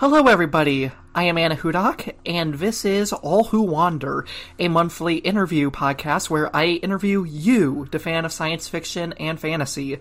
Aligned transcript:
Hello, 0.00 0.28
everybody. 0.28 0.92
I 1.12 1.24
am 1.24 1.36
Anna 1.38 1.56
Hudak, 1.56 2.14
and 2.24 2.54
this 2.54 2.84
is 2.84 3.12
All 3.12 3.42
Who 3.42 3.62
Wander, 3.62 4.24
a 4.56 4.68
monthly 4.68 5.16
interview 5.16 5.72
podcast 5.72 6.30
where 6.30 6.54
I 6.54 6.66
interview 6.66 7.24
you, 7.24 7.88
the 7.90 7.98
fan 7.98 8.24
of 8.24 8.30
science 8.30 8.68
fiction 8.68 9.12
and 9.14 9.40
fantasy. 9.40 9.98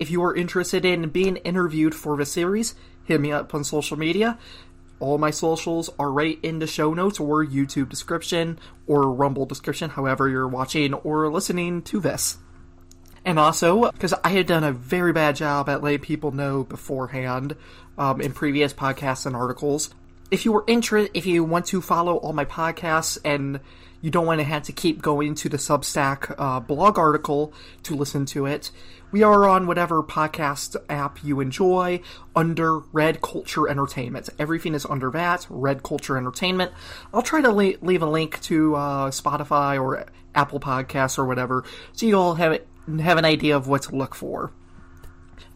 If 0.00 0.10
you 0.10 0.24
are 0.24 0.34
interested 0.34 0.84
in 0.84 1.10
being 1.10 1.36
interviewed 1.36 1.94
for 1.94 2.16
the 2.16 2.26
series, 2.26 2.74
hit 3.04 3.20
me 3.20 3.30
up 3.30 3.54
on 3.54 3.62
social 3.62 3.96
media. 3.96 4.40
All 4.98 5.18
my 5.18 5.30
socials 5.30 5.88
are 6.00 6.10
right 6.10 6.40
in 6.42 6.58
the 6.58 6.66
show 6.66 6.92
notes 6.92 7.20
or 7.20 7.46
YouTube 7.46 7.90
description 7.90 8.58
or 8.88 9.12
Rumble 9.12 9.46
description, 9.46 9.90
however 9.90 10.28
you're 10.28 10.48
watching 10.48 10.94
or 10.94 11.30
listening 11.30 11.82
to 11.82 12.00
this. 12.00 12.38
And 13.24 13.38
also, 13.38 13.92
because 13.92 14.14
I 14.24 14.30
had 14.30 14.46
done 14.46 14.64
a 14.64 14.72
very 14.72 15.12
bad 15.12 15.36
job 15.36 15.68
at 15.68 15.82
letting 15.82 16.00
people 16.00 16.32
know 16.32 16.64
beforehand 16.64 17.54
um, 17.98 18.20
in 18.20 18.32
previous 18.32 18.72
podcasts 18.72 19.26
and 19.26 19.36
articles. 19.36 19.90
If 20.30 20.44
you 20.44 20.52
were 20.52 20.64
interested, 20.66 21.10
if 21.16 21.26
you 21.26 21.44
want 21.44 21.66
to 21.66 21.82
follow 21.82 22.16
all 22.16 22.32
my 22.32 22.44
podcasts 22.44 23.18
and 23.24 23.60
you 24.00 24.10
don't 24.10 24.26
want 24.26 24.40
to 24.40 24.44
have 24.44 24.62
to 24.64 24.72
keep 24.72 25.02
going 25.02 25.34
to 25.34 25.48
the 25.48 25.56
Substack 25.56 26.34
uh, 26.38 26.60
blog 26.60 26.98
article 26.98 27.52
to 27.82 27.96
listen 27.96 28.26
to 28.26 28.46
it, 28.46 28.70
we 29.10 29.22
are 29.22 29.48
on 29.48 29.66
whatever 29.66 30.02
podcast 30.02 30.76
app 30.88 31.24
you 31.24 31.40
enjoy 31.40 32.00
under 32.36 32.78
Red 32.78 33.22
Culture 33.22 33.68
Entertainment. 33.68 34.28
Everything 34.38 34.74
is 34.74 34.84
under 34.84 35.10
that, 35.12 35.46
Red 35.48 35.82
Culture 35.82 36.16
Entertainment. 36.16 36.72
I'll 37.12 37.22
try 37.22 37.40
to 37.40 37.50
le- 37.50 37.78
leave 37.80 38.02
a 38.02 38.06
link 38.06 38.40
to 38.42 38.76
uh, 38.76 39.10
Spotify 39.10 39.80
or 39.80 40.06
Apple 40.34 40.60
Podcasts 40.60 41.18
or 41.18 41.24
whatever 41.24 41.64
so 41.92 42.06
you 42.06 42.16
all 42.16 42.34
have 42.34 42.60
have 43.00 43.18
an 43.18 43.24
idea 43.24 43.56
of 43.56 43.66
what 43.68 43.82
to 43.82 43.96
look 43.96 44.14
for. 44.14 44.52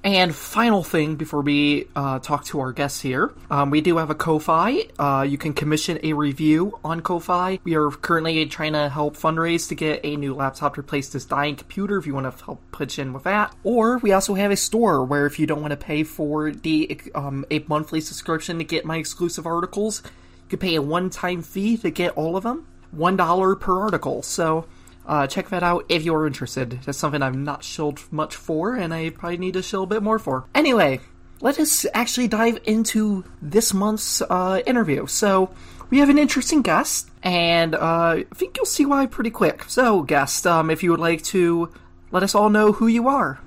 And 0.04 0.34
final 0.34 0.82
thing 0.82 1.14
before 1.14 1.42
we 1.42 1.86
uh, 1.94 2.18
talk 2.18 2.44
to 2.46 2.58
our 2.58 2.72
guests 2.72 3.00
here, 3.00 3.32
um, 3.48 3.70
we 3.70 3.80
do 3.80 3.98
have 3.98 4.10
a 4.10 4.16
Ko-fi. 4.16 4.88
Uh, 4.98 5.22
you 5.22 5.38
can 5.38 5.54
commission 5.54 6.00
a 6.02 6.12
review 6.12 6.76
on 6.84 7.02
Ko-fi. 7.02 7.60
We 7.62 7.76
are 7.76 7.88
currently 7.88 8.44
trying 8.46 8.72
to 8.72 8.88
help 8.88 9.16
fundraise 9.16 9.68
to 9.68 9.76
get 9.76 10.00
a 10.02 10.16
new 10.16 10.34
laptop 10.34 10.74
to 10.74 10.80
replace 10.80 11.10
this 11.10 11.24
dying 11.24 11.54
computer. 11.54 11.98
If 11.98 12.08
you 12.08 12.14
want 12.14 12.36
to 12.36 12.44
help 12.44 12.60
pitch 12.76 12.98
in 12.98 13.12
with 13.12 13.22
that, 13.22 13.54
or 13.62 13.98
we 13.98 14.10
also 14.12 14.34
have 14.34 14.50
a 14.50 14.56
store 14.56 15.04
where 15.04 15.24
if 15.24 15.38
you 15.38 15.46
don't 15.46 15.60
want 15.60 15.70
to 15.70 15.76
pay 15.76 16.02
for 16.02 16.50
the 16.50 17.00
um, 17.14 17.44
a 17.48 17.60
monthly 17.68 18.00
subscription 18.00 18.58
to 18.58 18.64
get 18.64 18.84
my 18.84 18.96
exclusive 18.96 19.46
articles, 19.46 20.02
you 20.04 20.48
can 20.48 20.58
pay 20.58 20.74
a 20.74 20.82
one-time 20.82 21.42
fee 21.42 21.76
to 21.76 21.90
get 21.90 22.16
all 22.16 22.36
of 22.36 22.42
them. 22.42 22.66
One 22.90 23.16
dollar 23.16 23.54
per 23.54 23.80
article. 23.80 24.22
So 24.22 24.66
uh, 25.06 25.26
check 25.26 25.48
that 25.50 25.62
out 25.62 25.84
if 25.88 26.02
you're 26.02 26.26
interested. 26.26 26.80
That's 26.84 26.98
something 26.98 27.22
I've 27.22 27.36
not 27.36 27.64
shilled 27.64 28.00
much 28.12 28.36
for, 28.36 28.74
and 28.74 28.94
I 28.94 29.10
probably 29.10 29.38
need 29.38 29.54
to 29.54 29.62
shill 29.62 29.82
a 29.82 29.86
bit 29.86 30.02
more 30.02 30.18
for. 30.18 30.44
Anyway, 30.54 31.00
let 31.40 31.58
us 31.58 31.86
actually 31.94 32.28
dive 32.28 32.60
into 32.64 33.24
this 33.40 33.74
month's 33.74 34.22
uh, 34.22 34.62
interview. 34.66 35.06
So, 35.06 35.50
we 35.90 35.98
have 35.98 36.08
an 36.08 36.18
interesting 36.18 36.62
guest, 36.62 37.10
and 37.22 37.74
uh, 37.74 37.78
I 38.18 38.26
think 38.34 38.56
you'll 38.56 38.64
see 38.64 38.86
why 38.86 39.04
pretty 39.06 39.30
quick. 39.30 39.64
So, 39.64 40.02
guest, 40.02 40.46
um, 40.46 40.70
if 40.70 40.82
you 40.82 40.90
would 40.90 41.00
like 41.00 41.22
to 41.24 41.70
let 42.10 42.22
us 42.22 42.34
all 42.34 42.48
know 42.48 42.72
who 42.72 42.86
you 42.86 43.08
are. 43.08 43.40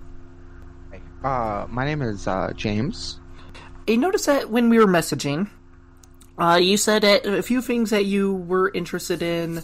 Uh, 1.24 1.66
my 1.70 1.86
name 1.86 2.04
is 2.04 2.28
uh, 2.28 2.52
James. 2.56 3.20
I 3.88 3.96
noticed 3.96 4.28
that 4.28 4.52
when 4.52 4.70
we 4.70 4.78
were 4.78 4.86
messaging, 4.86 5.50
uh, 6.38 6.60
you 6.62 6.78
said 6.78 7.04
a 7.04 7.42
few 7.42 7.62
things 7.62 7.90
that 7.90 8.06
you 8.06 8.36
were 8.36 8.70
interested 8.74 9.24
in 9.24 9.64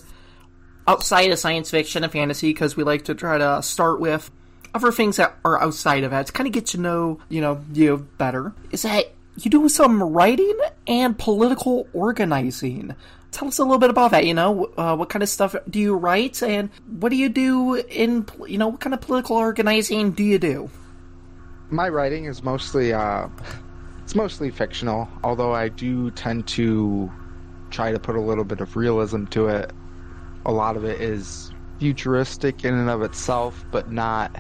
outside 0.88 1.32
of 1.32 1.40
science 1.40 1.70
fiction 1.70 2.04
and 2.04 2.12
fantasy 2.12 2.50
because 2.50 2.76
we 2.76 2.84
like 2.84 3.06
to 3.06 3.16
try 3.16 3.38
to 3.38 3.62
start 3.62 4.00
with 4.00 4.32
other 4.74 4.92
things 4.92 5.18
that 5.18 5.36
are 5.44 5.62
outside 5.62 6.04
of 6.04 6.12
that 6.12 6.28
to 6.28 6.32
kind 6.32 6.48
of 6.48 6.54
get 6.54 6.66
to 6.68 6.78
know 6.78 7.20
you 7.30 7.42
know 7.42 7.64
you 7.74 8.08
better. 8.18 8.54
Is 8.72 8.84
that 8.84 9.06
you 9.38 9.50
do 9.50 9.68
some 9.70 10.02
writing 10.02 10.58
and 10.88 11.18
political 11.18 11.88
organizing? 11.94 12.96
Tell 13.32 13.48
us 13.48 13.60
a 13.60 13.64
little 13.64 13.80
bit 13.80 13.90
about 13.90 14.12
that. 14.12 14.26
You 14.26 14.34
know, 14.34 14.66
uh, 14.78 14.96
what 14.96 15.10
kind 15.10 15.24
of 15.24 15.30
stuff 15.30 15.56
do 15.70 15.80
you 15.80 15.96
write, 15.96 16.44
and 16.44 16.70
what 17.00 17.10
do 17.10 17.16
you 17.16 17.30
do 17.30 17.76
in 17.76 18.26
you 18.48 18.58
know 18.58 18.70
what 18.70 18.80
kind 18.80 18.94
of 18.94 19.02
political 19.02 19.38
organizing 19.38 20.12
do 20.12 20.24
you 20.24 20.40
do? 20.40 20.70
My 21.70 21.88
writing 21.88 22.26
is 22.26 22.44
mostly 22.44 22.92
uh, 22.92 23.28
it's 24.04 24.16
mostly 24.16 24.52
fictional, 24.52 25.08
although 25.24 25.54
I 25.54 25.70
do 25.70 26.12
tend 26.12 26.48
to 26.50 27.10
try 27.70 27.94
to 27.94 28.00
put 28.00 28.18
a 28.18 28.22
little 28.22 28.44
bit 28.44 28.60
of 28.60 28.76
realism 28.76 29.26
to 29.28 29.48
it 29.48 29.72
a 30.46 30.52
lot 30.52 30.76
of 30.76 30.84
it 30.84 31.02
is 31.02 31.52
futuristic 31.80 32.64
in 32.64 32.74
and 32.74 32.90
of 32.90 33.02
itself, 33.02 33.66
but 33.72 33.92
not 33.92 34.36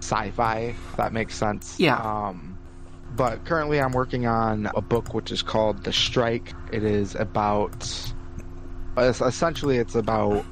sci-fi. 0.00 0.74
If 0.90 0.96
that 0.96 1.12
makes 1.12 1.34
sense. 1.34 1.78
Yeah. 1.78 1.96
Um, 1.96 2.58
but 3.16 3.44
currently, 3.44 3.80
I'm 3.80 3.92
working 3.92 4.26
on 4.26 4.70
a 4.74 4.80
book 4.80 5.14
which 5.14 5.32
is 5.32 5.42
called 5.42 5.84
The 5.84 5.92
Strike. 5.92 6.54
It 6.72 6.84
is 6.84 7.14
about 7.14 8.12
essentially 8.96 9.78
it's 9.78 9.94
about 9.94 10.44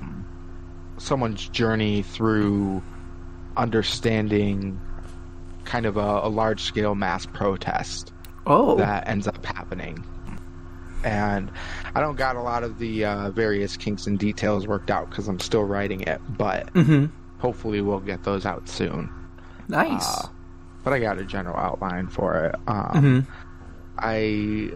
someone's 0.96 1.48
journey 1.48 2.02
through 2.02 2.82
understanding 3.56 4.80
kind 5.64 5.86
of 5.86 5.96
a, 5.96 6.20
a 6.22 6.28
large 6.28 6.62
scale 6.62 6.94
mass 6.94 7.26
protest 7.26 8.12
oh. 8.46 8.76
that 8.76 9.06
ends 9.08 9.26
up 9.26 9.44
happening 9.44 10.04
and 11.04 11.50
I 11.94 12.00
don't 12.00 12.16
got 12.16 12.36
a 12.36 12.42
lot 12.42 12.62
of 12.62 12.78
the 12.78 13.04
uh, 13.04 13.30
various 13.30 13.76
kinks 13.76 14.06
and 14.06 14.18
details 14.18 14.66
worked 14.66 14.90
out 14.90 15.10
because 15.10 15.28
I'm 15.28 15.40
still 15.40 15.64
writing 15.64 16.00
it, 16.02 16.20
but 16.36 16.72
mm-hmm. 16.74 17.06
hopefully 17.38 17.80
we'll 17.80 18.00
get 18.00 18.24
those 18.24 18.46
out 18.46 18.68
soon. 18.68 19.10
Nice. 19.68 20.06
Uh, 20.06 20.28
but 20.84 20.92
I 20.92 20.98
got 21.00 21.18
a 21.18 21.24
general 21.24 21.56
outline 21.56 22.08
for 22.08 22.46
it. 22.46 22.54
Um, 22.66 23.24
mm-hmm. 23.26 23.32
I 23.98 24.70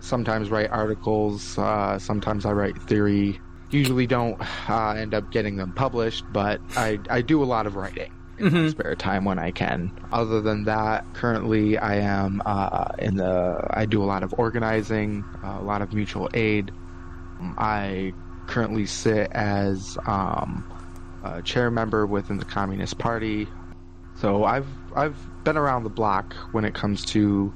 sometimes 0.00 0.50
write 0.50 0.70
articles, 0.70 1.58
uh, 1.58 1.98
sometimes 1.98 2.46
I 2.46 2.52
write 2.52 2.80
theory. 2.82 3.40
Usually 3.70 4.06
don't 4.06 4.40
uh, 4.68 4.90
end 4.90 5.14
up 5.14 5.30
getting 5.30 5.56
them 5.56 5.72
published, 5.72 6.24
but 6.32 6.60
I, 6.76 6.98
I 7.08 7.22
do 7.22 7.42
a 7.42 7.46
lot 7.46 7.66
of 7.66 7.76
writing 7.76 8.12
mm-hmm. 8.40 8.68
spare 8.68 8.94
time 8.94 9.24
when 9.24 9.38
I 9.38 9.50
can. 9.50 9.90
Other 10.12 10.40
than 10.40 10.64
that, 10.64 11.04
currently 11.14 11.78
I 11.78 11.96
am 11.96 12.42
uh, 12.44 12.88
in 12.98 13.16
the. 13.16 13.66
I 13.70 13.86
do 13.86 14.02
a 14.02 14.06
lot 14.06 14.22
of 14.22 14.34
organizing, 14.38 15.24
uh, 15.44 15.58
a 15.60 15.64
lot 15.64 15.82
of 15.82 15.92
mutual 15.92 16.28
aid. 16.34 16.72
I 17.58 18.12
currently 18.46 18.86
sit 18.86 19.30
as 19.32 19.96
um, 20.06 20.64
a 21.24 21.42
chair 21.42 21.70
member 21.70 22.06
within 22.06 22.38
the 22.38 22.44
Communist 22.44 22.98
Party. 22.98 23.46
So 24.16 24.44
I've 24.44 24.68
I've 24.94 25.16
been 25.44 25.56
around 25.56 25.84
the 25.84 25.90
block 25.90 26.34
when 26.52 26.64
it 26.64 26.74
comes 26.74 27.04
to 27.06 27.52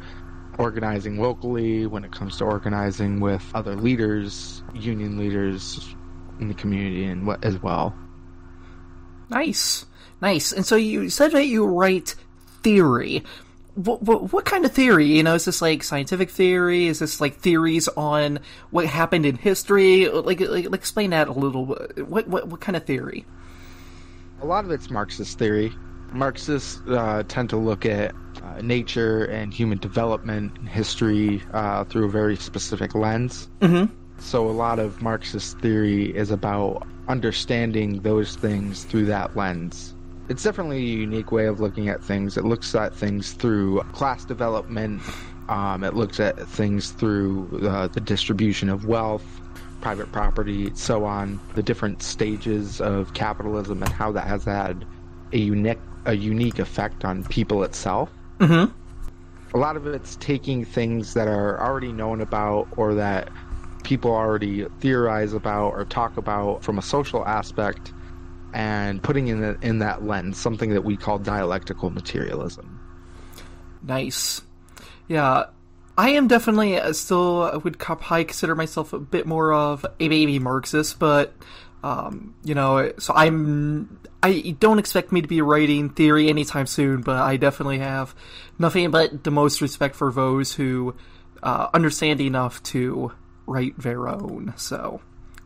organizing 0.59 1.21
locally, 1.21 1.87
when 1.87 2.05
it 2.05 2.13
comes 2.13 2.39
to 2.39 2.45
organizing 2.45 3.21
with 3.21 3.45
other 3.55 3.75
leaders, 3.75 4.63
union 4.73 5.19
leaders 5.19 5.95
in 6.41 6.49
the 6.49 6.55
community, 6.55 7.05
and 7.05 7.27
what 7.27 7.45
as 7.45 7.61
well. 7.63 7.95
Nice. 9.31 9.87
Nice. 10.21 10.53
And 10.53 10.65
so 10.65 10.77
you 10.77 11.11
said 11.11 11.33
that 11.33 11.47
you 11.47 11.67
write 11.67 12.15
theory. 12.63 13.23
What, 13.75 14.03
what, 14.03 14.33
what, 14.33 14.45
kind 14.45 14.65
of 14.65 14.73
theory? 14.73 15.07
You 15.07 15.23
know, 15.23 15.35
is 15.35 15.45
this 15.45 15.61
like 15.61 15.83
scientific 15.83 16.31
theory? 16.31 16.87
Is 16.87 17.01
this 17.01 17.21
like 17.21 17.37
theories 17.37 17.89
on 17.89 18.41
what 18.71 18.87
happened 18.87 19.27
in 19.27 19.37
history? 19.37 20.09
Like, 20.09 20.41
like, 20.41 20.67
like 20.67 20.75
explain 20.75 21.11
that 21.11 21.29
a 21.29 21.33
little. 21.33 21.67
What, 21.67 22.29
what, 22.29 22.49
what 22.49 22.61
kind 22.61 22.77
of 22.77 22.85
theory? 22.85 23.25
A 24.41 24.47
lot 24.47 24.65
of 24.65 24.71
it's 24.71 24.91
Marxist 24.91 25.39
theory. 25.39 25.73
Marxists 26.13 26.81
uh, 26.89 27.25
tend 27.27 27.51
to 27.51 27.57
look 27.57 27.85
at 27.85 28.15
uh, 28.43 28.61
nature 28.63 29.25
and 29.25 29.53
human 29.53 29.79
development 29.79 30.57
and 30.59 30.69
history 30.69 31.43
uh, 31.53 31.85
through 31.85 32.05
a 32.05 32.11
very 32.11 32.37
specific 32.37 32.95
lens. 32.95 33.49
Mm-hmm. 33.61 33.93
So 34.21 34.49
a 34.49 34.53
lot 34.53 34.79
of 34.79 35.03
Marxist 35.03 35.59
theory 35.59 36.17
is 36.17 36.31
about 36.31 36.87
understanding 37.09 38.01
those 38.03 38.37
things 38.37 38.85
through 38.85 39.07
that 39.07 39.37
lens 39.37 39.94
it's 40.29 40.43
definitely 40.43 40.79
a 40.79 40.97
unique 40.97 41.33
way 41.33 41.47
of 41.47 41.61
looking 41.61 41.89
at 41.89 42.03
things. 42.03 42.37
It 42.37 42.45
looks 42.45 42.75
at 42.75 42.95
things 42.95 43.33
through 43.33 43.81
class 43.93 44.25
development. 44.25 45.03
Um, 45.49 45.85
it 45.85 45.95
looks 45.95 46.21
at 46.21 46.39
things 46.49 46.91
through 46.93 47.69
uh, 47.69 47.89
the 47.89 48.01
distribution 48.01 48.71
of 48.71 48.87
wealth, 48.87 49.25
private 49.81 50.11
property, 50.13 50.71
so 50.75 51.05
on. 51.05 51.39
The 51.55 51.63
different 51.63 52.03
stages 52.03 52.81
of 52.81 53.13
capitalism 53.13 53.83
and 53.83 53.93
how 53.93 54.13
that 54.13 54.27
has 54.27 54.45
had 54.45 54.87
a 55.33 55.39
unique 55.39 55.79
a 56.07 56.15
unique 56.15 56.59
effect 56.59 57.05
on 57.05 57.25
people 57.25 57.63
itself. 57.63 58.11
Mm-hmm. 58.39 58.73
A 59.57 59.59
lot 59.59 59.77
of 59.77 59.87
it's 59.87 60.17
taking 60.17 60.65
things 60.65 61.15
that 61.15 61.29
are 61.29 61.61
already 61.61 61.93
known 61.93 62.21
about 62.21 62.69
or 62.77 62.95
that 62.95 63.31
people 63.85 64.11
already 64.11 64.65
theorize 64.81 65.33
about 65.33 65.71
or 65.71 65.85
talk 65.85 66.17
about 66.17 66.63
from 66.63 66.79
a 66.79 66.83
social 66.83 67.25
aspect 67.27 67.93
and 68.55 69.03
putting 69.03 69.27
in 69.29 69.41
the, 69.41 69.59
in 69.61 69.81
that 69.81 70.05
lens 70.05 70.39
something 70.39 70.71
that 70.71 70.85
we 70.85 70.97
call 70.97 71.19
dialectical 71.19 71.91
materialism. 71.91 72.81
Nice. 73.83 74.41
Yeah, 75.09 75.47
I 75.99 76.11
am 76.11 76.29
definitely 76.29 76.79
uh, 76.79 76.93
still 76.93 77.61
would 77.65 77.79
probably 77.79 78.25
consider 78.25 78.55
myself 78.55 78.93
a 78.93 78.99
bit 78.99 79.27
more 79.27 79.53
of 79.53 79.85
a 79.85 80.09
baby 80.09 80.39
Marxist, 80.39 80.99
but 80.99 81.35
um, 81.83 82.35
you 82.45 82.55
know, 82.55 82.93
so 82.99 83.13
I'm 83.15 84.01
I 84.23 84.57
don't 84.59 84.79
expect 84.79 85.13
me 85.13 85.21
to 85.21 85.29
be 85.29 85.43
writing 85.43 85.91
theory 85.91 86.29
anytime 86.29 86.67
soon, 86.67 87.03
but 87.03 87.17
I 87.17 87.37
definitely 87.37 87.81
have 87.81 88.15
nothing 88.59 88.91
but 88.91 89.25
the 89.25 89.31
most 89.31 89.61
respect 89.61 89.95
for 89.95 90.11
those 90.11 90.55
who 90.55 90.95
uh, 91.43 91.69
understanding 91.75 92.29
enough 92.29 92.63
to 92.63 93.13
write 93.47 93.79
their 93.79 94.09
own. 94.09 94.55
So 94.57 95.03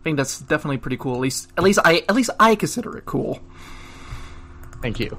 think 0.09 0.17
that's 0.17 0.41
definitely 0.41 0.79
pretty 0.79 0.97
cool. 0.97 1.15
At 1.15 1.21
least, 1.21 1.49
at 1.57 1.65
least 1.65 1.79
I, 1.85 2.03
at 2.09 2.15
least 2.15 2.31
I 2.41 2.55
consider 2.55 2.97
it 2.97 3.05
cool. 3.05 3.41
Thank 4.81 5.01
you. 5.01 5.19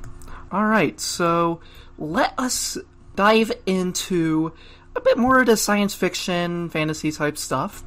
All 0.51 0.65
right, 0.65 0.99
so 0.99 1.61
let 1.97 2.33
us 2.39 2.77
dive 3.15 3.51
into 3.67 4.51
a 4.95 5.01
bit 5.01 5.17
more 5.17 5.39
of 5.39 5.45
the 5.45 5.57
science 5.57 5.93
fiction, 5.93 6.69
fantasy 6.69 7.11
type 7.11 7.37
stuff. 7.37 7.83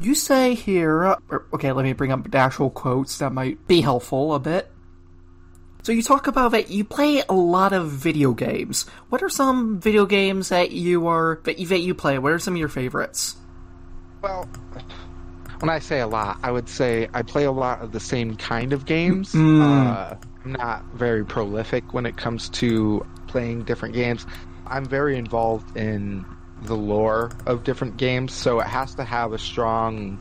You 0.00 0.14
say 0.14 0.54
here, 0.54 1.18
er, 1.30 1.46
okay, 1.52 1.72
let 1.72 1.84
me 1.84 1.92
bring 1.92 2.12
up 2.12 2.30
the 2.30 2.38
actual 2.38 2.70
quotes 2.70 3.18
that 3.18 3.32
might 3.32 3.66
be 3.66 3.82
helpful 3.82 4.34
a 4.34 4.38
bit. 4.38 4.70
So 5.82 5.92
you 5.92 6.02
talk 6.02 6.26
about 6.26 6.52
that 6.52 6.70
you 6.70 6.84
play 6.84 7.22
a 7.28 7.34
lot 7.34 7.72
of 7.72 7.90
video 7.90 8.32
games. 8.32 8.86
What 9.10 9.22
are 9.22 9.28
some 9.28 9.78
video 9.80 10.06
games 10.06 10.48
that 10.48 10.70
you 10.70 11.06
are 11.06 11.40
that 11.44 11.58
you, 11.58 11.66
that 11.66 11.80
you 11.80 11.94
play? 11.94 12.18
What 12.18 12.32
are 12.32 12.38
some 12.38 12.54
of 12.54 12.58
your 12.58 12.68
favorites? 12.68 13.36
Well, 14.22 14.48
when 15.60 15.70
I 15.70 15.78
say 15.78 16.00
a 16.00 16.06
lot, 16.06 16.38
I 16.42 16.50
would 16.50 16.68
say 16.68 17.08
I 17.14 17.22
play 17.22 17.44
a 17.44 17.52
lot 17.52 17.80
of 17.80 17.92
the 17.92 18.00
same 18.00 18.36
kind 18.36 18.72
of 18.72 18.86
games. 18.86 19.32
Mm. 19.32 19.62
Uh, 19.62 20.14
I'm 20.44 20.52
not 20.52 20.84
very 20.94 21.24
prolific 21.24 21.92
when 21.92 22.06
it 22.06 22.16
comes 22.16 22.48
to 22.50 23.04
playing 23.26 23.64
different 23.64 23.94
games. 23.94 24.26
I'm 24.66 24.84
very 24.84 25.16
involved 25.16 25.76
in 25.76 26.24
the 26.62 26.76
lore 26.76 27.30
of 27.46 27.64
different 27.64 27.96
games, 27.96 28.32
so 28.32 28.60
it 28.60 28.66
has 28.66 28.94
to 28.96 29.04
have 29.04 29.32
a 29.32 29.38
strong, 29.38 30.18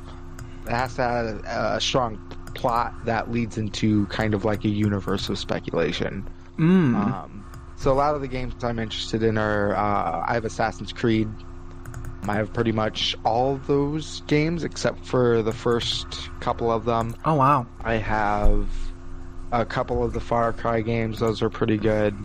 it 0.65 0.71
has 0.71 0.95
to 0.95 1.01
have 1.01 1.25
a, 1.45 1.81
strong 1.81 2.17
plot 2.55 2.93
that 3.05 3.31
leads 3.31 3.57
into 3.57 4.07
kind 4.07 4.33
of 4.33 4.45
like 4.45 4.65
a 4.65 4.69
universe 4.69 5.29
of 5.29 5.37
speculation. 5.37 6.27
Mm. 6.57 6.95
Um, 6.95 7.45
so 7.75 7.91
a 7.91 7.93
lot 7.93 8.15
of 8.15 8.21
the 8.21 8.27
games 8.27 8.63
I'm 8.63 8.79
interested 8.79 9.21
in 9.21 9.37
are 9.37 9.75
uh, 9.75 10.25
I 10.27 10.33
have 10.33 10.45
Assassin's 10.45 10.91
Creed. 10.91 11.29
I 12.23 12.35
have 12.35 12.53
pretty 12.53 12.71
much 12.71 13.15
all 13.23 13.57
those 13.67 14.21
games 14.27 14.63
except 14.63 15.05
for 15.05 15.41
the 15.41 15.53
first 15.53 16.29
couple 16.39 16.71
of 16.71 16.85
them. 16.85 17.15
Oh 17.23 17.35
wow! 17.35 17.67
I 17.83 17.95
have 17.95 18.69
a 19.51 19.65
couple 19.65 20.03
of 20.03 20.13
the 20.13 20.19
Far 20.19 20.53
Cry 20.53 20.81
games; 20.81 21.19
those 21.19 21.41
are 21.41 21.49
pretty 21.49 21.77
good. 21.77 22.15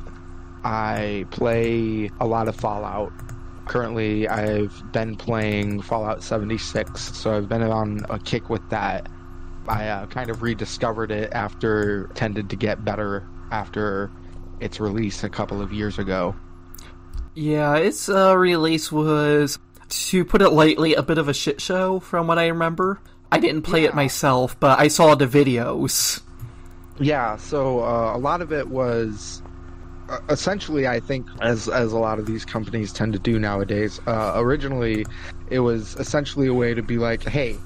I 0.65 1.27
play 1.31 2.11
a 2.21 2.27
lot 2.27 2.49
of 2.49 2.57
Fallout. 2.57 3.13
Currently, 3.67 4.29
I've 4.29 4.93
been 4.93 5.17
playing 5.17 5.83
Fallout 5.83 6.23
76, 6.23 7.17
so 7.17 7.37
I've 7.37 7.49
been 7.49 7.63
on 7.63 8.05
a 8.11 8.19
kick 8.19 8.51
with 8.51 8.69
that. 8.71 9.09
I 9.69 9.89
uh, 9.89 10.07
kind 10.07 10.31
of 10.31 10.43
rediscovered 10.43 11.13
it 11.13 11.33
after 11.33 12.09
tended 12.15 12.51
to 12.51 12.57
get 12.57 12.85
better 12.85 13.27
after 13.53 14.11
its 14.61 14.81
release 14.81 15.23
a 15.23 15.29
couple 15.29 15.63
of 15.63 15.73
years 15.73 15.99
ago. 15.99 16.35
Yeah, 17.35 17.77
its 17.77 18.09
uh, 18.09 18.37
release 18.37 18.93
was, 18.93 19.59
to 20.11 20.25
put 20.25 20.43
it 20.43 20.51
lightly, 20.51 20.95
a 20.95 21.03
bit 21.03 21.19
of 21.19 21.29
a 21.29 21.35
shit 21.35 21.61
show 21.61 22.01
from 22.01 22.27
what 22.27 22.39
I 22.39 22.49
remember. 22.49 22.99
I 23.31 23.39
didn't 23.39 23.63
play 23.63 23.83
Yeah. 23.83 23.89
it 23.91 23.95
myself, 23.95 24.59
but 24.61 24.79
I 24.79 24.89
saw 24.89 25.15
the 25.15 25.27
videos. 25.27 26.21
Yeah, 26.99 27.37
so 27.37 27.83
uh, 27.83 28.13
a 28.15 28.19
lot 28.19 28.43
of 28.43 28.53
it 28.53 28.69
was 28.69 29.43
uh, 30.09 30.19
essentially, 30.29 30.87
I 30.87 31.01
think, 31.01 31.27
as 31.41 31.69
as 31.69 31.93
a 31.93 31.99
lot 31.99 32.19
of 32.19 32.27
these 32.27 32.45
companies 32.45 32.93
tend 32.93 33.13
to 33.15 33.19
do 33.19 33.39
nowadays. 33.39 34.01
Uh, 34.07 34.33
originally, 34.37 35.07
it 35.49 35.61
was 35.61 35.95
essentially 35.97 36.47
a 36.49 36.55
way 36.55 36.75
to 36.75 36.83
be 36.83 36.99
like, 36.99 37.23
"Hey, 37.23 37.57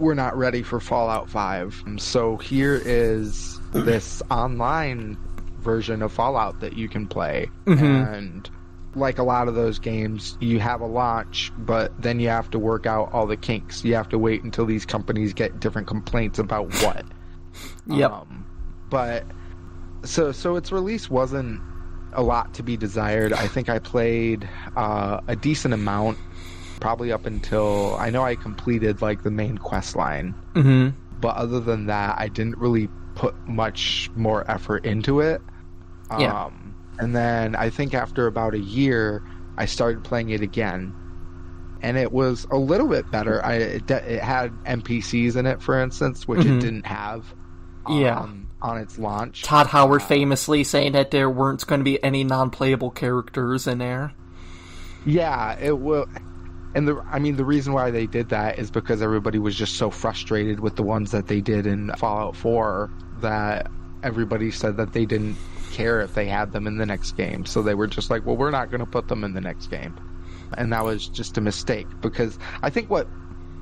we're 0.00 0.14
not 0.14 0.36
ready 0.36 0.62
for 0.62 0.80
Fallout 0.80 1.28
Five, 1.30 1.80
so 1.98 2.36
here 2.38 2.80
is 2.84 3.60
this 3.72 4.22
online 4.30 5.16
version 5.60 6.02
of 6.02 6.12
Fallout 6.12 6.58
that 6.60 6.76
you 6.76 6.88
can 6.88 7.06
play." 7.06 7.48
And 7.66 8.50
like 8.94 9.18
a 9.18 9.22
lot 9.22 9.48
of 9.48 9.54
those 9.54 9.78
games, 9.78 10.36
you 10.40 10.60
have 10.60 10.80
a 10.80 10.86
launch, 10.86 11.50
but 11.58 11.92
then 12.00 12.20
you 12.20 12.28
have 12.28 12.50
to 12.50 12.58
work 12.58 12.86
out 12.86 13.10
all 13.12 13.26
the 13.26 13.36
kinks. 13.36 13.84
You 13.84 13.94
have 13.94 14.08
to 14.10 14.18
wait 14.18 14.42
until 14.42 14.66
these 14.66 14.84
companies 14.84 15.32
get 15.32 15.60
different 15.60 15.88
complaints 15.88 16.38
about 16.38 16.72
what. 16.82 17.04
Yep. 17.86 18.10
Um, 18.10 18.46
but 18.88 19.24
so 20.04 20.32
so 20.32 20.56
its 20.56 20.72
release 20.72 21.10
wasn't 21.10 21.60
a 22.14 22.22
lot 22.22 22.54
to 22.54 22.62
be 22.62 22.76
desired. 22.78 23.32
I 23.32 23.46
think 23.48 23.68
I 23.68 23.78
played 23.78 24.48
uh, 24.76 25.20
a 25.28 25.36
decent 25.36 25.74
amount, 25.74 26.16
probably 26.80 27.12
up 27.12 27.26
until 27.26 27.96
I 27.96 28.08
know 28.10 28.22
I 28.22 28.36
completed 28.36 29.02
like 29.02 29.22
the 29.22 29.30
main 29.30 29.58
quest 29.58 29.96
line. 29.96 30.34
hmm 30.54 30.90
But 31.20 31.36
other 31.36 31.60
than 31.60 31.86
that, 31.86 32.16
I 32.18 32.28
didn't 32.28 32.56
really 32.58 32.88
put 33.14 33.34
much 33.46 34.10
more 34.14 34.50
effort 34.50 34.86
into 34.86 35.20
it. 35.20 35.40
Yeah. 36.18 36.44
Um, 36.44 36.61
and 36.98 37.14
then 37.16 37.56
I 37.56 37.70
think 37.70 37.94
after 37.94 38.26
about 38.26 38.54
a 38.54 38.60
year, 38.60 39.22
I 39.56 39.66
started 39.66 40.04
playing 40.04 40.30
it 40.30 40.42
again. 40.42 40.94
And 41.80 41.96
it 41.98 42.12
was 42.12 42.46
a 42.50 42.58
little 42.58 42.88
bit 42.88 43.10
better. 43.10 43.44
I 43.44 43.54
it, 43.54 43.90
it 43.90 44.22
had 44.22 44.62
NPCs 44.64 45.36
in 45.36 45.46
it, 45.46 45.60
for 45.62 45.80
instance, 45.82 46.28
which 46.28 46.40
Mhm. 46.40 46.56
it 46.58 46.60
didn't 46.60 46.86
have. 46.86 47.34
Yeah. 47.88 48.20
um, 48.20 48.48
on 48.60 48.78
its 48.78 48.96
launch. 48.96 49.42
Todd 49.42 49.66
Howard 49.68 50.02
famously 50.04 50.62
saying 50.62 50.92
that 50.92 51.10
there 51.10 51.28
weren't 51.28 51.66
going 51.66 51.80
to 51.80 51.84
be 51.84 52.02
any 52.04 52.22
non-playable 52.22 52.92
characters 52.92 53.66
in 53.66 53.78
there. 53.78 54.14
Yeah, 55.04 55.56
it 55.58 55.78
will. 55.78 56.06
And 56.74 56.88
the 56.88 57.02
I 57.10 57.18
mean 57.18 57.36
the 57.36 57.44
reason 57.44 57.72
why 57.72 57.90
they 57.90 58.06
did 58.06 58.28
that 58.30 58.58
is 58.58 58.70
because 58.70 59.02
everybody 59.02 59.38
was 59.38 59.56
just 59.56 59.76
so 59.76 59.90
frustrated 59.90 60.60
with 60.60 60.76
the 60.76 60.82
ones 60.84 61.10
that 61.10 61.26
they 61.26 61.40
did 61.40 61.66
in 61.66 61.90
Fallout 61.98 62.36
4 62.36 62.92
that 63.14 63.72
everybody 64.02 64.50
said 64.50 64.76
that 64.78 64.92
they 64.92 65.04
didn't 65.06 65.40
care 65.72 66.00
if 66.00 66.14
they 66.14 66.26
had 66.26 66.52
them 66.52 66.66
in 66.68 66.76
the 66.76 66.86
next 66.86 67.16
game. 67.16 67.44
So 67.46 67.62
they 67.62 67.74
were 67.74 67.88
just 67.88 68.10
like, 68.10 68.24
"Well, 68.24 68.36
we're 68.36 68.50
not 68.52 68.70
going 68.70 68.80
to 68.80 68.86
put 68.86 69.08
them 69.08 69.24
in 69.24 69.32
the 69.34 69.40
next 69.40 69.68
game." 69.70 69.94
And 70.56 70.72
that 70.72 70.84
was 70.84 71.08
just 71.08 71.36
a 71.38 71.40
mistake 71.40 71.86
because 72.00 72.38
I 72.62 72.70
think 72.70 72.88
what 72.90 73.08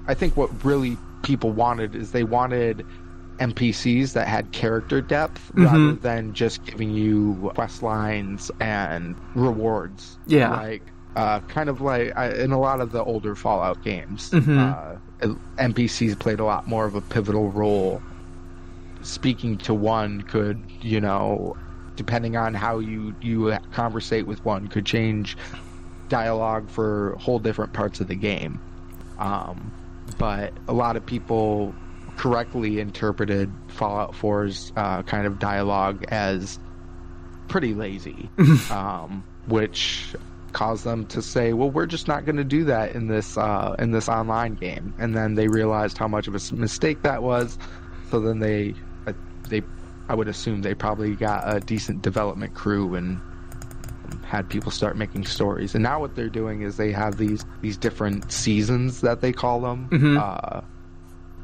I 0.07 0.15
think 0.15 0.37
what 0.37 0.51
really 0.65 0.97
people 1.23 1.53
wanted 1.53 1.95
is 1.95 2.11
they 2.13 2.25
wanted 2.25 2.85
NPCs 3.39 4.13
that 4.15 4.29
had 4.29 4.53
character 4.53 5.01
depth 5.01 5.51
rather 5.55 5.93
than 5.93 6.35
just 6.35 6.65
giving 6.67 6.91
you 6.91 7.51
quest 7.55 7.83
lines 7.83 8.51
and 8.61 9.17
rewards. 9.35 10.19
Yeah. 10.27 10.51
Like 10.51 10.83
uh, 11.17 11.41
kind 11.49 11.69
of 11.69 11.81
like 11.81 12.17
I, 12.17 12.31
in 12.33 12.53
a 12.53 12.59
lot 12.61 12.81
of 12.81 12.93
the 12.93 13.03
older 13.03 13.35
Fallout 13.35 13.83
games, 13.83 14.31
Mhm. 14.31 14.59
uh, 15.23 15.35
NPCs 15.59 16.19
played 16.19 16.39
a 16.41 16.45
lot 16.45 16.67
more 16.69 16.85
of 16.87 16.95
a 16.95 17.01
pivotal 17.01 17.51
role. 17.51 18.03
Speaking 19.03 19.57
to 19.59 19.73
one 19.75 20.23
could, 20.23 20.63
you 20.83 21.01
know, 21.01 21.57
depending 22.01 22.35
on 22.35 22.55
how 22.55 22.79
you 22.79 23.15
you 23.21 23.55
conversate 23.73 24.27
with 24.27 24.43
one, 24.43 24.69
could 24.69 24.87
change 24.87 25.37
dialogue 26.09 26.71
for 26.71 27.15
whole 27.21 27.39
different 27.39 27.75
parts 27.75 28.01
of 28.01 28.09
the 28.09 28.15
game. 28.15 28.59
Um, 29.19 29.71
but 30.17 30.55
a 30.67 30.73
lot 30.73 30.97
of 30.97 31.05
people 31.05 31.75
correctly 32.17 32.81
interpreted 32.81 33.53
Fallout 33.69 34.13
4's 34.13 34.73
uh, 34.77 35.03
kind 35.03 35.27
of 35.27 35.39
dialogue 35.39 36.07
as 36.09 36.59
pretty 37.49 37.75
lazy, 37.75 38.31
um, 38.71 39.23
which 39.47 40.15
caused 40.55 40.85
them 40.85 41.05
to 41.09 41.21
say, 41.21 41.53
"Well, 41.53 41.71
we're 41.71 41.85
just 41.85 42.09
not 42.09 42.25
going 42.25 42.37
to 42.37 42.45
do 42.45 42.65
that 42.65 42.95
in 42.95 43.09
this 43.09 43.37
uh, 43.37 43.77
in 43.79 43.91
this 43.91 44.09
online 44.09 44.55
game." 44.55 44.95
And 44.99 45.15
then 45.15 45.35
they 45.35 45.49
realized 45.49 45.99
how 45.99 46.09
much 46.09 46.29
of 46.29 46.35
a 46.35 46.55
mistake 46.55 47.03
that 47.03 47.23
was. 47.23 47.59
So 48.11 48.21
then 48.21 48.39
they 48.39 48.75
uh, 49.07 49.13
they 49.51 49.61
I 50.11 50.15
would 50.15 50.27
assume 50.27 50.63
they 50.63 50.75
probably 50.75 51.15
got 51.15 51.45
a 51.47 51.61
decent 51.61 52.03
development 52.03 52.53
crew 52.53 52.97
and 52.97 53.21
had 54.25 54.49
people 54.49 54.73
start 54.73 54.97
making 54.97 55.25
stories. 55.25 55.77
And 55.77 55.85
now 55.85 56.01
what 56.01 56.17
they're 56.17 56.29
doing 56.29 56.63
is 56.63 56.77
they 56.77 56.91
have 56.91 57.17
these 57.17 57.45
these 57.61 57.77
different 57.77 58.33
seasons 58.33 59.03
that 59.03 59.21
they 59.21 59.33
call 59.33 59.61
them. 59.61 59.89
Mhm. 59.89 60.19
Uh, 60.21 60.63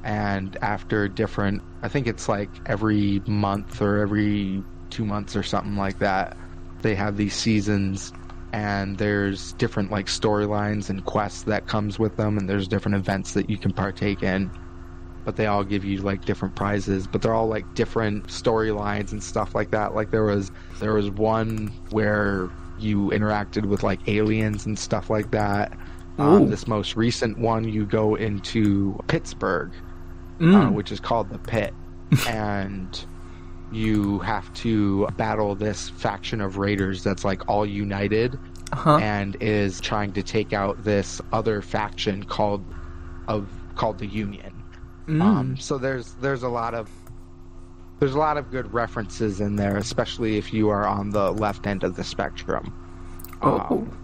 and 0.03 0.59
after 0.63 1.07
different, 1.07 1.63
I 1.83 1.89
think 1.89 2.09
it's 2.09 2.29
like 2.29 2.51
every 2.67 3.23
month 3.29 3.81
or 3.81 3.99
every 3.99 4.65
two 4.91 5.05
months 5.05 5.37
or 5.37 5.45
something 5.45 5.77
like 5.77 6.01
that, 6.01 6.37
they 6.83 6.97
have 6.97 7.17
these 7.17 7.35
seasons. 7.35 8.13
And 8.53 8.99
there's 8.99 9.53
different 9.55 9.93
like 9.93 10.07
storylines 10.07 10.91
and 10.91 11.05
quests 11.05 11.45
that 11.45 11.69
comes 11.69 12.01
with 12.01 12.17
them, 12.17 12.37
and 12.37 12.49
there's 12.49 12.67
different 12.67 12.97
events 12.97 13.35
that 13.35 13.49
you 13.49 13.59
can 13.59 13.73
partake 13.73 14.25
in 14.25 14.51
but 15.27 15.37
they 15.37 15.47
all 15.47 15.65
give 15.65 15.85
you 15.85 16.03
like 16.03 16.25
different 16.25 16.57
prizes 16.57 17.09
but 17.09 17.23
they're 17.23 17.35
all 17.35 17.49
like 17.49 17.69
different 17.75 18.29
storylines 18.29 19.13
and 19.13 19.23
stuff 19.25 19.55
like 19.55 19.71
that 19.73 19.95
like 19.95 20.11
there 20.13 20.25
was 20.25 20.51
there 20.81 20.95
was 20.95 21.11
one 21.11 21.75
where 21.91 22.51
you 22.77 23.11
interacted 23.11 23.67
with 23.67 23.85
like 23.85 24.03
aliens 24.09 24.67
and 24.67 24.79
stuff 24.79 25.11
like 25.11 25.31
that 25.33 25.75
um, 26.19 26.49
this 26.49 26.69
most 26.69 26.97
recent 26.97 27.39
one 27.39 27.65
you 27.69 27.87
go 27.87 28.17
into 28.17 28.99
pittsburgh 29.09 29.75
uh, 30.53 30.69
Mm. 30.69 30.73
which 30.73 30.93
is 30.93 31.01
called 31.01 31.31
the 31.31 31.39
pit 31.41 31.77
and 32.25 33.07
you 33.71 34.21
have 34.21 34.53
to 34.55 35.09
battle 35.17 35.57
this 35.57 35.91
faction 35.91 36.41
of 36.41 36.57
raiders 36.59 37.03
that's 37.03 37.25
like 37.25 37.43
all 37.49 37.67
united 37.67 38.41
Uh-huh. 38.73 38.97
and 38.97 39.37
is 39.41 39.81
trying 39.81 40.13
to 40.15 40.23
take 40.23 40.53
out 40.53 40.83
this 40.83 41.21
other 41.33 41.63
faction 41.63 42.25
called 42.25 42.75
of 43.29 43.65
called 43.77 43.99
the 43.99 44.07
Union. 44.07 44.56
Mm. 45.07 45.23
Um, 45.23 45.57
so 45.57 45.79
there's 45.79 46.15
there's 46.15 46.43
a 46.43 46.49
lot 46.49 46.75
of 46.75 46.91
there's 48.01 48.15
a 48.15 48.19
lot 48.19 48.37
of 48.37 48.51
good 48.51 48.73
references 48.75 49.41
in 49.41 49.57
there, 49.57 49.77
especially 49.77 50.37
if 50.37 50.53
you 50.53 50.69
are 50.69 50.87
on 50.87 51.11
the 51.11 51.33
left 51.33 51.67
end 51.67 51.83
of 51.85 51.97
the 51.97 52.05
spectrum. 52.05 52.73
Oh. 53.43 53.61
Um, 53.71 54.03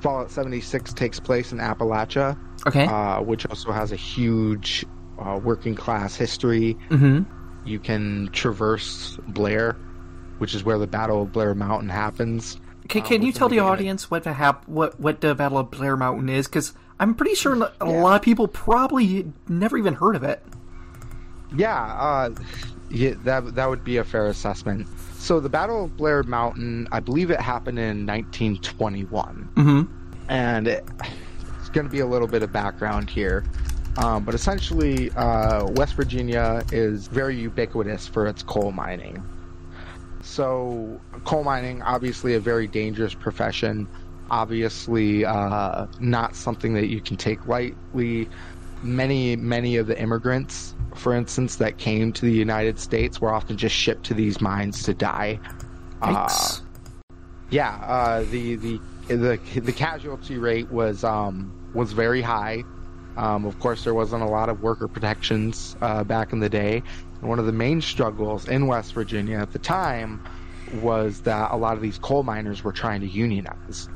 Fallout 0.00 0.30
76 0.30 0.92
takes 0.92 1.18
place 1.18 1.50
in 1.50 1.58
Appalachia, 1.58 2.36
Okay. 2.66 2.84
uh, 2.84 3.22
which 3.22 3.46
also 3.46 3.72
has 3.72 3.90
a 3.90 3.96
huge 3.96 4.84
uh, 5.18 5.40
working 5.42 5.74
class 5.74 6.14
history. 6.14 6.76
mm-hmm. 6.90 7.22
You 7.66 7.78
can 7.78 8.28
traverse 8.32 9.16
Blair, 9.28 9.72
which 10.38 10.54
is 10.54 10.62
where 10.62 10.76
the 10.76 10.86
Battle 10.86 11.22
of 11.22 11.32
Blair 11.32 11.54
Mountain 11.54 11.88
happens. 11.88 12.58
Can, 12.88 13.02
can 13.02 13.22
you 13.22 13.32
tell 13.32 13.48
the 13.48 13.60
audience 13.60 14.10
what 14.10 14.24
the 14.24 14.32
hap- 14.34 14.68
what 14.68 14.98
what 15.00 15.20
the 15.20 15.34
Battle 15.34 15.58
of 15.58 15.70
Blair 15.70 15.96
Mountain 15.96 16.28
is? 16.28 16.46
Because 16.46 16.74
I'm 17.00 17.14
pretty 17.14 17.34
sure 17.34 17.54
a 17.80 17.84
lot 17.86 18.16
of 18.16 18.22
people 18.22 18.46
probably 18.46 19.32
never 19.48 19.76
even 19.78 19.94
heard 19.94 20.16
of 20.16 20.22
it. 20.22 20.42
Yeah, 21.56 21.74
uh, 21.82 22.30
yeah, 22.90 23.14
that 23.24 23.54
that 23.54 23.68
would 23.68 23.84
be 23.84 23.96
a 23.98 24.04
fair 24.04 24.26
assessment. 24.26 24.86
So 25.18 25.40
the 25.40 25.48
Battle 25.48 25.84
of 25.84 25.96
Blair 25.96 26.22
Mountain, 26.24 26.88
I 26.92 27.00
believe 27.00 27.30
it 27.30 27.40
happened 27.40 27.78
in 27.78 28.06
1921, 28.06 29.48
Mm-hmm. 29.54 30.30
and 30.30 30.68
it, 30.68 30.84
it's 31.60 31.70
going 31.70 31.86
to 31.86 31.90
be 31.90 32.00
a 32.00 32.06
little 32.06 32.28
bit 32.28 32.42
of 32.42 32.52
background 32.52 33.08
here. 33.08 33.44
Um, 33.96 34.24
but 34.24 34.34
essentially, 34.34 35.10
uh, 35.12 35.66
West 35.76 35.94
Virginia 35.94 36.62
is 36.72 37.06
very 37.06 37.36
ubiquitous 37.36 38.06
for 38.08 38.26
its 38.26 38.42
coal 38.42 38.72
mining. 38.72 39.22
So, 40.24 41.00
coal 41.24 41.44
mining, 41.44 41.82
obviously, 41.82 42.34
a 42.34 42.40
very 42.40 42.66
dangerous 42.66 43.14
profession. 43.14 43.86
Obviously, 44.30 45.24
uh, 45.24 45.86
not 46.00 46.34
something 46.34 46.72
that 46.74 46.86
you 46.86 47.02
can 47.02 47.18
take 47.18 47.46
lightly. 47.46 48.28
Many, 48.82 49.36
many 49.36 49.76
of 49.76 49.86
the 49.86 50.00
immigrants, 50.00 50.74
for 50.94 51.14
instance, 51.14 51.56
that 51.56 51.76
came 51.76 52.10
to 52.14 52.22
the 52.22 52.32
United 52.32 52.78
States 52.78 53.20
were 53.20 53.32
often 53.32 53.58
just 53.58 53.74
shipped 53.74 54.04
to 54.06 54.14
these 54.14 54.40
mines 54.40 54.82
to 54.84 54.94
die. 54.94 55.38
Uh, 56.00 56.28
yeah, 57.50 57.76
uh, 57.86 58.24
the, 58.30 58.56
the 58.56 58.80
the 59.08 59.38
the 59.60 59.72
casualty 59.72 60.38
rate 60.38 60.70
was 60.70 61.04
um, 61.04 61.52
was 61.74 61.92
very 61.92 62.22
high. 62.22 62.64
Um, 63.16 63.44
of 63.44 63.58
course, 63.60 63.84
there 63.84 63.94
wasn't 63.94 64.22
a 64.22 64.26
lot 64.26 64.48
of 64.48 64.62
worker 64.62 64.88
protections 64.88 65.76
uh, 65.80 66.02
back 66.02 66.32
in 66.32 66.40
the 66.40 66.48
day. 66.48 66.82
And 67.24 67.30
one 67.30 67.38
of 67.38 67.46
the 67.46 67.52
main 67.52 67.80
struggles 67.80 68.46
in 68.50 68.66
West 68.66 68.92
Virginia 68.92 69.38
at 69.38 69.50
the 69.50 69.58
time 69.58 70.22
was 70.82 71.22
that 71.22 71.52
a 71.52 71.56
lot 71.56 71.74
of 71.74 71.80
these 71.80 71.96
coal 71.96 72.22
miners 72.22 72.62
were 72.62 72.70
trying 72.70 73.00
to 73.00 73.06
unionize. 73.06 73.88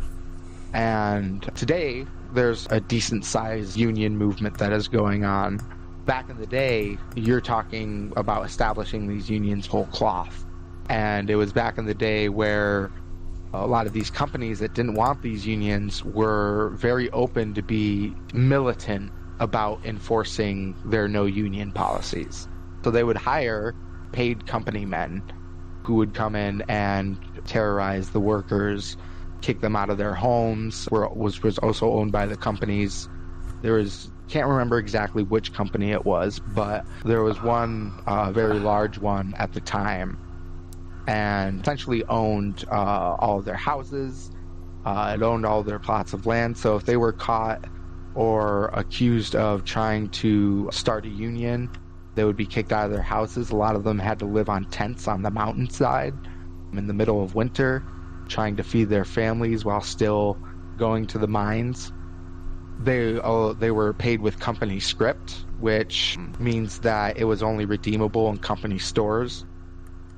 And 0.72 1.42
today, 1.54 2.06
there's 2.32 2.66
a 2.70 2.80
decent 2.80 3.26
sized 3.26 3.76
union 3.76 4.16
movement 4.16 4.56
that 4.56 4.72
is 4.72 4.88
going 4.88 5.26
on. 5.26 5.60
Back 6.06 6.30
in 6.30 6.38
the 6.38 6.46
day, 6.46 6.96
you're 7.16 7.42
talking 7.42 8.14
about 8.16 8.46
establishing 8.46 9.08
these 9.08 9.28
unions 9.28 9.66
whole 9.66 9.84
cloth. 9.88 10.46
And 10.88 11.28
it 11.28 11.36
was 11.36 11.52
back 11.52 11.76
in 11.76 11.84
the 11.84 11.92
day 11.92 12.30
where 12.30 12.90
a 13.52 13.66
lot 13.66 13.86
of 13.86 13.92
these 13.92 14.08
companies 14.08 14.58
that 14.60 14.72
didn't 14.72 14.94
want 14.94 15.20
these 15.20 15.46
unions 15.46 16.02
were 16.02 16.70
very 16.76 17.10
open 17.10 17.52
to 17.52 17.62
be 17.62 18.14
militant 18.32 19.12
about 19.38 19.84
enforcing 19.84 20.74
their 20.86 21.08
no 21.08 21.26
union 21.26 21.72
policies. 21.72 22.48
So 22.88 22.92
they 22.92 23.04
would 23.04 23.18
hire 23.18 23.74
paid 24.12 24.46
company 24.46 24.86
men 24.86 25.22
who 25.84 25.96
would 25.96 26.14
come 26.14 26.34
in 26.34 26.62
and 26.68 27.18
terrorize 27.44 28.08
the 28.08 28.20
workers, 28.20 28.96
kick 29.42 29.60
them 29.60 29.76
out 29.76 29.90
of 29.90 29.98
their 29.98 30.14
homes, 30.14 30.88
was, 30.90 31.42
was 31.42 31.58
also 31.58 31.92
owned 31.92 32.12
by 32.12 32.24
the 32.24 32.38
companies. 32.38 33.06
There 33.60 33.74
was, 33.74 34.10
can't 34.30 34.48
remember 34.48 34.78
exactly 34.78 35.22
which 35.22 35.52
company 35.52 35.90
it 35.90 36.06
was, 36.06 36.40
but 36.46 36.86
there 37.04 37.22
was 37.22 37.42
one 37.42 37.92
uh, 38.06 38.32
very 38.32 38.58
large 38.58 38.96
one 38.96 39.34
at 39.36 39.52
the 39.52 39.60
time 39.60 40.16
and 41.06 41.60
essentially 41.60 42.04
owned 42.08 42.64
uh, 42.72 43.16
all 43.18 43.38
of 43.40 43.44
their 43.44 43.54
houses. 43.54 44.30
Uh, 44.86 45.14
it 45.14 45.22
owned 45.22 45.44
all 45.44 45.62
their 45.62 45.78
plots 45.78 46.14
of 46.14 46.24
land. 46.24 46.56
So 46.56 46.76
if 46.76 46.86
they 46.86 46.96
were 46.96 47.12
caught 47.12 47.62
or 48.14 48.70
accused 48.72 49.36
of 49.36 49.64
trying 49.64 50.08
to 50.08 50.70
start 50.72 51.04
a 51.04 51.10
union, 51.10 51.68
they 52.18 52.24
would 52.24 52.36
be 52.36 52.46
kicked 52.46 52.72
out 52.72 52.86
of 52.86 52.90
their 52.90 53.00
houses. 53.00 53.50
A 53.50 53.56
lot 53.56 53.76
of 53.76 53.84
them 53.84 53.96
had 53.96 54.18
to 54.18 54.24
live 54.24 54.48
on 54.48 54.64
tents 54.64 55.06
on 55.06 55.22
the 55.22 55.30
mountainside 55.30 56.14
in 56.72 56.88
the 56.88 56.92
middle 56.92 57.22
of 57.22 57.36
winter, 57.36 57.84
trying 58.26 58.56
to 58.56 58.64
feed 58.64 58.88
their 58.88 59.04
families 59.04 59.64
while 59.64 59.80
still 59.80 60.36
going 60.76 61.06
to 61.06 61.18
the 61.18 61.28
mines. 61.28 61.92
They 62.80 63.20
uh, 63.22 63.52
they 63.52 63.70
were 63.70 63.92
paid 63.92 64.20
with 64.20 64.40
company 64.40 64.80
script, 64.80 65.44
which 65.60 66.18
means 66.40 66.80
that 66.80 67.16
it 67.16 67.24
was 67.24 67.40
only 67.40 67.66
redeemable 67.66 68.28
in 68.30 68.38
company 68.38 68.80
stores 68.80 69.44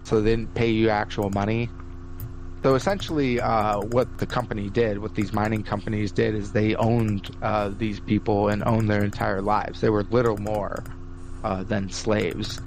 so 0.05 0.23
they 0.23 0.31
didn't 0.31 0.55
pay 0.55 0.71
you 0.71 0.89
actual 0.89 1.29
money. 1.29 1.69
So 2.63 2.75
essentially, 2.75 3.41
uh, 3.41 3.81
what 3.81 4.19
the 4.19 4.27
company 4.27 4.71
did, 4.71 4.99
what 4.99 5.15
these 5.15 5.35
mining 5.35 5.65
companies 5.65 6.13
did, 6.13 6.35
is 6.35 6.53
they 6.53 6.75
owned 6.77 7.31
uh, 7.43 7.69
these 7.69 8.01
people 8.01 8.49
and 8.49 8.63
owned 8.67 8.89
their 8.89 9.05
entire 9.05 9.43
lives. 9.43 9.83
They 9.83 9.91
were 9.91 10.05
little 10.05 10.39
more 10.39 10.83
uh, 11.45 11.63
than 11.63 11.91
slaves. 11.91 12.61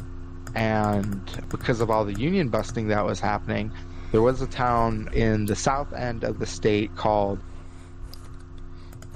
And 0.56 1.22
because 1.50 1.82
of 1.82 1.90
all 1.90 2.06
the 2.06 2.14
union 2.14 2.50
busting 2.50 2.88
that 2.90 3.06
was 3.06 3.20
happening, 3.20 3.72
there 4.12 4.22
was 4.22 4.42
a 4.42 4.48
town 4.48 5.10
in 5.14 5.46
the 5.46 5.56
south 5.56 5.92
end 5.94 6.24
of 6.24 6.40
the 6.40 6.46
state 6.46 6.96
called 6.96 7.40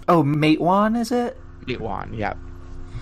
Oh, 0.10 0.24
Matewan, 0.24 0.98
is 0.98 1.12
it? 1.12 1.38
Matewan. 1.66 2.18
Yeah. 2.18 2.34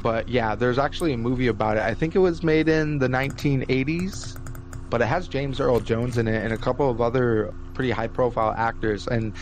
But 0.01 0.27
yeah, 0.27 0.55
there's 0.55 0.79
actually 0.79 1.13
a 1.13 1.17
movie 1.17 1.47
about 1.47 1.77
it. 1.77 1.83
I 1.83 1.93
think 1.93 2.15
it 2.15 2.19
was 2.19 2.43
made 2.43 2.67
in 2.67 2.97
the 2.99 3.07
1980s 3.07 4.37
but 4.89 5.01
it 5.01 5.05
has 5.05 5.27
James 5.27 5.59
Earl 5.59 5.79
Jones 5.79 6.17
in 6.17 6.27
it 6.27 6.43
and 6.43 6.53
a 6.53 6.57
couple 6.57 6.89
of 6.89 7.01
other 7.01 7.53
pretty 7.73 7.91
high 7.91 8.07
profile 8.07 8.53
actors 8.57 9.07
and 9.07 9.33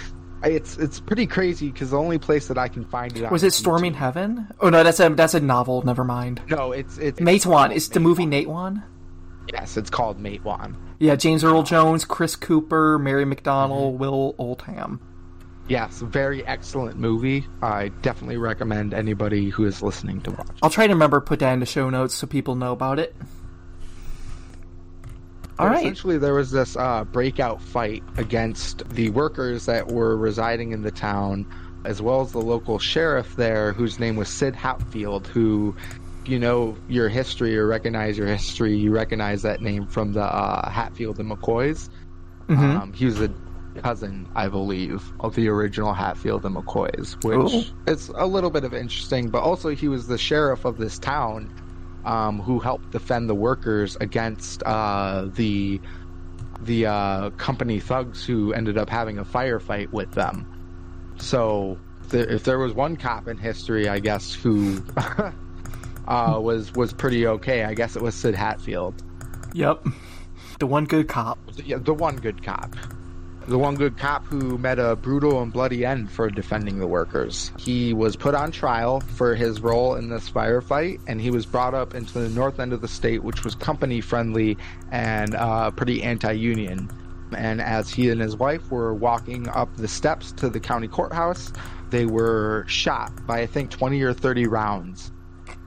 it's 0.44 0.78
it's 0.78 1.00
pretty 1.00 1.26
crazy 1.28 1.72
because 1.72 1.92
the 1.92 1.98
only 1.98 2.18
place 2.18 2.48
that 2.48 2.58
I 2.58 2.68
can 2.68 2.86
find 2.86 3.16
it 3.18 3.30
Was 3.32 3.44
it 3.44 3.54
Storming 3.54 3.94
YouTube. 3.94 3.98
Heaven? 3.98 4.48
Oh 4.60 4.70
no, 4.70 4.84
that's 4.84 5.00
a 5.00 5.10
that's 5.10 5.34
a 5.34 5.40
novel. 5.40 5.82
Never 5.84 6.04
mind. 6.04 6.42
No, 6.50 6.72
it's 6.72 6.98
it's 6.98 7.20
Matewan. 7.20 7.74
Is 7.74 7.90
the 7.90 8.00
movie 8.00 8.26
Matewan. 8.26 8.84
Yes, 9.52 9.76
it's 9.78 9.90
called 9.90 10.20
Matewan. 10.20 10.76
Yeah, 11.00 11.16
James 11.16 11.44
Earl 11.44 11.64
Jones, 11.64 12.06
Chris 12.06 12.36
Cooper, 12.36 12.98
Mary 13.00 13.26
Mm-hmm. 13.26 13.34
McDonnell, 13.34 13.98
Will 13.98 14.36
Oldham. 14.38 15.02
Yes, 15.68 16.00
very 16.02 16.46
excellent 16.46 16.98
movie. 16.98 17.46
I 17.62 17.90
definitely 18.02 18.38
recommend 18.38 18.94
anybody 18.94 19.50
who 19.50 19.66
is 19.66 19.82
listening 19.82 20.22
to 20.22 20.32
watch. 20.32 20.48
I'll 20.62 20.70
try 20.70 20.88
to 20.88 20.94
remember 20.94 21.22
put 21.22 21.40
that 21.40 21.54
in 21.54 21.60
the 21.62 21.66
show 21.66 21.90
notes 21.90 22.14
so 22.14 22.28
people 22.28 22.56
know 22.56 22.74
about 22.74 23.00
it. 23.00 23.16
All 25.60 25.68
right. 25.68 25.80
Essentially, 25.80 26.18
there 26.18 26.34
was 26.34 26.52
this 26.52 26.76
uh, 26.76 27.04
breakout 27.06 27.62
fight 27.62 28.04
against 28.18 28.88
the 28.90 29.10
workers 29.10 29.66
that 29.68 29.92
were 29.92 30.18
residing 30.18 30.72
in 30.72 30.82
the 30.82 30.92
town, 30.92 31.46
as 31.86 32.02
well 32.02 32.22
as 32.22 32.32
the 32.32 32.42
local 32.42 32.80
sheriff 32.80 33.36
there, 33.36 33.74
whose 33.74 34.00
name 34.00 34.16
was 34.16 34.30
Sid 34.30 34.56
Hatfield, 34.56 35.28
who, 35.28 35.76
you 36.26 36.40
know 36.40 36.78
your 36.88 37.10
history 37.10 37.58
or 37.58 37.68
recognize 37.68 38.18
your 38.18 38.28
history, 38.28 38.78
you 38.78 38.92
recognize 38.92 39.42
that 39.42 39.62
name 39.62 39.86
from 39.88 40.14
the 40.14 40.24
uh, 40.24 40.70
Hatfield 40.70 41.20
and 41.20 41.30
McCoys. 41.30 41.90
Mhm. 42.48 42.82
Um, 42.82 42.94
he 42.94 43.06
was 43.06 43.22
a 43.22 43.30
cousin, 43.82 44.28
I 44.36 44.48
believe, 44.48 45.04
of 45.20 45.36
the 45.36 45.48
original 45.50 45.94
Hatfield 45.94 46.46
and 46.46 46.56
McCoys, 46.56 47.22
which 47.24 47.54
Ooh. 47.54 47.92
is 47.92 48.10
a 48.16 48.26
little 48.26 48.50
bit 48.50 48.64
of 48.64 48.74
interesting. 48.74 49.30
But 49.30 49.44
also, 49.44 49.70
he 49.70 49.88
was 49.88 50.08
the 50.08 50.18
sheriff 50.18 50.66
of 50.66 50.78
this 50.78 51.00
town, 51.00 51.50
um, 52.06 52.40
who 52.40 52.60
helped 52.60 52.92
defend 52.92 53.30
the 53.30 53.36
workers 53.36 53.98
against 54.00 54.64
uh, 54.64 55.28
the 55.34 55.80
the 56.62 56.86
uh, 56.86 57.30
company 57.32 57.80
thugs 57.80 58.26
who 58.26 58.54
ended 58.54 58.78
up 58.78 58.90
having 58.90 59.18
a 59.18 59.26
firefight 59.26 59.92
with 59.92 60.12
them. 60.12 60.48
So, 61.18 61.78
th- 62.10 62.28
if 62.28 62.44
there 62.44 62.58
was 62.58 62.74
one 62.74 62.96
cop 62.96 63.28
in 63.28 63.38
history, 63.38 63.88
I 63.88 64.00
guess 64.00 64.34
who 64.34 64.82
uh, 66.08 66.40
was 66.42 66.74
was 66.74 66.94
pretty 66.94 67.28
okay, 67.28 67.64
I 67.64 67.74
guess 67.74 67.96
it 67.96 68.02
was 68.02 68.16
Sid 68.16 68.36
Hatfield. 68.36 69.02
Yep. 69.54 69.86
The 70.60 70.68
one 70.68 70.86
good 70.86 71.08
cop. 71.08 71.40
Yeah, 71.64 71.78
the 71.78 71.94
one 71.94 72.18
good 72.18 72.44
cop. 72.44 72.76
The 73.46 73.58
one 73.58 73.76
good 73.76 73.98
cop 73.98 74.26
who 74.26 74.58
met 74.58 74.80
a 74.80 74.96
brutal 74.96 75.42
and 75.42 75.52
bloody 75.52 75.86
end 75.86 76.10
for 76.10 76.30
defending 76.30 76.80
the 76.80 76.88
workers. 76.88 77.52
He 77.60 77.94
was 77.94 78.16
put 78.16 78.36
on 78.36 78.52
trial 78.52 79.02
for 79.02 79.36
his 79.36 79.60
role 79.60 79.96
in 79.96 80.10
this 80.10 80.30
firefight, 80.30 81.02
and 81.08 81.20
he 81.20 81.30
was 81.30 81.46
brought 81.46 81.74
up 81.74 81.94
into 81.94 82.20
the 82.20 82.30
north 82.30 82.60
end 82.60 82.72
of 82.72 82.82
the 82.82 82.88
state, 82.88 83.22
which 83.22 83.44
was 83.44 83.54
company 83.54 84.00
friendly 84.00 84.58
and 84.92 85.36
uh, 85.36 85.72
pretty 85.72 86.02
anti 86.04 86.32
union. 86.32 86.90
And 87.36 87.62
as 87.62 87.90
he 87.90 88.10
and 88.10 88.22
his 88.22 88.38
wife 88.38 88.72
were 88.72 88.94
walking 88.94 89.50
up 89.50 89.76
the 89.76 89.88
steps 89.88 90.32
to 90.34 90.50
the 90.50 90.60
county 90.60 90.88
courthouse, 90.88 91.52
they 91.90 92.06
were 92.06 92.64
shot 92.68 93.26
by, 93.28 93.42
I 93.42 93.46
think, 93.46 93.72
20 93.72 94.02
or 94.04 94.14
30 94.14 94.48
rounds. 94.48 95.12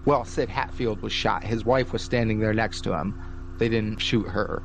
Well, 0.06 0.24
Sid 0.24 0.48
Hatfield 0.48 1.02
was 1.02 1.12
shot. 1.12 1.44
His 1.44 1.64
wife 1.64 1.92
was 1.92 2.00
standing 2.00 2.38
there 2.38 2.54
next 2.54 2.82
to 2.82 2.96
him. 2.96 3.20
They 3.58 3.68
didn't 3.68 3.98
shoot 3.98 4.28
her 4.28 4.62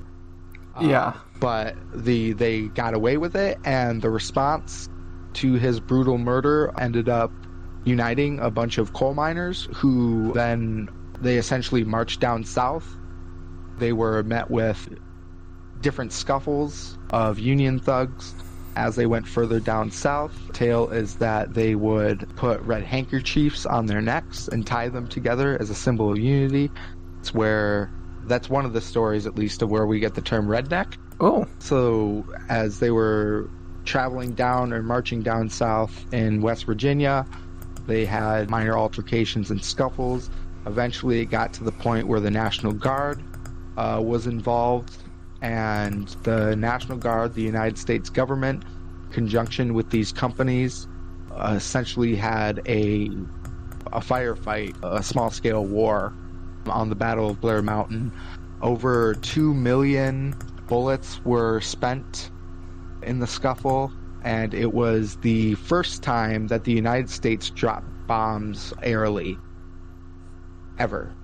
yeah. 0.80 1.14
But 1.42 1.78
the 1.94 2.34
they 2.34 2.70
got 2.70 2.96
away 2.96 3.18
with 3.18 3.36
it 3.36 3.60
and 3.66 4.02
the 4.02 4.12
response 4.12 4.88
to 5.36 5.56
his 5.56 5.82
brutal 5.82 6.20
murder 6.20 6.72
ended 6.80 7.10
up 7.10 7.34
uniting 7.86 8.40
a 8.40 8.52
bunch 8.52 8.78
of 8.80 8.94
coal 8.94 9.16
miners 9.16 9.68
who 9.78 10.32
then 10.36 10.88
they 11.20 11.38
essentially 11.38 11.84
marched 11.84 12.22
down 12.22 12.46
south 12.46 12.98
they 13.78 13.94
were 13.94 14.24
met 14.24 14.52
with 14.52 14.88
different 15.80 16.14
scuffles 16.14 16.98
of 17.12 17.40
union 17.40 17.80
thugs 17.80 18.36
as 18.76 18.96
they 18.96 19.06
went 19.06 19.28
further 19.28 19.60
down 19.60 19.92
south. 19.92 20.50
Tale 20.54 20.90
is 20.90 21.18
that 21.18 21.54
they 21.54 21.76
would 21.76 22.26
put 22.36 22.62
red 22.62 22.84
handkerchiefs 22.84 23.66
on 23.66 23.88
their 23.88 24.02
necks 24.02 24.48
and 24.48 24.66
tie 24.66 24.90
them 24.90 25.08
together 25.08 25.58
as 25.62 25.70
a 25.70 25.76
symbol 25.76 26.12
of 26.12 26.20
unity. 26.20 26.72
It's 27.22 27.34
where 27.34 27.94
that's 28.32 28.50
one 28.50 28.66
of 28.66 28.74
the 28.74 28.82
stories, 28.82 29.28
at 29.28 29.36
least, 29.36 29.62
of 29.62 29.70
where 29.70 29.86
we 29.86 30.00
get 30.00 30.16
the 30.16 30.22
term 30.22 30.48
redneck. 30.48 30.96
Oh, 31.20 31.46
So, 31.60 32.26
as 32.50 32.80
they 32.80 32.92
were 32.92 33.50
traveling 33.86 34.34
down 34.34 34.74
or 34.74 34.82
marching 34.82 35.22
down 35.22 35.50
south 35.50 36.06
in 36.14 36.42
West 36.42 36.66
Virginia, 36.66 37.26
they 37.88 38.06
had 38.06 38.50
minor 38.50 38.78
altercations 38.78 39.52
and 39.52 39.64
scuffles. 39.64 40.30
Eventually, 40.66 41.20
it 41.20 41.26
got 41.26 41.54
to 41.54 41.64
the 41.64 41.72
point 41.72 42.08
where 42.08 42.20
the 42.20 42.32
National 42.32 42.72
Guard 42.72 43.22
uh, 43.78 44.00
was 44.04 44.28
involved, 44.28 44.98
and 45.42 46.08
the 46.24 46.56
National 46.56 46.98
Guard, 46.98 47.34
the 47.34 47.42
United 47.42 47.78
States 47.78 48.10
government, 48.10 48.64
conjunction 49.12 49.74
with 49.74 49.90
these 49.90 50.12
companies, 50.12 50.88
uh, 51.32 51.54
essentially 51.56 52.16
had 52.16 52.62
a 52.68 53.10
a 53.94 54.00
firefight, 54.00 54.74
a 54.84 55.04
small 55.04 55.30
scale 55.30 55.66
war 55.66 56.14
on 56.68 56.90
the 56.90 56.96
Battle 56.96 57.30
of 57.30 57.42
Blair 57.42 57.62
Mountain. 57.62 58.12
Over 58.62 59.16
two 59.16 59.54
million 59.54 60.36
bullets 60.68 61.20
were 61.26 61.62
spent 61.62 62.30
in 63.04 63.20
the 63.20 63.28
scuffle, 63.28 63.92
and 64.24 64.54
it 64.54 64.74
was 64.74 65.18
the 65.18 65.56
first 65.56 66.04
time 66.04 66.48
that 66.48 66.64
the 66.64 66.72
United 66.74 67.10
States 67.10 67.50
dropped 67.50 67.88
bombs 68.08 68.74
airily 68.84 69.38
ever. 70.78 71.16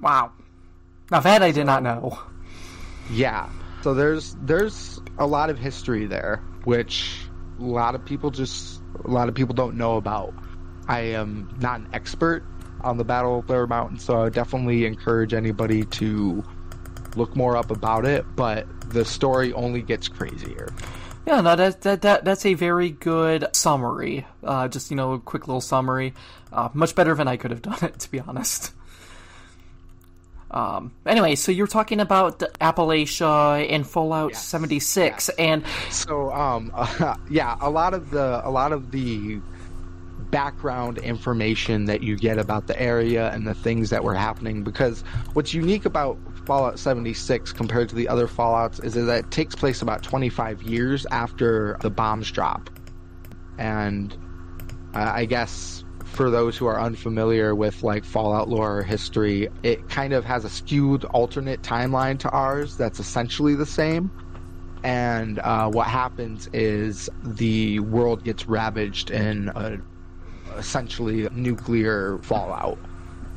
wow. 0.00 0.32
Now 1.10 1.20
that 1.20 1.42
I 1.42 1.52
did 1.52 1.64
not 1.66 1.82
know. 1.82 2.18
Yeah. 3.10 3.48
So 3.82 3.94
there's 3.94 4.36
there's 4.42 5.00
a 5.18 5.26
lot 5.26 5.50
of 5.50 5.58
history 5.58 6.06
there, 6.06 6.42
which 6.64 7.28
a 7.58 7.62
lot 7.64 7.94
of 7.94 8.04
people 8.04 8.30
just 8.30 8.82
a 9.04 9.08
lot 9.08 9.28
of 9.28 9.34
people 9.34 9.54
don't 9.54 9.76
know 9.76 9.96
about. 9.96 10.34
I 10.86 11.00
am 11.00 11.54
not 11.60 11.80
an 11.80 11.88
expert 11.92 12.44
on 12.82 12.96
the 12.96 13.04
Battle 13.04 13.40
of 13.40 13.46
Blair 13.46 13.66
Mountain, 13.66 13.98
so 13.98 14.16
I 14.16 14.24
would 14.24 14.34
definitely 14.34 14.86
encourage 14.86 15.34
anybody 15.34 15.84
to 15.84 16.44
look 17.16 17.34
more 17.36 17.56
up 17.56 17.70
about 17.70 18.04
it. 18.04 18.24
But 18.36 18.66
the 18.90 19.04
story 19.04 19.52
only 19.52 19.82
gets 19.82 20.08
crazier. 20.08 20.72
Yeah, 21.26 21.42
no, 21.42 21.56
that, 21.56 21.82
that, 21.82 22.02
that 22.02 22.24
that's 22.24 22.46
a 22.46 22.54
very 22.54 22.90
good 22.90 23.46
summary. 23.52 24.26
Uh, 24.42 24.68
just 24.68 24.90
you 24.90 24.96
know, 24.96 25.12
a 25.12 25.18
quick 25.18 25.46
little 25.46 25.60
summary. 25.60 26.14
Uh, 26.52 26.70
much 26.72 26.94
better 26.94 27.14
than 27.14 27.28
I 27.28 27.36
could 27.36 27.50
have 27.50 27.62
done 27.70 27.78
it, 27.82 27.98
to 28.00 28.10
be 28.10 28.20
honest. 28.20 28.72
Um, 30.50 30.92
anyway, 31.04 31.34
so 31.34 31.52
you're 31.52 31.66
talking 31.66 32.00
about 32.00 32.38
Appalachia 32.38 33.70
and 33.70 33.86
Fallout 33.86 34.30
Yes, 34.30 34.44
76, 34.46 35.28
and 35.30 35.62
So, 35.90 36.32
um, 36.32 36.72
yeah, 37.30 37.56
a 37.60 37.68
lot 37.68 37.92
of 37.92 38.10
the 38.10 38.40
a 38.42 38.50
lot 38.50 38.72
of 38.72 38.90
the 38.90 39.40
background 40.30 40.98
information 40.98 41.86
that 41.86 42.02
you 42.02 42.16
get 42.16 42.38
about 42.38 42.66
the 42.66 42.80
area 42.80 43.30
and 43.32 43.46
the 43.46 43.54
things 43.54 43.90
that 43.90 44.04
were 44.04 44.14
happening. 44.14 44.62
Because 44.62 45.02
what's 45.32 45.54
unique 45.54 45.84
about 45.84 46.18
Fallout 46.46 46.78
76 46.78 47.52
compared 47.52 47.88
to 47.90 47.94
the 47.94 48.08
other 48.08 48.26
Fallout's 48.26 48.78
is 48.80 48.94
that 48.94 49.08
it 49.08 49.30
takes 49.30 49.54
place 49.54 49.82
about 49.82 50.02
25 50.02 50.62
years 50.62 51.06
after 51.10 51.76
the 51.80 51.90
bombs 51.90 52.30
drop, 52.30 52.70
and 53.58 54.16
uh, 54.94 55.12
I 55.14 55.24
guess 55.24 55.84
for 56.04 56.30
those 56.30 56.56
who 56.56 56.66
are 56.66 56.80
unfamiliar 56.80 57.54
with 57.54 57.82
like 57.82 58.04
Fallout 58.04 58.48
lore 58.48 58.78
or 58.78 58.82
history, 58.82 59.48
it 59.62 59.88
kind 59.90 60.14
of 60.14 60.24
has 60.24 60.44
a 60.44 60.50
skewed 60.50 61.04
alternate 61.04 61.62
timeline 61.62 62.18
to 62.20 62.30
ours 62.30 62.76
that's 62.76 62.98
essentially 62.98 63.54
the 63.54 63.66
same 63.66 64.10
and 64.84 65.38
uh, 65.40 65.68
what 65.68 65.86
happens 65.86 66.48
is 66.52 67.10
the 67.22 67.80
world 67.80 68.24
gets 68.24 68.46
ravaged 68.46 69.10
in 69.10 69.48
a 69.54 69.78
essentially 70.56 71.28
nuclear 71.32 72.18
fallout 72.22 72.78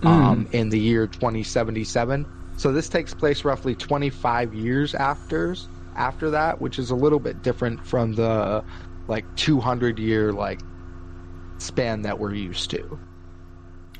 um, 0.04 0.48
in 0.52 0.70
the 0.70 0.80
year 0.80 1.08
2077. 1.08 2.26
So 2.58 2.72
this 2.72 2.90
takes 2.90 3.14
place 3.14 3.44
roughly 3.44 3.76
25 3.76 4.54
years 4.54 4.94
after 4.96 5.56
after 5.96 6.30
that, 6.32 6.62
which 6.62 6.80
is 6.80 6.90
a 6.92 6.96
little 6.96 7.20
bit 7.20 7.42
different 7.42 7.86
from 7.86 8.14
the 8.14 8.64
like 9.08 9.26
200 9.36 10.00
year 10.00 10.32
like 10.32 10.62
span 11.60 12.02
that 12.04 12.20
we're 12.20 12.34
used 12.34 12.70
to. 12.72 13.00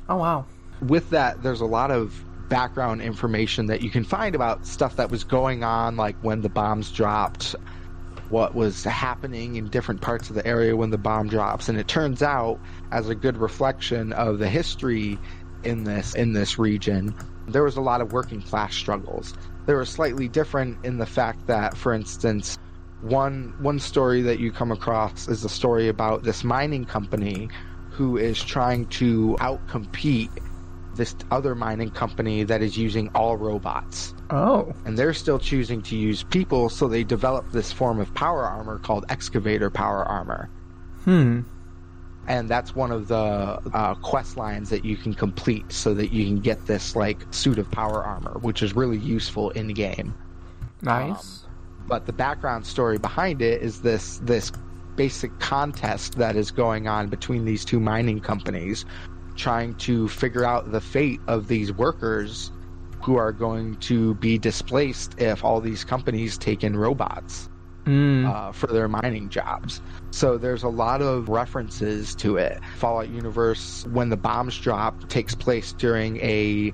Oh 0.08 0.16
wow, 0.16 0.46
with 0.80 1.10
that, 1.10 1.42
there's 1.42 1.60
a 1.60 1.66
lot 1.66 1.90
of 1.90 2.24
background 2.48 3.00
information 3.00 3.66
that 3.66 3.80
you 3.80 3.90
can 3.90 4.04
find 4.04 4.34
about 4.34 4.66
stuff 4.66 4.96
that 4.96 5.10
was 5.10 5.24
going 5.24 5.64
on, 5.64 5.96
like 5.96 6.16
when 6.20 6.42
the 6.42 6.48
bombs 6.48 6.90
dropped, 6.90 7.54
what 8.28 8.54
was 8.54 8.84
happening 8.84 9.56
in 9.56 9.66
different 9.66 10.00
parts 10.00 10.30
of 10.30 10.36
the 10.36 10.46
area 10.46 10.76
when 10.76 10.90
the 10.90 10.98
bomb 10.98 11.28
drops. 11.28 11.68
And 11.68 11.78
it 11.78 11.88
turns 11.88 12.22
out, 12.22 12.60
as 12.90 13.08
a 13.08 13.14
good 13.14 13.36
reflection 13.36 14.12
of 14.12 14.38
the 14.38 14.48
history 14.48 15.18
in 15.62 15.84
this 15.84 16.14
in 16.14 16.32
this 16.32 16.58
region, 16.58 17.14
there 17.46 17.62
was 17.62 17.76
a 17.76 17.82
lot 17.82 18.00
of 18.00 18.12
working 18.12 18.42
class 18.42 18.74
struggles. 18.74 19.34
They 19.66 19.74
were 19.74 19.84
slightly 19.84 20.28
different 20.28 20.78
in 20.84 20.98
the 20.98 21.06
fact 21.06 21.46
that, 21.46 21.76
for 21.76 21.92
instance, 21.92 22.58
one 23.00 23.54
one 23.58 23.78
story 23.78 24.22
that 24.22 24.38
you 24.38 24.52
come 24.52 24.72
across 24.72 25.28
is 25.28 25.44
a 25.44 25.48
story 25.48 25.88
about 25.88 26.22
this 26.22 26.44
mining 26.44 26.84
company 26.84 27.50
who 27.90 28.16
is 28.16 28.42
trying 28.42 28.86
to 28.86 29.36
outcompete 29.40 30.30
this 30.94 31.14
other 31.30 31.54
mining 31.54 31.90
company 31.90 32.44
that 32.44 32.62
is 32.62 32.76
using 32.76 33.08
all 33.14 33.36
robots. 33.36 34.14
Oh, 34.32 34.74
And 34.84 34.98
they're 34.98 35.14
still 35.14 35.38
choosing 35.38 35.82
to 35.82 35.96
use 35.96 36.24
people, 36.24 36.68
so 36.68 36.88
they 36.88 37.04
develop 37.04 37.52
this 37.52 37.72
form 37.72 38.00
of 38.00 38.12
power 38.14 38.44
armor 38.44 38.78
called 38.78 39.04
excavator 39.08 39.70
power 39.70 40.04
armor. 40.04 40.50
hmm, 41.04 41.42
And 42.26 42.48
that's 42.48 42.74
one 42.74 42.90
of 42.92 43.08
the 43.08 43.16
uh, 43.72 43.94
quest 43.96 44.36
lines 44.36 44.70
that 44.70 44.84
you 44.84 44.96
can 44.96 45.14
complete 45.14 45.72
so 45.72 45.94
that 45.94 46.12
you 46.12 46.24
can 46.24 46.40
get 46.40 46.66
this 46.66 46.96
like 46.96 47.26
suit 47.30 47.58
of 47.58 47.70
power 47.70 48.04
armor, 48.04 48.38
which 48.40 48.62
is 48.62 48.74
really 48.74 48.98
useful 48.98 49.50
in 49.50 49.68
game. 49.68 50.14
nice. 50.82 51.46
but 51.86 52.06
the 52.06 52.12
background 52.12 52.66
story 52.66 52.98
behind 52.98 53.42
it 53.42 53.62
is 53.62 53.82
this 53.82 54.18
this 54.22 54.52
basic 54.96 55.38
contest 55.40 56.16
that 56.18 56.36
is 56.36 56.50
going 56.50 56.86
on 56.86 57.08
between 57.08 57.44
these 57.44 57.64
two 57.64 57.80
mining 57.80 58.20
companies 58.20 58.84
trying 59.36 59.74
to 59.76 60.08
figure 60.08 60.44
out 60.44 60.70
the 60.70 60.80
fate 60.80 61.20
of 61.26 61.48
these 61.48 61.72
workers 61.72 62.51
who 63.02 63.16
are 63.16 63.32
going 63.32 63.76
to 63.76 64.14
be 64.14 64.38
displaced 64.38 65.20
if 65.20 65.44
all 65.44 65.60
these 65.60 65.84
companies 65.84 66.38
take 66.38 66.62
in 66.62 66.76
robots 66.76 67.48
Mm, 67.84 68.32
uh, 68.32 68.52
for 68.52 68.68
their 68.68 68.86
mining 68.86 69.28
jobs. 69.28 69.80
So 70.12 70.38
there's 70.38 70.62
a 70.62 70.68
lot 70.68 71.02
of 71.02 71.28
references 71.28 72.14
to 72.16 72.36
it. 72.36 72.60
Fallout 72.76 73.08
Universe, 73.08 73.84
when 73.90 74.08
the 74.08 74.16
bombs 74.16 74.56
drop, 74.56 75.08
takes 75.08 75.34
place 75.34 75.72
during 75.72 76.18
a 76.18 76.72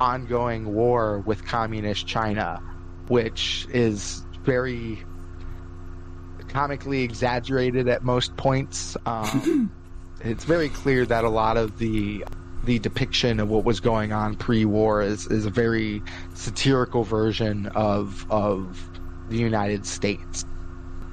ongoing 0.00 0.74
war 0.74 1.20
with 1.20 1.44
communist 1.44 2.08
China, 2.08 2.60
which 3.06 3.68
is 3.70 4.26
very 4.42 4.98
comically 6.48 7.02
exaggerated 7.02 7.86
at 7.86 8.02
most 8.02 8.36
points. 8.36 8.96
Um, 9.06 9.70
it's 10.22 10.42
very 10.42 10.70
clear 10.70 11.06
that 11.06 11.22
a 11.22 11.30
lot 11.30 11.56
of 11.56 11.78
the 11.78 12.24
the 12.64 12.78
depiction 12.78 13.40
of 13.40 13.48
what 13.48 13.64
was 13.64 13.80
going 13.80 14.12
on 14.12 14.36
pre-war 14.36 15.02
is, 15.02 15.26
is 15.26 15.46
a 15.46 15.50
very 15.50 16.02
satirical 16.34 17.04
version 17.04 17.66
of 17.74 18.26
of 18.30 18.90
the 19.28 19.36
United 19.36 19.86
States. 19.86 20.44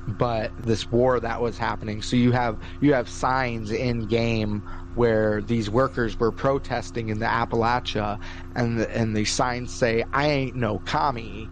But 0.07 0.51
this 0.61 0.91
war 0.91 1.19
that 1.19 1.41
was 1.41 1.57
happening, 1.57 2.01
so 2.01 2.15
you 2.15 2.31
have 2.31 2.59
you 2.79 2.93
have 2.93 3.09
signs 3.09 3.71
in 3.71 4.05
game 4.05 4.61
where 4.93 5.41
these 5.41 5.69
workers 5.69 6.17
were 6.19 6.31
protesting 6.31 7.09
in 7.09 7.19
the 7.19 7.25
Appalachia, 7.25 8.19
and 8.55 8.79
the, 8.79 8.95
and 8.95 9.15
the 9.15 9.25
signs 9.25 9.73
say, 9.73 10.03
"I 10.13 10.27
ain't 10.27 10.55
no 10.55 10.79
commie." 10.79 11.49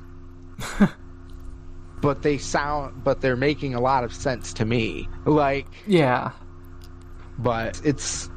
but 2.01 2.21
they 2.21 2.37
sound, 2.37 3.03
but 3.03 3.21
they're 3.21 3.35
making 3.35 3.73
a 3.73 3.81
lot 3.81 4.03
of 4.03 4.13
sense 4.13 4.53
to 4.53 4.65
me. 4.65 5.07
Like, 5.25 5.67
yeah, 5.87 6.31
but 7.39 7.81
it's 7.83 8.29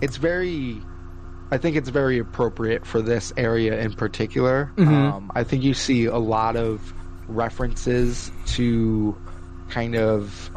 it's 0.00 0.16
very 0.16 0.80
I 1.52 1.58
think 1.58 1.76
it's 1.76 1.88
very 1.88 2.18
appropriate 2.18 2.86
for 2.86 3.02
this 3.02 3.32
area 3.36 3.80
in 3.80 3.92
particular. 3.92 4.72
Um, 4.88 5.32
I 5.34 5.42
think 5.44 5.64
you 5.64 5.74
see 5.74 6.04
a 6.04 6.18
lot 6.18 6.56
of 6.56 6.94
references 7.26 8.30
to 8.46 9.16
kind 9.68 9.96
of 9.96 10.50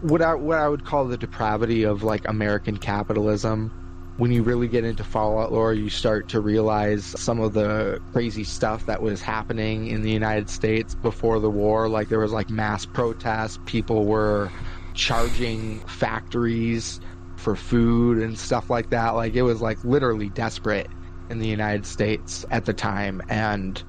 what 0.00 0.22
I 0.22 0.34
what 0.34 0.58
I 0.58 0.68
would 0.68 0.84
call 0.84 1.04
the 1.06 1.16
depravity 1.16 1.82
of 1.82 2.02
like 2.02 2.26
American 2.28 2.76
capitalism. 2.76 3.72
When 4.18 4.30
you 4.30 4.42
really 4.42 4.68
get 4.68 4.84
into 4.84 5.02
Fallout 5.02 5.50
lore, 5.50 5.72
you 5.72 5.88
start 5.88 6.28
to 6.28 6.40
realize 6.40 7.06
some 7.18 7.40
of 7.40 7.54
the 7.54 8.00
crazy 8.12 8.44
stuff 8.44 8.84
that 8.84 9.00
was 9.00 9.22
happening 9.22 9.86
in 9.86 10.02
the 10.02 10.10
United 10.10 10.50
States 10.50 10.94
before 10.94 11.40
the 11.40 11.50
war. 11.50 11.88
Like 11.88 12.08
there 12.08 12.18
was 12.18 12.30
like 12.30 12.50
mass 12.50 12.84
protests, 12.84 13.58
people 13.64 14.04
were 14.04 14.52
charging 14.92 15.80
factories 15.80 17.00
for 17.40 17.56
food 17.56 18.18
and 18.18 18.38
stuff 18.38 18.70
like 18.70 18.90
that. 18.90 19.10
Like 19.10 19.34
it 19.34 19.42
was 19.42 19.60
like 19.60 19.82
literally 19.84 20.28
desperate 20.30 20.88
in 21.28 21.38
the 21.38 21.48
United 21.48 21.86
States 21.86 22.44
at 22.50 22.64
the 22.64 22.72
time, 22.72 23.22
and 23.28 23.82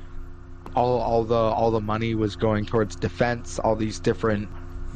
all 0.76 1.00
all 1.00 1.24
the 1.24 1.36
all 1.36 1.72
the 1.72 1.82
money 1.82 2.16
was 2.16 2.36
going 2.36 2.66
towards 2.66 2.96
defense. 2.96 3.60
All 3.60 3.76
these 3.76 4.00
different 4.00 4.50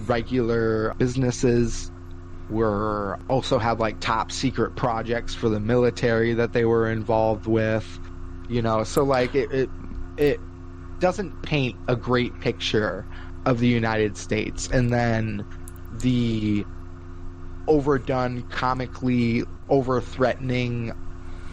regular 0.07 0.93
businesses 0.97 1.91
were 2.49 3.19
also 3.29 3.57
had 3.57 3.79
like 3.79 3.99
top 3.99 4.31
secret 4.31 4.75
projects 4.75 5.33
for 5.33 5.49
the 5.49 5.59
military 5.59 6.33
that 6.33 6.53
they 6.53 6.65
were 6.65 6.91
involved 6.91 7.47
with 7.47 7.99
you 8.49 8.61
know 8.61 8.83
so 8.83 9.03
like 9.03 9.33
it 9.33 9.51
it, 9.51 9.69
it 10.17 10.39
doesn't 10.99 11.41
paint 11.41 11.75
a 11.87 11.95
great 11.95 12.39
picture 12.39 13.05
of 13.45 13.59
the 13.59 13.67
United 13.67 14.15
States 14.15 14.69
and 14.71 14.93
then 14.93 15.45
the 15.99 16.65
overdone 17.67 18.41
comically 18.49 19.43
over 19.69 20.01
threatening 20.01 20.93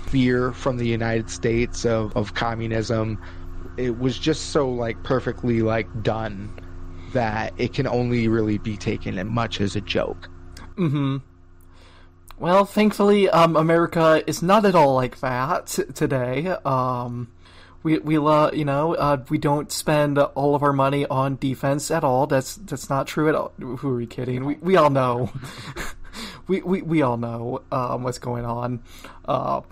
fear 0.07 0.53
from 0.53 0.77
the 0.77 0.87
United 0.87 1.31
States 1.31 1.87
of, 1.87 2.15
of 2.17 2.35
communism 2.35 3.19
it 3.77 3.99
was 3.99 4.19
just 4.19 4.51
so 4.51 4.69
like 4.69 5.03
perfectly 5.03 5.63
like 5.63 6.03
done 6.03 6.59
that 7.13 7.53
it 7.59 7.73
can 7.73 7.87
only 7.87 8.29
really 8.29 8.59
be 8.59 8.77
taken 8.77 9.19
as 9.19 9.27
much 9.27 9.61
as 9.61 9.77
a 9.77 9.81
joke. 9.81 10.29
Mm-hmm. 10.77 11.19
Well, 12.39 12.65
thankfully, 12.65 13.29
um, 13.29 13.55
America 13.57 14.25
is 14.27 14.43
not 14.43 14.65
at 14.65 14.75
all 14.75 14.95
like 14.95 15.21
that 15.21 15.67
today. 15.95 16.49
Um, 16.65 17.31
we 17.83 17.99
we 17.99 18.17
uh, 18.17 18.51
you 18.53 18.65
know 18.65 18.95
uh, 18.95 19.23
we 19.29 19.39
don't 19.39 19.71
spend 19.71 20.19
all 20.19 20.55
of 20.55 20.63
our 20.63 20.73
money 20.73 21.07
on 21.07 21.37
defense 21.37 21.91
at 21.91 22.03
all. 22.05 22.27
That's 22.27 22.57
that's 22.57 22.89
not 22.89 23.07
true 23.07 23.29
at 23.29 23.35
all. 23.35 23.53
Who 23.59 23.89
are 23.89 23.97
we 23.97 24.07
kidding? 24.07 24.45
We 24.45 24.55
we 24.57 24.77
all 24.77 24.91
know. 24.91 25.31
we, 26.53 26.61
we 26.61 26.83
we 26.83 27.03
all 27.03 27.17
know 27.17 27.63
um, 27.73 28.03
what's 28.03 28.19
going 28.19 28.45
on. 28.45 28.83
Uh, 29.25 29.63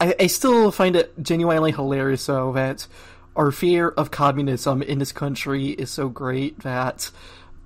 I, 0.00 0.14
I 0.20 0.26
still 0.28 0.70
find 0.70 0.94
it 0.94 1.12
genuinely 1.20 1.72
hilarious 1.72 2.26
though 2.26 2.52
that 2.52 2.86
our 3.34 3.50
fear 3.50 3.88
of 3.88 4.12
communism 4.12 4.82
in 4.82 5.00
this 5.00 5.10
country 5.10 5.70
is 5.70 5.90
so 5.90 6.08
great 6.08 6.60
that 6.60 7.10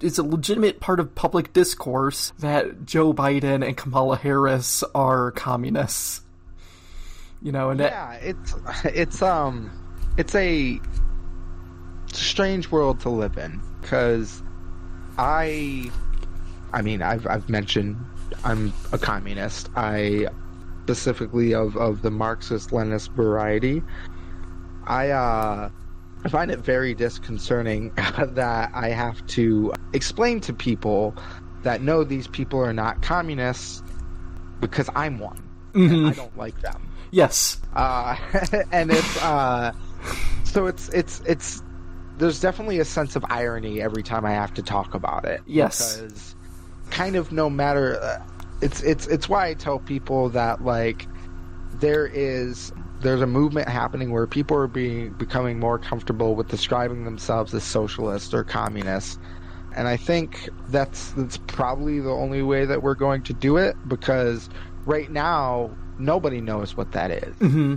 it's 0.00 0.16
a 0.16 0.22
legitimate 0.22 0.80
part 0.80 1.00
of 1.00 1.14
public 1.14 1.52
discourse 1.52 2.32
that 2.38 2.86
Joe 2.86 3.12
Biden 3.12 3.66
and 3.66 3.76
Kamala 3.76 4.16
Harris 4.16 4.82
are 4.94 5.32
communists. 5.32 6.22
You 7.42 7.52
know, 7.52 7.68
and 7.70 7.80
yeah, 7.80 8.18
that, 8.18 8.22
it's 8.22 8.54
it's 8.84 9.22
um 9.22 9.70
it's 10.16 10.34
a 10.34 10.80
strange 12.12 12.70
world 12.70 13.00
to 13.00 13.10
live 13.10 13.36
in 13.36 13.60
because 13.82 14.42
I 15.18 15.90
I 16.72 16.80
mean 16.80 17.02
I've 17.02 17.26
I've 17.26 17.50
mentioned 17.50 17.96
I'm 18.44 18.72
a 18.92 18.98
communist. 18.98 19.68
I 19.76 20.26
specifically 20.84 21.54
of 21.54 21.76
of 21.76 22.02
the 22.02 22.10
Marxist 22.10 22.70
Leninist 22.70 23.10
variety. 23.12 23.82
I 24.86 25.10
uh 25.10 25.70
I 26.24 26.28
find 26.28 26.50
it 26.50 26.58
very 26.58 26.94
disconcerting 26.94 27.92
that 28.18 28.70
I 28.74 28.88
have 28.90 29.24
to 29.28 29.72
explain 29.92 30.40
to 30.42 30.52
people 30.52 31.14
that 31.62 31.80
no, 31.82 32.04
these 32.04 32.26
people 32.26 32.60
are 32.60 32.72
not 32.72 33.02
communists 33.02 33.82
because 34.60 34.88
I'm 34.94 35.18
one. 35.18 35.42
Mhm. 35.72 36.10
I 36.10 36.12
don't 36.12 36.36
like 36.36 36.60
them. 36.60 36.88
yes, 37.10 37.60
Uh, 37.74 38.16
and 38.72 38.90
it's 38.90 39.22
uh, 39.22 39.72
so 40.44 40.66
it's 40.66 40.88
it's 40.90 41.20
it's 41.26 41.62
there's 42.18 42.40
definitely 42.40 42.80
a 42.80 42.84
sense 42.84 43.16
of 43.16 43.24
irony 43.30 43.80
every 43.80 44.02
time 44.02 44.24
I 44.26 44.32
have 44.32 44.52
to 44.54 44.62
talk 44.62 44.94
about 44.94 45.24
it. 45.24 45.40
Yes. 45.46 45.96
because 45.96 46.34
kind 46.90 47.16
of 47.16 47.32
no 47.32 47.48
matter 47.48 48.00
uh, 48.00 48.22
it's 48.60 48.82
it's 48.82 49.06
it's 49.06 49.28
why 49.28 49.48
I 49.48 49.54
tell 49.54 49.78
people 49.78 50.28
that 50.30 50.64
like 50.64 51.06
there 51.80 52.06
is 52.06 52.72
there's 53.00 53.22
a 53.22 53.26
movement 53.26 53.68
happening 53.68 54.10
where 54.10 54.26
people 54.26 54.56
are 54.56 54.66
being 54.66 55.10
becoming 55.14 55.58
more 55.58 55.78
comfortable 55.78 56.34
with 56.34 56.48
describing 56.48 57.04
themselves 57.04 57.54
as 57.54 57.64
socialists 57.64 58.34
or 58.34 58.44
communists. 58.44 59.18
And 59.74 59.88
I 59.88 59.96
think 59.96 60.48
that's 60.68 61.12
that's 61.12 61.38
probably 61.38 62.00
the 62.00 62.10
only 62.10 62.42
way 62.42 62.64
that 62.64 62.82
we're 62.82 62.94
going 62.94 63.22
to 63.24 63.32
do 63.32 63.56
it 63.56 63.76
because 63.88 64.50
right 64.84 65.10
now 65.10 65.70
nobody 65.98 66.40
knows 66.40 66.76
what 66.76 66.92
that 66.92 67.10
is. 67.10 67.36
Mm-hmm. 67.36 67.76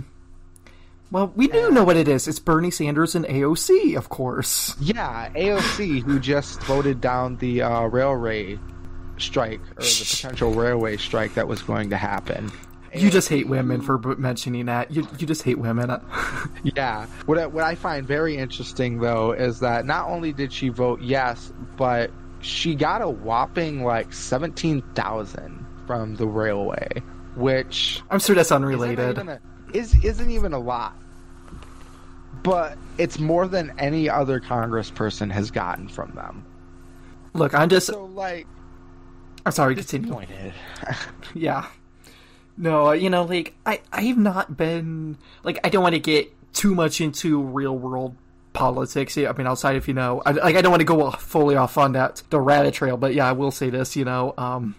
Well, 1.10 1.32
we 1.36 1.46
do 1.46 1.70
know 1.70 1.84
what 1.84 1.96
it 1.96 2.08
is. 2.08 2.26
It's 2.26 2.40
Bernie 2.40 2.72
Sanders 2.72 3.14
and 3.14 3.24
AOC, 3.24 3.96
of 3.96 4.08
course. 4.08 4.74
Yeah, 4.80 5.30
AOC, 5.36 6.02
who 6.02 6.18
just 6.18 6.60
voted 6.62 7.00
down 7.00 7.36
the 7.36 7.62
uh, 7.62 7.82
railway 7.84 8.58
strike 9.18 9.60
or 9.76 9.82
the 9.82 10.06
potential 10.10 10.52
railway 10.52 10.96
strike 10.96 11.34
that 11.34 11.48
was 11.48 11.62
going 11.62 11.90
to 11.90 11.96
happen. 11.96 12.50
You 12.94 13.10
just 13.10 13.28
hate 13.28 13.48
women 13.48 13.80
for 13.80 13.98
mentioning 14.16 14.66
that. 14.66 14.92
You 14.92 15.06
you 15.18 15.26
just 15.26 15.42
hate 15.42 15.58
women. 15.58 15.90
Yeah. 16.62 17.06
What 17.26 17.38
I, 17.38 17.46
what 17.46 17.62
I 17.64 17.74
find 17.74 18.06
very 18.06 18.36
interesting 18.36 18.98
though 19.00 19.32
is 19.32 19.60
that 19.60 19.84
not 19.84 20.08
only 20.08 20.32
did 20.32 20.52
she 20.52 20.68
vote 20.70 21.00
yes, 21.02 21.52
but 21.76 22.10
she 22.40 22.74
got 22.74 23.02
a 23.02 23.08
whopping 23.08 23.84
like 23.84 24.12
seventeen 24.12 24.80
thousand 24.94 25.66
from 25.86 26.16
the 26.16 26.26
railway, 26.26 27.02
which 27.34 28.00
I'm 28.10 28.18
sure 28.20 28.34
that's 28.34 28.48
isn't 28.48 28.62
unrelated. 28.62 29.10
even 29.10 29.28
a, 29.28 29.40
is 29.74 29.94
isn't 30.04 30.30
even 30.30 30.52
a 30.52 30.58
lot. 30.58 30.96
But 32.42 32.78
it's 32.98 33.18
more 33.18 33.46
than 33.48 33.72
any 33.78 34.08
other 34.08 34.40
congressperson 34.40 35.30
has 35.30 35.50
gotten 35.50 35.88
from 35.88 36.12
them. 36.12 36.44
Look, 37.34 37.54
I'm 37.54 37.68
just. 37.68 37.86
So 37.88 38.04
like 38.06 38.46
I'm 39.46 39.52
sorry. 39.52 39.74
Continue. 39.76 40.08
disappointed. 40.08 40.54
Yeah. 41.34 41.66
No, 42.56 42.88
uh, 42.88 42.92
you 42.92 43.10
know, 43.10 43.24
like 43.24 43.54
I 43.66 43.80
I've 43.92 44.16
not 44.18 44.56
been 44.56 45.18
like 45.42 45.58
I 45.64 45.68
don't 45.68 45.82
want 45.82 45.94
to 45.94 46.00
get 46.00 46.32
too 46.52 46.74
much 46.74 47.00
into 47.00 47.42
real 47.42 47.76
world 47.76 48.16
politics. 48.52 49.18
I 49.18 49.32
mean, 49.32 49.46
outside 49.46 49.76
if 49.76 49.88
you 49.88 49.94
know, 49.94 50.22
I, 50.24 50.30
like 50.30 50.56
I 50.56 50.62
don't 50.62 50.70
want 50.70 50.80
to 50.80 50.86
go 50.86 51.10
fully 51.10 51.56
off 51.56 51.76
on 51.76 51.92
that 51.92 52.22
the 52.30 52.40
rabbit 52.40 52.74
trail, 52.74 52.96
but 52.96 53.12
yeah, 53.14 53.28
I 53.28 53.32
will 53.32 53.50
say 53.50 53.70
this. 53.70 53.96
You 53.96 54.04
know, 54.04 54.34
um, 54.38 54.76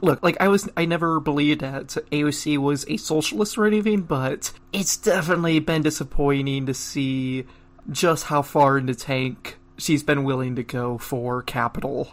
look, 0.00 0.22
like 0.22 0.36
I 0.40 0.48
was 0.48 0.68
I 0.76 0.84
never 0.84 1.18
believed 1.20 1.60
that 1.62 1.88
AOC 2.12 2.58
was 2.58 2.86
a 2.88 2.96
socialist 2.96 3.58
or 3.58 3.66
anything, 3.66 4.02
but 4.02 4.52
it's 4.72 4.96
definitely 4.96 5.58
been 5.58 5.82
disappointing 5.82 6.66
to 6.66 6.74
see 6.74 7.44
just 7.90 8.26
how 8.26 8.42
far 8.42 8.78
in 8.78 8.86
the 8.86 8.94
tank 8.94 9.58
she's 9.76 10.04
been 10.04 10.22
willing 10.22 10.54
to 10.54 10.62
go 10.62 10.96
for 10.96 11.42
capital 11.42 12.12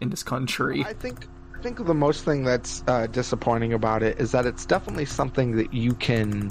in 0.00 0.10
this 0.10 0.22
country. 0.22 0.84
I 0.84 0.92
think 0.92 1.26
I 1.58 1.62
think 1.62 1.84
the 1.84 1.94
most 1.94 2.24
thing 2.24 2.44
that's 2.44 2.84
uh, 2.86 3.06
disappointing 3.06 3.72
about 3.72 4.02
it 4.02 4.20
is 4.20 4.32
that 4.32 4.46
it's 4.46 4.66
definitely 4.66 5.06
something 5.06 5.56
that 5.56 5.72
you 5.72 5.94
can 5.94 6.50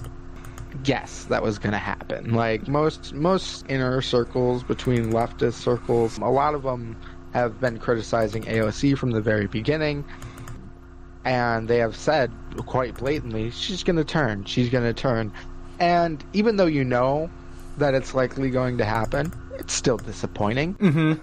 guess 0.84 1.26
that 1.26 1.42
was 1.44 1.60
going 1.60 1.72
to 1.72 1.78
happen. 1.78 2.34
Like 2.34 2.68
most 2.68 3.14
most 3.14 3.66
inner 3.70 4.02
circles 4.02 4.64
between 4.64 5.12
leftist 5.12 5.54
circles, 5.54 6.18
a 6.18 6.26
lot 6.26 6.56
of 6.56 6.64
them 6.64 6.98
have 7.34 7.60
been 7.60 7.78
criticizing 7.80 8.44
AOC 8.44 8.98
from 8.98 9.12
the 9.12 9.22
very 9.22 9.48
beginning, 9.48 10.06
and 11.24 11.68
they 11.68 11.78
have 11.78 11.96
said 11.96 12.32
quite 12.66 12.96
blatantly, 12.96 13.52
"She's 13.52 13.84
going 13.84 13.98
to 13.98 14.04
turn. 14.04 14.46
She's 14.46 14.70
going 14.70 14.86
to 14.86 14.94
turn." 14.94 15.32
And 15.80 16.24
even 16.34 16.56
though 16.56 16.66
you 16.66 16.84
know 16.84 17.30
that 17.78 17.94
it's 17.94 18.14
likely 18.14 18.50
going 18.50 18.78
to 18.78 18.86
happen, 18.86 19.32
it's 19.60 19.74
still 19.74 19.98
disappointing. 19.98 20.74
hmm 20.74 21.14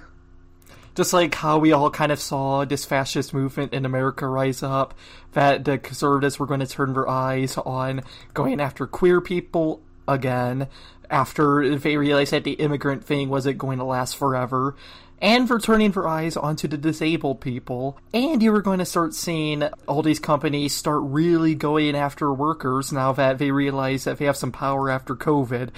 Just 0.95 1.13
like 1.13 1.35
how 1.35 1.59
we 1.59 1.73
all 1.73 1.91
kind 1.91 2.13
of 2.13 2.21
saw 2.21 2.65
this 2.65 2.85
fascist 2.85 3.33
movement 3.33 3.73
in 3.73 3.87
America 3.87 4.27
rise 4.27 4.63
up, 4.63 4.95
that 5.33 5.65
the 5.65 5.79
conservatives 5.79 6.39
were 6.39 6.47
going 6.47 6.61
to 6.61 6.67
turn 6.67 6.93
their 6.93 7.09
eyes 7.09 7.57
on 7.57 8.03
going 8.35 8.61
after 8.61 8.87
queer 8.87 9.21
people 9.21 9.81
again, 10.07 10.69
after 11.09 11.79
they 11.79 11.97
realized 11.97 12.33
that 12.33 12.45
the 12.45 12.53
immigrant 12.53 13.05
thing 13.05 13.29
wasn't 13.29 13.59
going 13.59 13.79
to 13.79 13.85
last 13.85 14.17
forever, 14.17 14.75
and 15.21 15.47
for 15.47 15.59
turning 15.59 15.93
their 15.93 16.09
eyes 16.09 16.37
onto 16.37 16.67
the 16.67 16.77
disabled 16.77 17.41
people. 17.41 17.97
And 18.13 18.43
you 18.43 18.51
were 18.51 18.61
going 18.61 18.81
to 18.81 18.85
start 18.85 19.15
seeing 19.15 19.63
all 19.87 20.03
these 20.03 20.19
companies 20.19 20.75
start 20.75 21.01
really 21.05 21.55
going 21.55 21.95
after 21.95 22.33
workers 22.33 22.93
now 22.93 23.13
that 23.13 23.39
they 23.39 23.51
realize 23.51 24.05
that 24.05 24.19
they 24.19 24.25
have 24.25 24.37
some 24.37 24.53
power 24.53 24.91
after 24.91 25.15
COVID. 25.15 25.71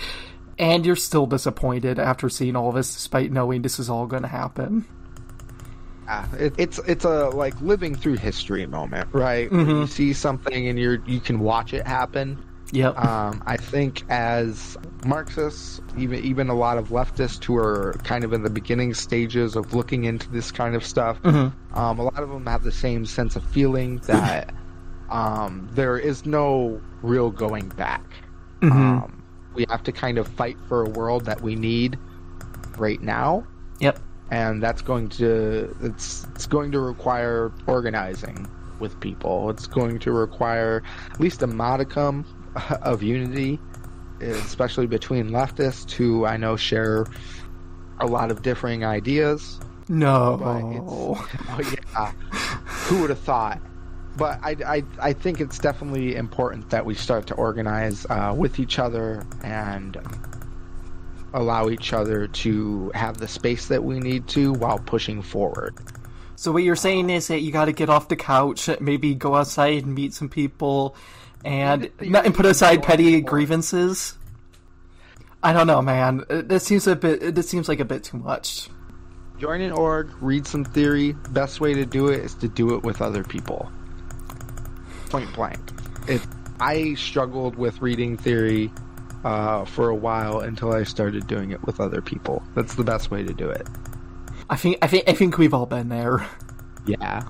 And 0.59 0.87
you're 0.87 0.97
still 0.97 1.27
disappointed 1.27 1.99
after 1.99 2.29
seeing 2.29 2.57
all 2.57 2.73
this, 2.73 2.95
despite 2.95 3.31
knowing 3.31 3.63
this 3.63 3.79
is 3.79 3.91
all 3.91 4.07
going 4.07 4.23
to 4.23 4.29
happen. 4.29 4.87
Yeah, 6.05 6.27
it, 6.37 6.55
it's 6.59 6.79
it's 6.87 7.05
a 7.05 7.31
like 7.31 7.59
living 7.61 7.95
through 7.95 8.17
history 8.17 8.67
moment, 8.67 9.09
right? 9.13 9.51
Where 9.51 9.63
you 9.63 9.87
see 9.87 10.13
something 10.13 10.69
and 10.69 10.79
you're 10.79 11.03
you 11.07 11.21
can 11.21 11.41
watch 11.41 11.73
it 11.73 11.87
happen. 11.87 12.43
Yep. 12.73 12.99
Um, 12.99 13.43
I 13.47 13.57
think 13.57 14.03
as 14.11 14.77
Marxists, 15.05 15.81
even 15.97 16.25
even 16.25 16.49
a 16.49 16.55
lot 16.55 16.77
of 16.79 16.89
leftists 16.89 17.43
who 17.45 17.57
are 17.57 17.95
kind 18.05 18.25
of 18.25 18.33
in 18.33 18.43
the 18.43 18.51
beginning 18.51 18.95
stages 18.95 19.57
of 19.57 19.75
looking 19.75 20.05
into 20.05 20.29
this 20.31 20.51
kind 20.51 20.75
of 20.75 20.85
stuff, 20.85 21.19
um, 21.25 21.99
a 21.99 22.03
lot 22.03 22.23
of 22.23 22.29
them 22.31 22.47
have 22.47 22.65
the 22.65 22.73
same 22.73 23.07
sense 23.07 23.37
of 23.37 23.45
feeling 23.45 23.99
that 24.07 24.53
um, 25.11 25.69
there 25.73 25.99
is 25.99 26.27
no 26.27 26.81
real 27.03 27.31
going 27.31 27.69
back. 27.71 28.05
Um, 28.63 29.23
we 29.55 29.67
have 29.69 29.83
to 29.85 29.93
kind 29.93 30.19
of 30.19 30.27
fight 30.27 30.57
for 30.69 30.83
a 30.83 30.89
world 30.89 31.27
that 31.27 31.41
we 31.43 31.55
need 31.55 31.99
right 32.77 33.01
now 33.01 33.47
yep. 33.81 33.99
And 34.31 34.63
that's 34.63 34.83
going 34.83 35.09
to 35.09 35.75
it's 35.83 36.27
it's 36.35 36.47
going 36.47 36.73
to 36.73 36.81
require 36.81 37.53
organizing 37.67 38.49
with 38.79 38.99
people. 39.01 39.51
It's 39.51 39.67
going 39.67 39.99
to 40.01 40.13
require 40.13 40.83
at 41.13 41.21
least 41.21 41.43
a 41.43 41.47
modicum 41.47 42.25
of 42.83 43.03
unity, 43.03 43.59
especially 44.21 44.87
between 44.87 45.31
leftists 45.31 45.91
who 45.91 46.27
I 46.27 46.37
know 46.37 46.57
share 46.57 47.07
a 48.01 48.07
lot 48.07 48.31
of 48.31 48.43
differing 48.43 48.85
ideas. 48.85 49.61
No. 49.89 51.17
But 51.57 51.65
yeah, 51.73 52.11
who 52.65 53.01
would 53.03 53.11
have 53.11 53.21
thought? 53.21 53.61
But 54.17 54.39
I, 54.43 54.57
I, 54.65 54.83
I 55.01 55.13
think 55.13 55.41
it's 55.41 55.59
definitely 55.59 56.15
important 56.15 56.71
that 56.71 56.87
we 56.87 56.95
start 56.95 57.27
to 57.29 57.35
organize 57.35 58.07
uh, 58.09 58.33
with 58.37 58.61
each 58.61 58.79
other 58.79 59.27
and 59.43 59.97
allow 61.35 61.69
each 61.69 61.93
other 61.93 62.27
to 62.29 62.91
have 62.95 63.19
the 63.19 63.29
space 63.29 63.69
that 63.69 63.85
we 63.85 63.99
need 64.01 64.27
to 64.29 64.53
while 64.55 64.79
pushing 64.79 65.21
forward. 65.21 65.75
So 66.37 66.51
what 66.53 66.63
you're 66.63 66.77
saying 66.77 67.11
is 67.11 67.29
that 67.29 67.41
you 67.41 67.53
got 67.53 67.67
to 67.67 67.73
get 67.73 67.89
off 67.91 68.09
the 68.09 68.17
couch, 68.17 68.69
maybe 68.81 69.15
go 69.15 69.35
outside 69.35 69.85
and 69.85 69.95
meet 69.95 70.15
some 70.15 70.29
people, 70.29 70.97
and 71.45 71.91
Maybe- 72.01 72.15
and 72.17 72.35
put 72.35 72.47
aside 72.47 72.83
petty 72.83 73.21
more. 73.21 73.31
grievances. 73.31 74.17
I 75.43 75.53
don't 75.53 75.67
know, 75.67 75.83
man. 75.83 76.25
Uh, 76.31 76.43
That 76.43 76.61
seems 76.63 76.87
a 76.87 76.97
bit. 76.97 77.35
That 77.35 77.43
seems 77.45 77.69
like 77.69 77.81
a 77.81 77.85
bit 77.85 78.03
too 78.05 78.17
much. 78.17 78.69
Join 79.39 79.61
an 79.61 79.73
org, 79.73 80.09
read 80.21 80.47
some 80.47 80.65
theory. 80.65 81.13
Best 81.31 81.61
way 81.61 81.75
to 81.75 81.85
do 81.85 82.09
it 82.09 82.21
is 82.21 82.35
to 82.37 82.49
do 82.49 82.75
it 82.77 82.83
with 82.83 83.03
other 83.03 83.23
people. 83.25 83.71
Point 85.11 85.33
blank. 85.35 85.59
It. 86.09 86.23
I 86.61 86.95
struggled 86.95 87.57
with 87.57 87.83
reading 87.83 88.17
theory 88.17 88.73
uh, 89.25 89.65
for 89.65 89.89
a 89.89 89.95
while 89.95 90.41
until 90.41 90.73
I 90.73 90.85
started 90.85 91.27
doing 91.27 91.51
it 91.51 91.65
with 91.65 91.81
other 91.81 92.01
people. 92.01 92.43
That's 92.55 92.75
the 92.75 92.85
best 92.85 93.11
way 93.11 93.23
to 93.23 93.33
do 93.33 93.49
it. 93.49 93.67
I 94.51 94.57
think. 94.57 94.79
I 94.83 94.87
think. 94.87 95.09
I 95.09 95.13
think 95.13 95.39
we've 95.39 95.55
all 95.55 95.67
been 95.67 95.89
there. 95.89 96.27
Yeah. 96.87 97.27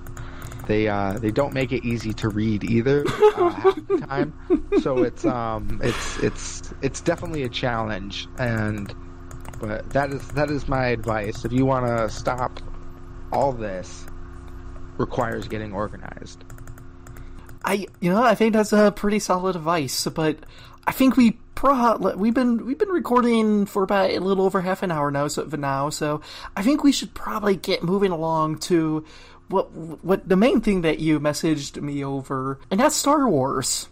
They 0.66 0.88
uh, 0.88 1.18
they 1.18 1.30
don't 1.30 1.52
make 1.52 1.72
it 1.72 1.84
easy 1.84 2.12
to 2.14 2.28
read 2.28 2.64
either 2.64 3.04
uh, 3.36 3.72
time, 4.06 4.32
so 4.80 5.02
it's 5.02 5.24
um 5.24 5.80
it's 5.82 6.18
it's 6.22 6.74
it's 6.80 7.00
definitely 7.00 7.42
a 7.42 7.48
challenge. 7.48 8.28
And 8.38 8.92
but 9.60 9.88
that 9.90 10.10
is 10.10 10.26
that 10.28 10.50
is 10.50 10.66
my 10.66 10.86
advice. 10.86 11.44
If 11.44 11.52
you 11.52 11.66
want 11.66 11.86
to 11.86 12.08
stop 12.08 12.60
all 13.30 13.52
this, 13.52 14.06
requires 14.96 15.48
getting 15.48 15.72
organized. 15.74 16.44
I. 17.64 17.86
You 18.00 18.10
know. 18.10 18.22
I 18.22 18.34
think 18.34 18.54
that's 18.54 18.72
a 18.72 18.90
pretty 18.90 19.18
solid 19.18 19.56
advice. 19.56 20.06
But 20.08 20.38
I 20.86 20.92
think 20.92 21.16
we. 21.16 21.38
We've 22.16 22.34
been 22.34 22.66
we've 22.66 22.78
been 22.78 22.88
recording 22.88 23.66
for 23.66 23.82
about 23.82 24.10
a 24.10 24.18
little 24.18 24.44
over 24.44 24.60
half 24.60 24.82
an 24.82 24.90
hour 24.90 25.10
now. 25.10 25.28
So 25.28 25.44
now, 25.44 25.90
so 25.90 26.20
I 26.56 26.62
think 26.62 26.84
we 26.84 26.92
should 26.92 27.14
probably 27.14 27.56
get 27.56 27.82
moving 27.82 28.10
along 28.10 28.58
to 28.60 29.04
what 29.48 29.70
what 29.72 30.28
the 30.28 30.36
main 30.36 30.60
thing 30.60 30.82
that 30.82 30.98
you 30.98 31.20
messaged 31.20 31.80
me 31.80 32.04
over, 32.04 32.58
and 32.70 32.80
that's 32.80 32.96
Star 32.96 33.28
Wars. 33.28 33.88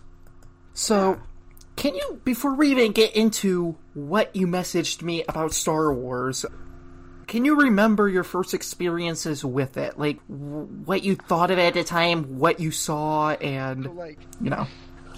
So, 0.74 1.20
can 1.76 1.94
you 1.94 2.20
before 2.24 2.54
we 2.54 2.70
even 2.70 2.92
get 2.92 3.14
into 3.14 3.76
what 3.94 4.34
you 4.34 4.46
messaged 4.46 5.02
me 5.02 5.24
about 5.28 5.52
Star 5.52 5.92
Wars? 5.92 6.44
Can 7.26 7.44
you 7.44 7.56
remember 7.56 8.08
your 8.08 8.24
first 8.24 8.52
experiences 8.52 9.44
with 9.44 9.76
it? 9.76 9.98
Like 9.98 10.18
w- 10.28 10.66
what 10.84 11.02
you 11.02 11.14
thought 11.16 11.50
of 11.50 11.58
it 11.58 11.62
at 11.62 11.74
the 11.74 11.84
time, 11.84 12.38
what 12.38 12.60
you 12.60 12.70
saw, 12.70 13.30
and 13.30 13.94
Like 13.96 14.18
you 14.40 14.50
know. 14.50 14.66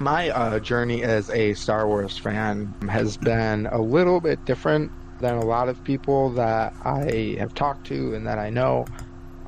My 0.01 0.31
uh, 0.31 0.59
journey 0.61 1.03
as 1.03 1.31
a 1.31 1.55
Star 1.55 1.87
Wars 1.87 2.17
fan 2.19 2.73
has 2.89 3.17
been 3.17 3.67
a 3.67 3.81
little 3.81 4.21
bit 4.21 4.45
different 4.45 4.91
than 5.21 5.35
a 5.35 5.45
lot 5.45 5.69
of 5.69 5.83
people 5.85 6.31
that 6.31 6.75
I 6.85 7.37
have 7.39 7.55
talked 7.55 7.87
to 7.89 8.15
and 8.15 8.27
that 8.27 8.39
I 8.39 8.51
know. 8.51 8.87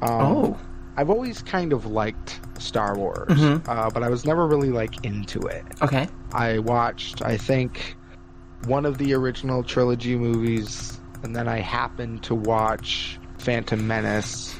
Um, 0.02 0.10
Oh. 0.10 0.58
I've 0.98 1.10
always 1.10 1.42
kind 1.42 1.74
of 1.74 1.84
liked 1.84 2.40
Star 2.58 2.96
Wars, 2.96 3.28
Mhm. 3.28 3.68
uh, 3.68 3.90
but 3.90 4.02
I 4.02 4.08
was 4.08 4.24
never 4.24 4.46
really 4.46 4.70
like 4.70 5.04
into 5.04 5.40
it. 5.40 5.62
Okay. 5.82 6.08
I 6.32 6.58
watched, 6.60 7.20
I 7.22 7.36
think, 7.36 7.96
one 8.66 8.86
of 8.86 8.96
the 8.96 9.12
original 9.12 9.62
trilogy 9.62 10.16
movies, 10.16 10.98
and 11.22 11.36
then 11.36 11.48
I 11.48 11.60
happened 11.60 12.22
to 12.24 12.34
watch 12.34 13.18
Phantom 13.38 13.86
Menace 13.86 14.58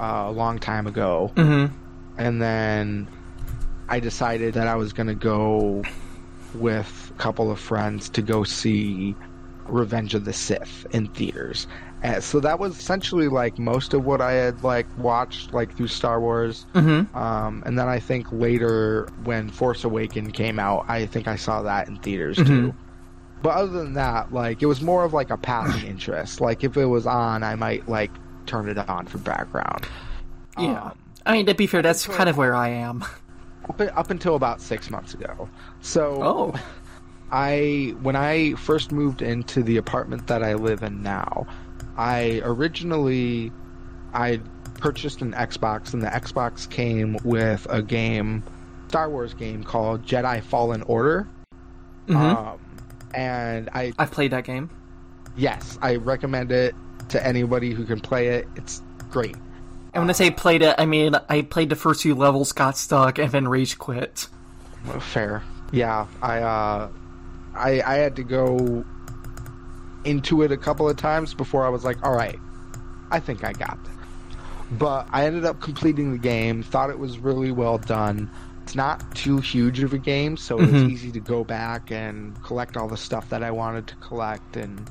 uh, 0.00 0.24
a 0.26 0.32
long 0.32 0.58
time 0.58 0.86
ago 0.86 1.30
Mm-hmm. 1.36 1.72
and 2.18 2.42
then 2.42 3.06
I 3.88 4.00
decided 4.00 4.54
that 4.54 4.66
I 4.66 4.74
was 4.76 4.92
going 4.92 5.06
to 5.08 5.14
go 5.14 5.82
with 6.54 7.10
a 7.14 7.18
couple 7.18 7.50
of 7.50 7.58
friends 7.58 8.08
to 8.10 8.22
go 8.22 8.44
see 8.44 9.14
Revenge 9.66 10.14
of 10.14 10.24
the 10.24 10.32
Sith 10.32 10.86
in 10.90 11.08
theaters. 11.08 11.66
And 12.02 12.22
so 12.22 12.38
that 12.40 12.58
was 12.58 12.78
essentially 12.78 13.28
like 13.28 13.58
most 13.58 13.94
of 13.94 14.04
what 14.04 14.20
I 14.20 14.32
had 14.32 14.62
like 14.62 14.86
watched 14.98 15.54
like 15.54 15.74
through 15.74 15.88
Star 15.88 16.20
Wars. 16.20 16.66
Mm-hmm. 16.74 17.16
Um, 17.16 17.62
and 17.64 17.78
then 17.78 17.88
I 17.88 17.98
think 17.98 18.26
later 18.30 19.08
when 19.24 19.48
Force 19.48 19.84
Awaken 19.84 20.30
came 20.30 20.58
out, 20.58 20.84
I 20.88 21.06
think 21.06 21.26
I 21.28 21.36
saw 21.36 21.62
that 21.62 21.88
in 21.88 21.96
theaters 21.96 22.36
Mhm. 22.36 22.46
too. 22.46 22.74
But 23.42 23.56
other 23.56 23.72
than 23.72 23.94
that, 23.94 24.32
like 24.34 24.62
it 24.62 24.66
was 24.66 24.82
more 24.82 25.04
of 25.04 25.12
like 25.14 25.30
a 25.30 25.36
passing 25.38 25.86
interest. 25.88 26.40
Like 26.42 26.62
if 26.62 26.76
it 26.76 26.86
was 26.86 27.06
on, 27.06 27.42
I 27.42 27.54
might 27.54 27.88
like 27.88 28.10
turn 28.46 28.68
it 28.68 28.78
on 28.78 29.06
for 29.06 29.18
background. 29.18 29.86
Yeah. 30.58 30.82
Um, 30.82 30.98
I 31.26 31.32
mean, 31.32 31.46
to 31.46 31.54
be 31.54 31.66
fair, 31.66 31.80
that's 31.80 32.06
kind 32.06 32.28
of 32.28 32.36
where 32.36 32.54
I 32.54 32.68
am. 32.68 33.02
Up, 33.68 33.80
up 33.80 34.10
until 34.10 34.34
about 34.36 34.60
six 34.60 34.90
months 34.90 35.14
ago. 35.14 35.48
So 35.80 36.22
Oh. 36.22 36.54
I 37.30 37.94
when 38.02 38.16
I 38.16 38.54
first 38.54 38.92
moved 38.92 39.22
into 39.22 39.62
the 39.62 39.76
apartment 39.78 40.26
that 40.28 40.42
I 40.42 40.54
live 40.54 40.82
in 40.82 41.02
now, 41.02 41.46
I 41.96 42.40
originally 42.44 43.50
I 44.12 44.40
purchased 44.78 45.22
an 45.22 45.32
Xbox 45.32 45.92
and 45.94 46.02
the 46.02 46.08
Xbox 46.08 46.68
came 46.68 47.16
with 47.24 47.66
a 47.70 47.82
game 47.82 48.42
Star 48.88 49.08
Wars 49.10 49.34
game 49.34 49.64
called 49.64 50.04
Jedi 50.04 50.42
Fallen 50.42 50.82
Order. 50.82 51.26
hmm 52.06 52.16
Um 52.16 52.58
and 53.14 53.68
I 53.72 53.92
I've 53.98 54.10
played 54.10 54.30
that 54.32 54.44
game. 54.44 54.70
yes, 55.36 55.78
I 55.82 55.96
recommend 55.96 56.52
it 56.52 56.74
to 57.08 57.24
anybody 57.26 57.72
who 57.72 57.84
can 57.84 58.00
play 58.00 58.28
it. 58.28 58.46
It's 58.56 58.82
great. 59.10 59.36
And 59.94 60.02
when 60.02 60.10
I 60.10 60.12
say 60.12 60.30
played 60.30 60.62
it, 60.62 60.74
I 60.76 60.86
mean 60.86 61.14
I 61.28 61.42
played 61.42 61.68
the 61.70 61.76
first 61.76 62.02
few 62.02 62.14
levels, 62.14 62.52
got 62.52 62.76
stuck, 62.76 63.18
and 63.18 63.30
then 63.30 63.46
rage 63.48 63.78
quit. 63.78 64.26
Fair. 65.00 65.42
Yeah, 65.72 66.06
I 66.20 66.40
uh 66.40 66.88
I 67.54 67.80
I 67.82 67.94
had 67.94 68.16
to 68.16 68.24
go 68.24 68.84
into 70.04 70.42
it 70.42 70.52
a 70.52 70.56
couple 70.56 70.88
of 70.88 70.96
times 70.96 71.32
before 71.32 71.64
I 71.64 71.68
was 71.68 71.84
like, 71.84 72.04
all 72.04 72.14
right, 72.14 72.38
I 73.10 73.20
think 73.20 73.44
I 73.44 73.52
got 73.52 73.82
this. 73.84 73.92
But 74.72 75.06
I 75.12 75.24
ended 75.26 75.44
up 75.44 75.60
completing 75.60 76.12
the 76.12 76.18
game, 76.18 76.62
thought 76.62 76.90
it 76.90 76.98
was 76.98 77.18
really 77.18 77.52
well 77.52 77.78
done. 77.78 78.28
It's 78.64 78.74
not 78.74 79.14
too 79.14 79.38
huge 79.38 79.82
of 79.82 79.92
a 79.92 79.98
game, 79.98 80.36
so 80.36 80.58
Mhm. 80.58 80.74
it's 80.74 80.90
easy 80.90 81.12
to 81.12 81.20
go 81.20 81.44
back 81.44 81.90
and 81.92 82.40
collect 82.42 82.76
all 82.76 82.88
the 82.88 82.96
stuff 82.96 83.28
that 83.30 83.42
I 83.42 83.50
wanted 83.50 83.86
to 83.88 83.94
collect 83.96 84.56
and 84.56 84.90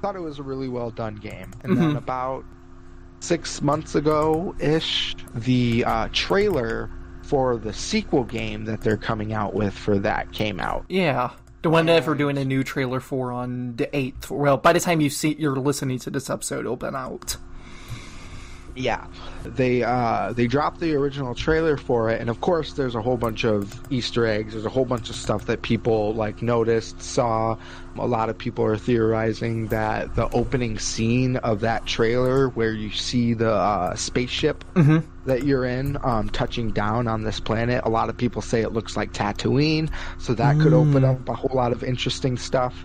thought 0.00 0.14
it 0.14 0.20
was 0.20 0.38
a 0.38 0.42
really 0.42 0.68
well 0.68 0.90
done 0.90 1.16
game. 1.16 1.50
And 1.62 1.76
then 1.76 1.94
Mhm. 1.94 1.98
about 1.98 2.44
six 3.24 3.62
months 3.62 3.94
ago 3.94 4.54
ish, 4.58 5.16
the 5.34 5.84
uh, 5.84 6.08
trailer 6.12 6.90
for 7.22 7.56
the 7.56 7.72
sequel 7.72 8.24
game 8.24 8.66
that 8.66 8.82
they're 8.82 8.96
coming 8.96 9.32
out 9.32 9.54
with 9.54 9.72
for 9.74 9.98
that 9.98 10.30
came 10.32 10.60
out. 10.60 10.84
Yeah. 10.88 11.30
The 11.62 11.70
one 11.70 11.86
that 11.86 12.06
we're 12.06 12.14
doing 12.14 12.36
a 12.36 12.44
new 12.44 12.62
trailer 12.62 13.00
for 13.00 13.32
on 13.32 13.76
the 13.76 13.86
8th. 13.86 14.30
Well, 14.30 14.58
by 14.58 14.74
the 14.74 14.80
time 14.80 15.00
you 15.00 15.08
see 15.08 15.34
you're 15.38 15.56
listening 15.56 15.98
to 16.00 16.10
this 16.10 16.28
episode, 16.28 16.60
it'll 16.60 16.76
been 16.76 16.94
out. 16.94 17.38
Yeah, 18.76 19.06
they 19.44 19.84
uh, 19.84 20.32
they 20.32 20.48
dropped 20.48 20.80
the 20.80 20.94
original 20.96 21.34
trailer 21.34 21.76
for 21.76 22.10
it, 22.10 22.20
and 22.20 22.28
of 22.28 22.40
course, 22.40 22.72
there's 22.72 22.96
a 22.96 23.02
whole 23.02 23.16
bunch 23.16 23.44
of 23.44 23.80
Easter 23.92 24.26
eggs. 24.26 24.52
There's 24.54 24.66
a 24.66 24.70
whole 24.70 24.84
bunch 24.84 25.10
of 25.10 25.14
stuff 25.16 25.46
that 25.46 25.62
people 25.62 26.12
like 26.14 26.42
noticed, 26.42 27.00
saw. 27.00 27.56
A 27.96 28.06
lot 28.08 28.28
of 28.28 28.36
people 28.36 28.64
are 28.64 28.76
theorizing 28.76 29.68
that 29.68 30.16
the 30.16 30.28
opening 30.30 30.80
scene 30.80 31.36
of 31.36 31.60
that 31.60 31.86
trailer, 31.86 32.48
where 32.48 32.72
you 32.72 32.90
see 32.90 33.34
the 33.34 33.52
uh, 33.52 33.94
spaceship 33.94 34.64
Mm-hmm. 34.74 35.06
that 35.26 35.44
you're 35.44 35.64
in 35.64 35.96
um, 36.02 36.28
touching 36.30 36.72
down 36.72 37.06
on 37.06 37.22
this 37.22 37.38
planet, 37.38 37.82
a 37.84 37.88
lot 37.88 38.08
of 38.08 38.16
people 38.16 38.42
say 38.42 38.62
it 38.62 38.72
looks 38.72 38.96
like 38.96 39.12
Tatooine, 39.12 39.88
so 40.18 40.34
that 40.34 40.58
could 40.58 40.72
open 40.72 41.04
up 41.04 41.28
a 41.28 41.34
whole 41.34 41.56
lot 41.56 41.70
of 41.70 41.84
interesting 41.84 42.36
stuff. 42.36 42.84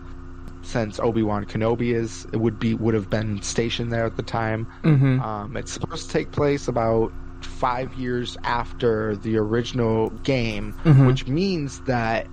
Since 0.70 1.00
Obi 1.00 1.24
Wan 1.24 1.46
Kenobi 1.46 1.96
is 1.96 2.26
it 2.32 2.38
would 2.38 2.60
be 2.60 2.76
would 2.76 2.94
have 2.94 3.10
been 3.10 3.42
stationed 3.42 3.92
there 3.92 4.06
at 4.06 4.18
the 4.18 4.24
time. 4.24 4.68
Mm-hmm. 4.84 5.20
Um, 5.20 5.58
it's 5.58 5.72
supposed 5.72 6.06
to 6.08 6.14
take 6.14 6.32
place 6.32 6.68
about 6.68 7.12
five 7.42 7.92
years 7.96 8.38
after 8.44 9.16
the 9.16 9.38
original 9.38 10.10
game, 10.24 10.76
Mhm. 10.86 11.08
which 11.08 11.26
means 11.28 11.80
that 11.82 12.28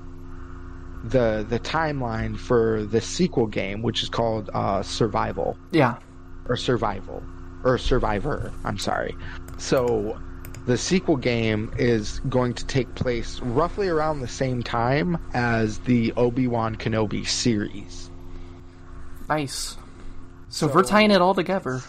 the 1.04 1.46
the 1.48 1.58
timeline 1.60 2.36
for 2.36 2.84
the 2.84 3.00
sequel 3.00 3.46
game, 3.46 3.80
which 3.82 4.02
is 4.02 4.08
called 4.10 4.50
uh, 4.52 4.82
Survival 4.82 5.56
Yeah. 5.70 5.94
or 6.48 6.56
Survival 6.56 7.22
or 7.64 7.78
Survivor, 7.78 8.52
I'm 8.64 8.76
sorry. 8.78 9.14
So 9.56 10.18
the 10.66 10.76
sequel 10.76 11.16
game 11.16 11.70
is 11.78 12.20
going 12.28 12.52
to 12.54 12.66
take 12.66 12.92
place 12.96 13.40
roughly 13.40 13.88
around 13.88 14.20
the 14.20 14.28
same 14.28 14.62
time 14.62 15.16
as 15.32 15.78
the 15.80 16.12
Obi 16.16 16.48
Wan 16.48 16.76
Kenobi 16.76 17.26
series. 17.26 18.10
Nice. 19.28 19.76
So, 20.48 20.68
So- 20.68 20.74
we're 20.74 20.82
tying 20.84 21.10
it 21.10 21.20
all 21.20 21.34
together. 21.34 21.80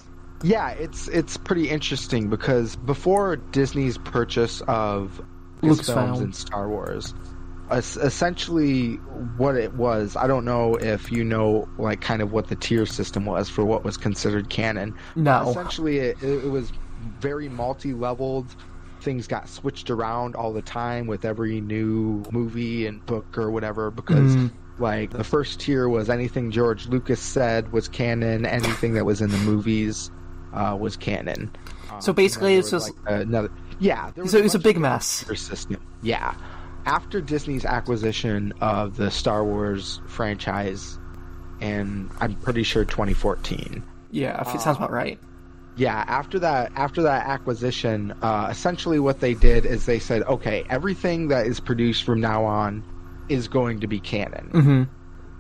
Yeah, 0.44 0.70
it's 0.70 1.08
it's 1.08 1.36
pretty 1.36 1.68
interesting 1.70 2.30
because 2.30 2.76
before 2.76 3.38
Disney's 3.38 3.98
purchase 3.98 4.62
of 4.68 5.20
Lucasfilm. 5.64 5.86
films 5.86 6.20
and 6.20 6.36
Star 6.36 6.70
Wars, 6.70 7.16
essentially 7.72 8.96
what 9.38 9.56
it 9.56 9.74
was. 9.74 10.16
I 10.16 10.28
don't 10.28 10.46
know 10.46 10.76
if 10.76 11.12
you 11.12 11.24
know 11.24 11.68
like 11.80 12.02
kind 12.02 12.22
of 12.22 12.32
what 12.32 12.48
the 12.50 12.56
tier 12.56 12.86
system 12.86 13.26
was 13.26 13.50
for 13.50 13.66
what 13.66 13.84
was 13.84 13.98
considered 13.98 14.50
canon. 14.50 14.94
No. 15.16 15.50
Essentially, 15.50 15.98
it, 16.00 16.22
it 16.22 16.50
was 16.50 16.72
very 17.20 17.50
multi-leveled. 17.50 18.56
Things 19.02 19.28
got 19.28 19.48
switched 19.50 19.90
around 19.90 20.36
all 20.36 20.54
the 20.54 20.62
time 20.62 21.08
with 21.08 21.26
every 21.26 21.62
new 21.62 22.24
movie 22.32 22.86
and 22.88 23.04
book 23.06 23.38
or 23.38 23.50
whatever 23.52 23.90
because. 23.92 24.36
Mhm. 24.36 24.52
Like 24.80 25.12
the 25.12 25.24
first 25.24 25.60
tier 25.60 25.90
was 25.90 26.10
anything 26.10 26.52
George 26.52 26.88
Lucas 26.88 27.20
said 27.20 27.72
was 27.72 27.88
canon. 27.88 28.46
Anything 28.46 28.94
that 28.94 29.06
was 29.06 29.22
in 29.22 29.30
the 29.32 29.38
movies 29.40 30.12
uh, 30.54 30.78
was 30.80 30.96
canon. 30.96 31.52
Um, 31.92 32.02
So 32.02 32.14
basically 32.14 32.56
it's 32.56 32.72
just- 32.72 32.92
like, 33.06 33.22
another. 33.22 33.50
Yeah, 33.80 34.12
there 34.16 34.26
So 34.28 34.38
it 34.38 34.44
was 34.44 34.56
a 34.56 34.60
big 34.60 34.78
mess. 34.80 35.24
tier 35.24 35.36
System. 35.36 35.78
Yeah, 36.02 36.34
after 36.86 37.22
Disney's 37.22 37.66
acquisition 37.66 38.54
of 38.62 38.98
the 38.98 39.12
Star 39.12 39.44
Wars 39.44 40.00
franchise, 40.08 40.98
and 41.62 42.10
I'm 42.20 42.36
pretty 42.36 42.64
sure 42.64 42.86
2014. 42.86 43.84
Yeah, 44.12 44.42
if 44.42 44.56
it 44.56 44.62
sounds 44.62 44.78
about 44.78 44.92
right. 44.92 45.20
Yeah, 45.76 46.04
after 46.08 46.40
that, 46.40 46.72
after 46.76 47.04
that 47.04 47.28
acquisition, 47.28 48.14
uh, 48.24 48.48
essentially 48.50 49.00
what 49.00 49.20
they 49.20 49.36
did 49.36 49.64
is 49.66 49.86
they 49.86 50.00
said, 50.00 50.24
okay, 50.24 50.64
everything 50.72 51.28
that 51.28 51.46
is 51.46 51.60
produced 51.60 52.04
from 52.04 52.20
now 52.20 52.46
on 52.46 52.84
is 53.30 53.48
going 53.48 53.80
to 53.80 53.88
be 53.88 54.00
canon. 54.00 54.50
hmm 54.52 54.84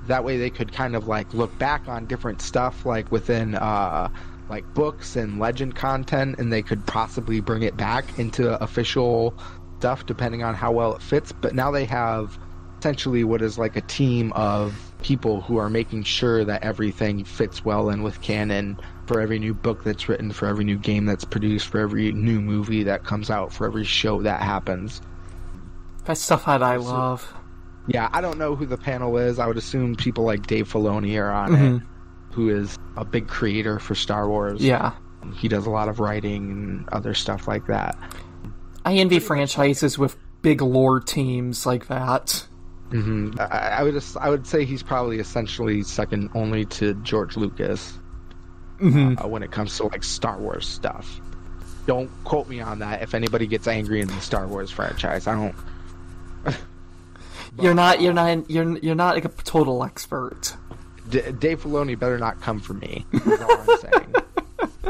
That 0.07 0.23
way, 0.23 0.37
they 0.37 0.49
could 0.49 0.71
kind 0.71 0.95
of 0.95 1.07
like 1.07 1.33
look 1.33 1.57
back 1.57 1.87
on 1.87 2.05
different 2.05 2.41
stuff, 2.41 2.85
like 2.85 3.11
within 3.11 3.55
uh, 3.55 4.09
like 4.49 4.71
books 4.73 5.15
and 5.15 5.39
legend 5.39 5.75
content, 5.75 6.39
and 6.39 6.51
they 6.51 6.61
could 6.61 6.85
possibly 6.85 7.39
bring 7.39 7.63
it 7.63 7.75
back 7.77 8.17
into 8.19 8.61
official 8.63 9.37
stuff, 9.79 10.05
depending 10.05 10.43
on 10.43 10.55
how 10.55 10.71
well 10.71 10.95
it 10.95 11.01
fits. 11.01 11.31
But 11.31 11.53
now 11.53 11.71
they 11.71 11.85
have 11.85 12.37
essentially 12.79 13.23
what 13.23 13.41
is 13.41 13.57
like 13.57 13.75
a 13.75 13.81
team 13.81 14.31
of 14.33 14.93
people 15.01 15.41
who 15.41 15.57
are 15.57 15.69
making 15.69 16.03
sure 16.03 16.43
that 16.45 16.63
everything 16.63 17.23
fits 17.23 17.65
well 17.65 17.89
in 17.89 18.03
with 18.03 18.21
canon 18.21 18.79
for 19.07 19.19
every 19.19 19.39
new 19.39 19.53
book 19.53 19.83
that's 19.83 20.07
written, 20.09 20.31
for 20.31 20.47
every 20.47 20.65
new 20.65 20.77
game 20.77 21.05
that's 21.05 21.25
produced, 21.25 21.67
for 21.67 21.79
every 21.79 22.11
new 22.11 22.41
movie 22.41 22.83
that 22.83 23.03
comes 23.03 23.29
out, 23.29 23.51
for 23.53 23.65
every 23.65 23.83
show 23.83 24.21
that 24.21 24.41
happens. 24.41 25.01
That's 26.05 26.21
stuff 26.21 26.45
that 26.45 26.63
I 26.63 26.77
love. 26.77 27.33
Yeah, 27.87 28.09
I 28.11 28.21
don't 28.21 28.37
know 28.37 28.55
who 28.55 28.65
the 28.65 28.77
panel 28.77 29.17
is. 29.17 29.39
I 29.39 29.47
would 29.47 29.57
assume 29.57 29.95
people 29.95 30.23
like 30.25 30.45
Dave 30.47 30.71
Filoni 30.71 31.17
are 31.21 31.31
on 31.31 31.51
Mhm. 31.51 31.77
it, 31.77 31.83
who 32.33 32.49
is 32.49 32.77
a 32.97 33.05
big 33.05 33.27
creator 33.27 33.79
for 33.79 33.95
Star 33.95 34.27
Wars. 34.27 34.61
Yeah. 34.61 34.91
He 35.35 35.47
does 35.47 35.65
a 35.65 35.69
lot 35.69 35.87
of 35.89 35.99
writing 35.99 36.51
and 36.51 36.89
other 36.89 37.13
stuff 37.13 37.47
like 37.47 37.67
that. 37.67 37.97
I 38.85 38.95
envy 38.95 39.19
franchises 39.19 39.97
with 39.97 40.15
big 40.41 40.61
lore 40.61 40.99
teams 40.99 41.65
like 41.65 41.87
that. 41.87 42.45
hmm 42.91 43.31
I, 43.39 43.43
I 43.79 43.83
would 43.83 43.93
just, 43.93 44.15
I 44.17 44.29
would 44.29 44.47
say 44.47 44.63
he's 44.63 44.81
probably 44.83 45.19
essentially 45.19 45.83
second 45.83 46.29
only 46.35 46.63
to 46.65 46.93
George 47.03 47.35
Lucas 47.35 47.99
hmm 48.79 49.15
uh, 49.17 49.27
when 49.27 49.43
it 49.43 49.51
comes 49.51 49.75
to 49.77 49.87
like 49.87 50.03
Star 50.03 50.37
Wars 50.39 50.65
stuff. 50.67 51.19
Don't 51.85 52.09
quote 52.23 52.47
me 52.47 52.59
on 52.61 52.79
that. 52.79 53.01
If 53.01 53.13
anybody 53.13 53.47
gets 53.47 53.67
angry 53.67 53.99
in 54.01 54.07
the 54.07 54.19
Star 54.21 54.47
Wars 54.47 54.69
franchise, 54.71 55.25
I 55.27 55.33
don't. 55.35 55.55
You're 57.59 57.73
not. 57.73 58.01
You're 58.01 58.13
not. 58.13 58.49
You're. 58.49 58.77
You're 58.79 58.95
not 58.95 59.15
like 59.15 59.25
a 59.25 59.29
total 59.29 59.83
expert. 59.83 60.55
D- 61.09 61.31
Dave 61.31 61.63
Filoni 61.63 61.97
better 61.97 62.17
not 62.17 62.41
come 62.41 62.59
for 62.59 62.73
me. 62.73 63.05
All 63.25 63.51
I'm 63.51 63.77
saying. 63.79 64.15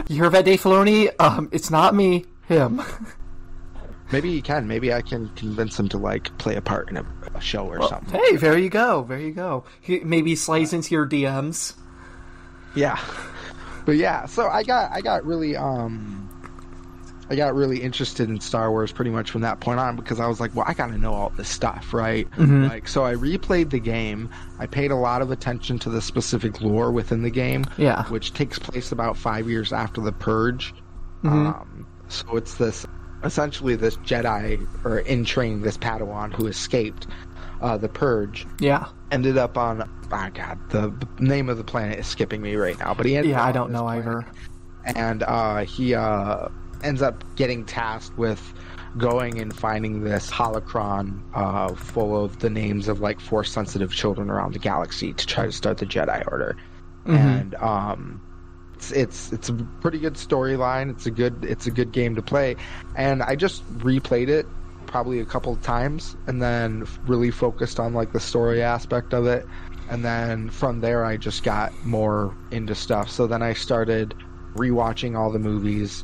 You 0.07 0.23
heard 0.23 0.31
that, 0.33 0.45
Dave 0.45 0.61
Filoni? 0.61 1.11
Um, 1.19 1.49
it's 1.51 1.69
not 1.69 1.93
me. 1.95 2.25
Him. 2.47 2.81
Maybe 4.11 4.31
he 4.31 4.41
can. 4.41 4.67
Maybe 4.67 4.93
I 4.93 5.01
can 5.01 5.29
convince 5.35 5.77
him 5.77 5.89
to 5.89 5.97
like 5.97 6.35
play 6.37 6.55
a 6.55 6.61
part 6.61 6.89
in 6.89 6.97
a, 6.97 7.05
a 7.35 7.41
show 7.41 7.67
or 7.67 7.85
something. 7.87 8.19
Hey, 8.19 8.37
there 8.37 8.57
you 8.57 8.69
go. 8.69 9.03
There 9.03 9.19
you 9.19 9.33
go. 9.33 9.65
He 9.81 9.99
maybe 9.99 10.35
slides 10.35 10.71
into 10.71 10.95
your 10.95 11.05
DMs. 11.05 11.75
Yeah, 12.73 12.97
but 13.85 13.97
yeah. 13.97 14.25
So 14.25 14.47
I 14.47 14.63
got 14.63 14.91
I 14.93 15.01
got 15.01 15.25
really 15.25 15.57
um 15.57 16.26
I 17.29 17.35
got 17.35 17.53
really 17.55 17.81
interested 17.81 18.29
in 18.29 18.39
Star 18.39 18.71
Wars 18.71 18.91
pretty 18.91 19.11
much 19.11 19.31
from 19.31 19.41
that 19.41 19.59
point 19.59 19.79
on 19.79 19.95
because 19.97 20.19
I 20.19 20.27
was 20.27 20.39
like, 20.39 20.55
well, 20.55 20.65
I 20.67 20.73
got 20.73 20.87
to 20.87 20.97
know 20.97 21.13
all 21.13 21.29
this 21.31 21.49
stuff, 21.49 21.93
right? 21.93 22.29
Mhm. 22.31 22.69
Like, 22.69 22.87
so 22.87 23.05
I 23.05 23.15
replayed 23.15 23.69
the 23.69 23.79
game. 23.79 24.29
I 24.59 24.65
paid 24.65 24.91
a 24.91 24.95
lot 24.95 25.21
of 25.21 25.29
attention 25.31 25.77
to 25.79 25.89
the 25.89 26.01
specific 26.01 26.61
lore 26.61 26.91
within 26.91 27.23
the 27.23 27.29
game, 27.29 27.65
Yeah. 27.77 28.05
which 28.05 28.33
takes 28.33 28.57
place 28.59 28.91
about 28.93 29.17
five 29.17 29.49
years 29.49 29.73
after 29.73 29.99
the 29.99 30.13
Purge. 30.13 30.73
Mhm. 31.23 31.31
Um, 31.55 31.85
so 32.07 32.37
it's 32.37 32.55
this 32.55 32.85
essentially 33.23 33.75
this 33.75 33.97
Jedi 33.97 34.65
or 34.85 34.99
in 34.99 35.25
training 35.25 35.63
this 35.63 35.77
Padawan 35.77 36.31
who 36.33 36.47
escaped 36.47 37.07
uh, 37.61 37.75
the 37.75 37.89
Purge 37.89 38.45
Yeah. 38.59 38.85
ended 39.11 39.37
up 39.37 39.57
on 39.57 39.81
oh 39.81 40.29
god 40.33 40.59
the, 40.69 40.93
the 41.17 41.23
name 41.23 41.49
of 41.49 41.57
the 41.57 41.63
planet 41.63 41.97
is 41.99 42.05
skipping 42.05 42.41
me 42.41 42.55
right 42.55 42.77
now 42.79 42.93
but 42.93 43.05
he 43.07 43.17
ended 43.17 43.31
Yeah. 43.31 43.41
up 43.41 43.47
I 43.47 43.51
don't 43.51 43.71
know 43.71 43.81
planet, 43.83 44.05
either. 44.05 44.25
and 44.95 45.23
uh, 45.23 45.57
he 45.65 45.95
uh, 45.95 46.47
ends 46.83 47.01
up 47.01 47.23
getting 47.35 47.65
tasked 47.65 48.17
with 48.17 48.53
going 48.97 49.39
and 49.39 49.55
finding 49.55 50.03
this 50.03 50.29
holocron 50.31 51.21
uh, 51.35 51.67
full 51.75 52.23
of 52.23 52.39
the 52.39 52.49
names 52.49 52.87
of 52.87 52.99
like 52.99 53.19
force 53.19 53.51
sensitive 53.51 53.91
children 53.93 54.29
around 54.29 54.53
the 54.53 54.59
galaxy 54.59 55.13
to 55.13 55.25
try 55.25 55.45
to 55.45 55.51
start 55.51 55.77
the 55.77 55.85
Jedi 55.85 56.23
Order. 56.31 56.55
Mhm. 57.05 57.15
and 57.15 57.55
um 57.55 58.21
it's, 58.75 58.91
it's 58.91 59.31
it's 59.31 59.49
a 59.49 59.53
pretty 59.81 59.97
good 59.99 60.15
storyline. 60.15 60.89
It's 60.91 61.05
a 61.05 61.11
good 61.11 61.43
it's 61.45 61.65
a 61.67 61.71
good 61.71 61.91
game 61.91 62.15
to 62.15 62.21
play. 62.21 62.55
And 62.95 63.23
I 63.23 63.35
just 63.35 63.63
replayed 63.79 64.27
it 64.29 64.45
probably 64.87 65.19
a 65.19 65.25
couple 65.25 65.51
of 65.53 65.61
times 65.61 66.15
and 66.27 66.41
then 66.41 66.85
really 67.05 67.31
focused 67.31 67.79
on 67.79 67.93
like 67.93 68.13
the 68.13 68.19
story 68.19 68.61
aspect 68.61 69.13
of 69.13 69.25
it. 69.25 69.45
And 69.89 70.03
then 70.05 70.49
from 70.49 70.81
there 70.81 71.05
I 71.05 71.17
just 71.17 71.43
got 71.43 71.71
more 71.85 72.35
into 72.51 72.75
stuff. 72.75 73.09
So 73.09 73.25
then 73.27 73.41
I 73.41 73.53
started 73.53 74.13
rewatching 74.55 75.17
all 75.17 75.31
the 75.31 75.39
movies 75.39 76.03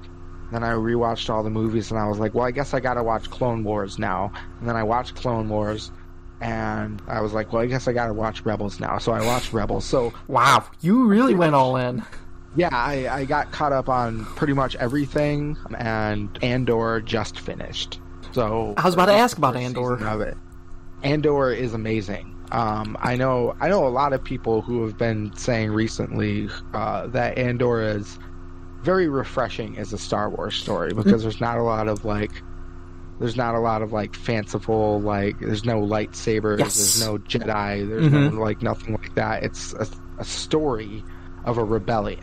then 0.54 0.64
I 0.64 0.72
rewatched 0.72 1.30
all 1.30 1.44
the 1.44 1.50
movies 1.50 1.92
and 1.92 2.00
I 2.00 2.08
was 2.08 2.20
like 2.20 2.34
well 2.34 2.46
I 2.46 2.52
guess 2.52 2.74
I 2.74 2.80
got 2.80 2.96
to 2.96 3.04
watch 3.04 3.30
Clone 3.30 3.64
Wars 3.64 3.98
now 4.00 4.32
and 4.60 4.68
then 4.68 4.76
I 4.76 4.84
watched 4.84 5.16
Clone 5.16 5.50
Wars 5.50 5.92
and 6.42 7.02
I 7.08 7.22
was 7.22 7.34
like 7.34 7.54
well 7.54 7.62
I 7.62 7.66
guess 7.68 7.88
I 7.88 7.94
got 7.94 8.08
to 8.08 8.14
watch 8.14 8.44
Rebels 8.46 8.80
now 8.80 8.98
so 8.98 9.12
I 9.12 9.26
watched 9.26 9.54
Rebels 9.54 9.86
so 9.86 10.14
Wow. 10.28 10.66
You 10.82 11.06
really 11.06 11.36
went 11.36 11.56
all 11.56 11.78
in. 11.78 12.04
yeah, 12.56 12.70
I, 12.72 13.08
I 13.08 13.26
got 13.26 13.52
caught 13.52 13.74
up 13.74 13.90
on 13.90 14.26
pretty 14.26 14.54
much 14.54 14.76
everything, 14.76 15.58
and 15.78 16.38
Andor 16.44 17.02
just 17.02 17.40
finished. 17.40 18.00
So 18.32 18.74
I 18.78 18.86
was 18.86 18.94
about 18.94 19.08
to 19.08 19.14
ask 19.14 19.38
about 19.38 19.56
Andor. 19.56 19.94
Of 20.06 20.22
it. 20.22 20.38
Andor 21.04 21.52
is 21.52 21.74
amazing. 21.74 22.30
Um, 22.52 22.96
I 23.02 23.16
know 23.16 23.56
I 23.60 23.70
know 23.70 23.88
a 23.88 23.90
lot 23.90 24.14
of 24.14 24.24
people 24.24 24.62
who 24.62 24.86
have 24.86 24.98
been 24.98 25.36
saying 25.36 25.72
recently 25.72 26.50
uh, 26.74 27.08
that 27.08 27.38
Andor 27.38 27.82
is 27.82 28.20
very 28.84 29.08
refreshing 29.08 29.78
as 29.78 29.94
a 29.94 29.98
Star 29.98 30.30
Wars 30.30 30.56
story 30.56 30.94
because 30.94 31.24
there's 31.24 31.42
not 31.42 31.58
a 31.58 31.64
lot 31.64 31.88
of 31.88 32.04
like 32.06 32.32
there's 33.20 33.38
not 33.38 33.56
a 33.56 33.60
lot 33.60 33.82
of 33.82 33.94
like 33.94 34.16
fanciful 34.16 35.00
like 35.02 35.40
there's 35.40 35.64
no 35.66 35.80
lightsabers 35.82 36.60
Yes. 36.60 36.76
there's 36.76 37.02
no 37.08 37.18
Jedi 37.20 37.88
there's 37.88 38.08
Mhm. 38.08 38.34
no 38.34 38.42
like 38.42 38.62
nothing 38.62 38.94
like 38.96 39.16
that 39.16 39.44
it's 39.44 39.74
a, 39.74 39.88
a 40.20 40.26
story 40.26 41.04
of 41.46 41.58
a 41.58 41.64
rebellion 41.64 42.20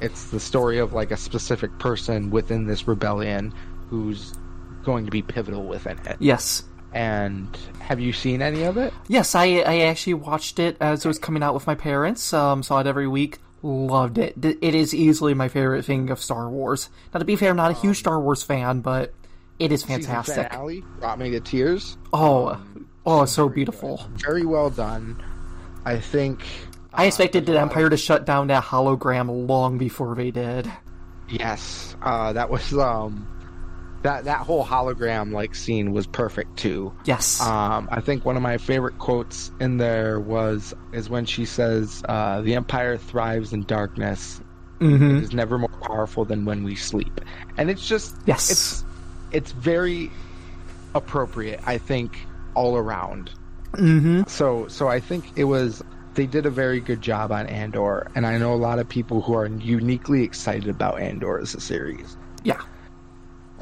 it's 0.00 0.30
the 0.30 0.40
story 0.40 0.78
of 0.78 0.92
like 0.94 1.10
a 1.10 1.16
specific 1.16 1.78
person 1.78 2.30
within 2.30 2.66
this 2.66 2.88
rebellion 2.88 3.52
who's 3.90 4.32
going 4.84 5.04
to 5.04 5.10
be 5.10 5.20
pivotal 5.20 5.64
within 5.64 5.98
it 6.06 6.16
Yes. 6.20 6.62
and 6.94 7.46
have 7.80 8.00
you 8.00 8.12
seen 8.12 8.40
any 8.40 8.62
of 8.62 8.76
it 8.78 8.94
Yes, 9.08 9.34
I 9.34 9.44
I 9.66 9.80
actually 9.80 10.14
watched 10.14 10.58
it 10.58 10.76
as 10.80 11.04
it 11.04 11.08
was 11.08 11.18
coming 11.18 11.42
out 11.42 11.52
with 11.54 11.66
my 11.66 11.74
parents. 11.74 12.32
Um, 12.32 12.62
saw 12.62 12.80
it 12.80 12.86
every 12.86 13.08
week. 13.08 13.38
Loved 13.62 14.18
it. 14.18 14.36
It 14.42 14.74
is 14.74 14.94
easily 14.94 15.34
my 15.34 15.48
favorite 15.48 15.84
thing 15.84 16.10
of 16.10 16.20
Star 16.20 16.48
Wars. 16.48 16.88
Now, 17.12 17.18
to 17.18 17.24
be 17.26 17.36
fair, 17.36 17.50
I'm 17.50 17.56
not 17.56 17.70
a 17.70 17.74
huge 17.74 17.98
Star 17.98 18.18
Wars 18.20 18.42
fan, 18.42 18.80
but 18.80 19.12
it 19.58 19.70
is 19.72 19.82
fantastic. 19.82 20.48
finale 20.50 20.82
brought 20.98 21.18
me 21.18 21.30
to 21.32 21.40
tears 21.40 21.98
Oh, 22.12 22.58
oh, 23.04 23.22
it's 23.24 23.32
so 23.32 23.48
beautiful. 23.50 24.06
very 24.16 24.44
well 24.46 24.70
done 24.70 25.22
i 25.84 25.98
think 25.98 26.40
I 26.92 27.06
expected 27.06 27.46
the 27.46 27.58
Empire 27.60 27.88
to 27.90 27.96
shut 27.96 28.24
down 28.26 28.46
that 28.48 28.64
hologram 28.64 29.46
long 29.48 29.76
before 29.78 30.14
they 30.14 30.30
did. 30.30 30.70
yes 31.28 31.94
uh, 32.02 32.32
that 32.32 32.48
was 32.50 32.72
um 32.74 33.26
that 34.02 34.24
that 34.24 34.40
whole 34.40 34.64
hologram 34.64 35.32
like 35.32 35.54
scene 35.54 35.92
was 35.92 36.06
perfect 36.06 36.56
too 36.56 36.92
Yes. 37.04 37.40
Um, 37.40 37.88
I 37.90 38.00
think 38.00 38.24
one 38.24 38.36
of 38.36 38.42
my 38.42 38.58
favorite 38.58 38.98
quotes 38.98 39.50
in 39.60 39.76
there 39.78 40.20
was 40.20 40.74
is 40.92 41.08
when 41.08 41.24
she 41.24 41.44
says, 41.46 42.02
uh, 42.08 42.42
"The 42.42 42.54
Empire 42.54 42.98
thrives 42.98 43.52
in 43.52 43.64
darkness. 43.64 44.40
hmm 44.80 45.16
It 45.16 45.22
is 45.24 45.32
never 45.32 45.58
more 45.58 45.68
powerful 45.86 46.24
than 46.24 46.44
when 46.44 46.62
we 46.64 46.74
sleep." 46.76 47.20
And 47.56 47.70
it's 47.70 47.86
just 47.86 48.16
Yes. 48.26 48.50
it's 48.50 48.84
it's 49.30 49.52
very 49.52 50.16
appropriate, 50.94 51.60
I 51.64 51.78
think, 51.78 52.28
all 52.54 52.76
around. 52.76 53.30
hmm 53.76 54.22
So 54.28 54.66
so 54.68 54.88
I 54.88 55.00
think 55.00 55.32
it 55.36 55.44
was 55.44 55.82
they 56.14 56.26
did 56.26 56.44
a 56.46 56.50
very 56.50 56.80
good 56.80 57.00
job 57.00 57.30
on 57.32 57.46
Andor, 57.46 58.04
and 58.14 58.26
I 58.26 58.38
know 58.38 58.52
a 58.52 58.56
lot 58.56 58.78
of 58.78 58.88
people 58.88 59.22
who 59.22 59.34
are 59.34 59.46
uniquely 59.46 60.24
excited 60.24 60.68
about 60.68 61.00
Andor 61.00 61.38
as 61.40 61.54
a 61.54 61.60
series. 61.60 62.16
Yeah. 62.42 62.60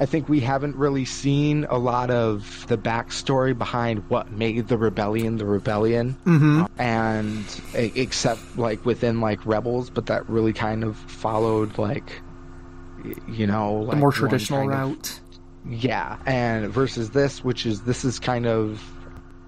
I 0.01 0.07
think 0.07 0.28
we 0.28 0.38
haven't 0.40 0.76
really 0.76 1.05
seen 1.05 1.66
a 1.68 1.76
lot 1.76 2.11
of 2.11 2.64
the 2.68 2.78
backstory 2.78 3.57
behind 3.57 4.09
what 4.09 4.30
made 4.30 4.68
the 4.68 4.78
rebellion 4.78 5.38
the 5.38 5.44
rebellion, 5.46 6.16
Mm-hmm. 6.24 6.64
and 6.80 7.44
except 7.74 8.57
like 8.57 8.84
within 8.86 9.20
like 9.20 9.44
rebels, 9.44 9.90
but 9.90 10.07
that 10.07 10.28
really 10.28 10.53
kind 10.53 10.84
of 10.84 10.96
followed 10.96 11.78
like 11.78 12.20
you 13.28 13.46
know 13.46 13.74
like 13.74 13.90
the 13.90 13.96
more 13.96 14.12
traditional 14.12 14.61
kind 14.68 14.72
of- 14.72 14.78
route, 14.90 15.20
yeah, 15.68 16.16
and 16.26 16.68
versus 16.70 17.11
this, 17.11 17.42
which 17.44 17.66
is 17.66 17.82
this 17.82 18.05
is 18.05 18.18
kind 18.18 18.46
of 18.46 18.82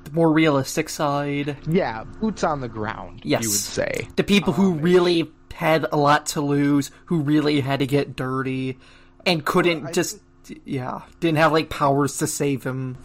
the 0.05 0.11
more 0.13 0.33
realistic 0.33 0.89
side. 0.89 1.57
yeah 1.69 2.05
boots 2.21 2.43
on 2.43 2.61
the 2.61 2.69
ground. 2.69 3.21
Yes. 3.25 3.43
you 3.45 3.49
would 3.51 3.59
say. 3.59 4.09
The 4.17 4.25
people 4.25 4.53
who 4.53 4.73
really 4.75 5.31
had 5.53 5.87
a 5.93 5.97
lot 5.97 6.27
to 6.27 6.41
lose, 6.41 6.91
who 7.07 7.21
really 7.21 7.61
had 7.61 7.81
to 7.81 7.87
get 7.87 8.17
dirty, 8.17 8.79
and 9.27 9.45
couldn't 9.45 9.93
just, 9.93 10.19
yeah, 10.65 11.03
didn't 11.21 11.39
have 11.39 11.53
like 11.53 11.71
powers 11.71 12.19
to 12.19 12.27
save 12.27 12.63
him. 12.65 12.97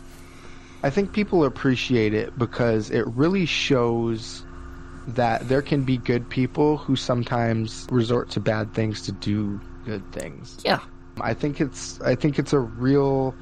I 0.83 0.89
think 0.89 1.13
people 1.13 1.43
appreciate 1.43 2.13
it 2.13 2.37
because 2.37 2.91
it 2.91 3.05
really 3.07 3.45
shows 3.45 4.45
that 5.07 5.47
there 5.47 5.61
can 5.61 5.83
be 5.83 5.97
good 5.97 6.29
people 6.29 6.77
who 6.77 6.95
sometimes 6.95 7.87
resort 7.91 8.29
to 8.31 8.39
bad 8.39 8.73
things 8.73 9.01
to 9.03 9.11
do 9.11 9.59
good 9.85 10.03
things. 10.11 10.57
Yeah, 10.65 10.79
I 11.21 11.33
think 11.33 11.61
it's 11.61 11.99
I 12.01 12.15
think 12.15 12.37
it's 12.39 12.53
a 12.53 12.59
real 12.59 13.35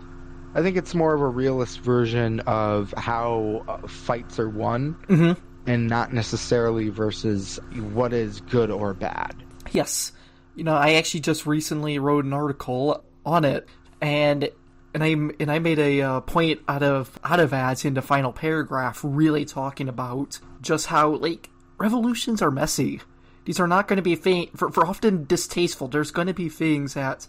I 0.55 0.61
think 0.61 0.77
it's 0.77 0.93
more 0.93 1.13
of 1.13 1.21
a 1.21 1.27
realist 1.27 1.79
version 1.79 2.39
of 2.41 2.93
how 2.97 3.63
uh, 3.67 3.87
fights 3.87 4.39
are 4.39 4.49
won 4.49 4.95
Mhm. 5.07 5.37
and 5.65 5.87
not 5.87 6.13
necessarily 6.13 6.89
versus 6.89 7.59
what 7.93 8.13
is 8.13 8.39
good 8.41 8.69
or 8.69 8.93
bad. 8.93 9.35
Yes. 9.71 10.11
You 10.55 10.63
know, 10.63 10.75
I 10.75 10.93
actually 10.93 11.21
just 11.21 11.47
recently 11.47 11.97
wrote 11.97 12.25
an 12.25 12.33
article 12.33 13.03
on 13.25 13.43
it, 13.45 13.67
and 14.03 14.49
and 14.93 15.03
I 15.03 15.07
and 15.39 15.49
I 15.49 15.59
made 15.59 15.79
a 15.79 16.01
uh, 16.01 16.19
point 16.21 16.59
out 16.67 16.83
of 16.83 17.17
out 17.23 17.39
of 17.39 17.53
ads 17.53 17.85
in 17.85 17.95
the 17.95 18.01
final 18.01 18.33
paragraph, 18.33 18.99
really 19.01 19.45
talking 19.45 19.87
about 19.87 20.39
just 20.61 20.87
how 20.87 21.15
like 21.15 21.49
revolutions 21.77 22.41
are 22.41 22.51
messy. 22.51 23.01
These 23.45 23.59
are 23.59 23.67
not 23.67 23.87
going 23.87 23.97
to 23.97 24.03
be 24.03 24.15
thing 24.15 24.49
for, 24.55 24.71
for 24.71 24.85
often 24.85 25.25
distasteful. 25.25 25.87
There's 25.87 26.11
going 26.11 26.27
to 26.27 26.33
be 26.33 26.49
things 26.49 26.93
that 26.93 27.27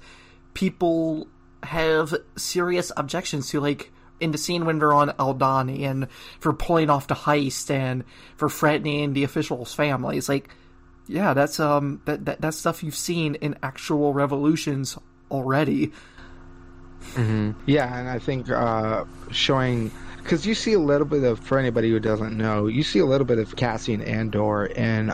people 0.52 1.28
have 1.62 2.14
serious 2.36 2.92
objections 2.96 3.48
to, 3.50 3.60
like 3.60 3.90
in 4.20 4.32
the 4.32 4.38
scene 4.38 4.64
when 4.64 4.78
they're 4.78 4.92
on 4.92 5.10
Aldhani 5.10 5.82
and 5.82 6.08
for 6.40 6.52
pulling 6.52 6.90
off 6.90 7.06
the 7.06 7.14
heist 7.14 7.70
and 7.70 8.04
for 8.36 8.50
threatening 8.50 9.12
the 9.12 9.24
officials' 9.24 9.74
families. 9.74 10.28
Like, 10.28 10.50
yeah, 11.06 11.34
that's 11.34 11.60
um 11.60 12.02
that, 12.06 12.24
that 12.24 12.40
that's 12.40 12.58
stuff 12.58 12.82
you've 12.82 12.96
seen 12.96 13.36
in 13.36 13.56
actual 13.62 14.12
revolutions 14.12 14.98
already. 15.30 15.92
Yeah, 17.66 17.98
and 17.98 18.08
I 18.08 18.18
think 18.18 18.50
uh, 18.50 19.04
showing 19.30 19.90
because 20.22 20.46
you 20.46 20.54
see 20.54 20.72
a 20.72 20.78
little 20.78 21.06
bit 21.06 21.22
of 21.22 21.38
for 21.38 21.58
anybody 21.58 21.90
who 21.90 22.00
doesn't 22.00 22.36
know, 22.36 22.66
you 22.66 22.82
see 22.82 22.98
a 22.98 23.06
little 23.06 23.26
bit 23.26 23.38
of 23.38 23.56
Cassian 23.56 24.00
Andor 24.02 24.66
in 24.66 25.12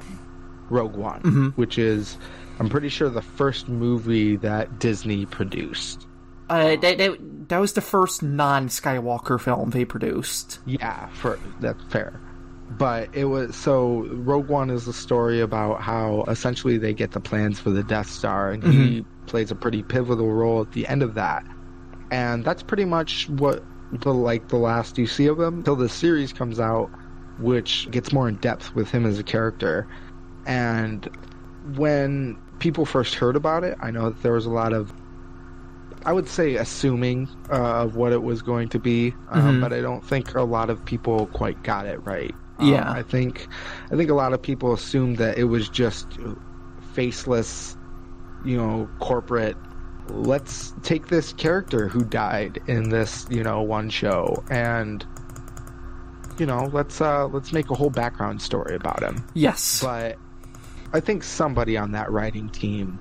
Rogue 0.68 0.96
One, 0.96 1.52
which 1.56 1.78
is 1.78 2.16
I'm 2.58 2.68
pretty 2.68 2.88
sure 2.88 3.08
the 3.10 3.22
first 3.22 3.68
movie 3.68 4.36
that 4.36 4.78
Disney 4.78 5.26
produced. 5.26 6.06
Uh, 6.48 6.76
that, 6.76 6.98
that 6.98 7.16
that 7.48 7.58
was 7.58 7.74
the 7.74 7.80
first 7.80 8.22
non-Skywalker 8.22 9.40
film 9.40 9.70
they 9.70 9.84
produced. 9.84 10.58
Yeah, 10.66 11.06
for 11.08 11.38
that's 11.60 11.82
fair. 11.84 12.20
But 12.70 13.14
it 13.14 13.24
was 13.24 13.56
so 13.56 14.06
Rogue 14.10 14.48
One 14.48 14.70
is 14.70 14.86
a 14.86 14.92
story 14.92 15.40
about 15.40 15.80
how 15.80 16.24
essentially 16.28 16.78
they 16.78 16.94
get 16.94 17.12
the 17.12 17.20
plans 17.20 17.58
for 17.58 17.70
the 17.70 17.82
Death 17.82 18.08
Star, 18.08 18.50
and 18.50 18.62
he 18.62 19.04
plays 19.26 19.50
a 19.50 19.56
pretty 19.56 19.82
pivotal 19.82 20.32
role 20.32 20.60
at 20.60 20.72
the 20.72 20.86
end 20.86 21.02
of 21.02 21.14
that. 21.14 21.44
And 22.10 22.44
that's 22.44 22.62
pretty 22.62 22.84
much 22.84 23.28
what 23.28 23.68
the 23.90 24.12
like 24.14 24.48
the 24.48 24.56
last 24.58 24.98
you 24.98 25.06
see 25.06 25.26
of 25.26 25.38
him 25.40 25.58
until 25.58 25.76
the 25.76 25.88
series 25.88 26.32
comes 26.32 26.60
out, 26.60 26.92
which 27.36 27.88
gets 27.90 28.12
more 28.12 28.28
in 28.28 28.36
depth 28.36 28.74
with 28.74 28.90
him 28.90 29.06
as 29.06 29.18
a 29.18 29.24
character. 29.24 29.88
And 30.46 31.08
when 31.62 32.38
people 32.60 32.86
first 32.86 33.16
heard 33.16 33.36
about 33.36 33.64
it, 33.64 33.76
I 33.80 33.90
know 33.92 34.10
that 34.10 34.22
there 34.22 34.34
was 34.34 34.46
a 34.46 34.50
lot 34.50 34.72
of 34.74 34.92
I 36.06 36.12
would 36.12 36.28
say 36.28 36.56
assuming 36.56 37.28
uh, 37.50 37.82
of 37.84 37.94
what 37.96 38.12
it 38.12 38.22
was 38.22 38.42
going 38.42 38.68
to 38.70 38.80
be, 38.80 39.16
um, 39.28 39.58
Mhm. 39.58 39.60
but 39.60 39.72
I 39.72 39.80
don't 39.80 40.04
think 40.04 40.34
a 40.34 40.42
lot 40.42 40.70
of 40.70 40.84
people 40.84 41.26
quite 41.28 41.62
got 41.62 41.86
it 41.86 42.04
right. 42.06 42.36
Um, 42.58 42.66
Yeah. 42.74 42.92
I 42.92 43.02
think 43.02 43.48
I 43.90 43.96
think 43.96 44.10
a 44.10 44.14
lot 44.14 44.32
of 44.32 44.42
people 44.42 44.72
assumed 44.72 45.18
that 45.18 45.38
it 45.38 45.44
was 45.44 45.68
just 45.70 46.18
faceless, 46.80 47.76
you 48.42 48.56
know, 48.56 48.92
corporate. 49.00 49.66
Let's 50.12 50.74
take 50.82 51.08
this 51.08 51.32
character 51.32 51.88
who 51.88 52.04
died 52.04 52.60
in 52.66 52.88
this, 52.90 53.26
you 53.30 53.42
know, 53.42 53.62
one 53.62 53.90
show 53.90 54.42
and 54.50 55.04
you 56.38 56.46
know, 56.46 56.70
let's 56.72 57.00
uh 57.00 57.26
let's 57.28 57.52
make 57.52 57.70
a 57.70 57.74
whole 57.74 57.90
background 57.90 58.40
story 58.40 58.74
about 58.74 59.02
him. 59.02 59.24
Yes. 59.34 59.82
But 59.82 60.16
I 60.92 61.00
think 61.00 61.22
somebody 61.22 61.76
on 61.76 61.92
that 61.92 62.10
writing 62.10 62.48
team 62.48 62.98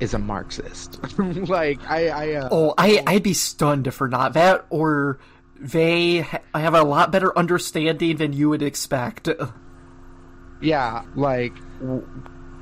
is 0.00 0.14
a 0.14 0.18
Marxist. 0.18 0.98
like 1.18 1.78
I, 1.90 2.08
I 2.08 2.32
uh, 2.34 2.48
Oh, 2.50 2.74
I 2.78 3.02
I'd 3.06 3.22
be 3.22 3.34
stunned 3.34 3.86
if 3.86 4.00
we're 4.00 4.08
not 4.08 4.32
that, 4.34 4.66
or 4.70 5.18
they 5.58 6.20
ha- 6.20 6.40
have 6.54 6.74
a 6.74 6.82
lot 6.82 7.10
better 7.12 7.36
understanding 7.36 8.16
than 8.16 8.32
you 8.32 8.48
would 8.48 8.62
expect. 8.62 9.28
yeah, 10.62 11.02
like 11.16 11.52
w- 11.80 12.06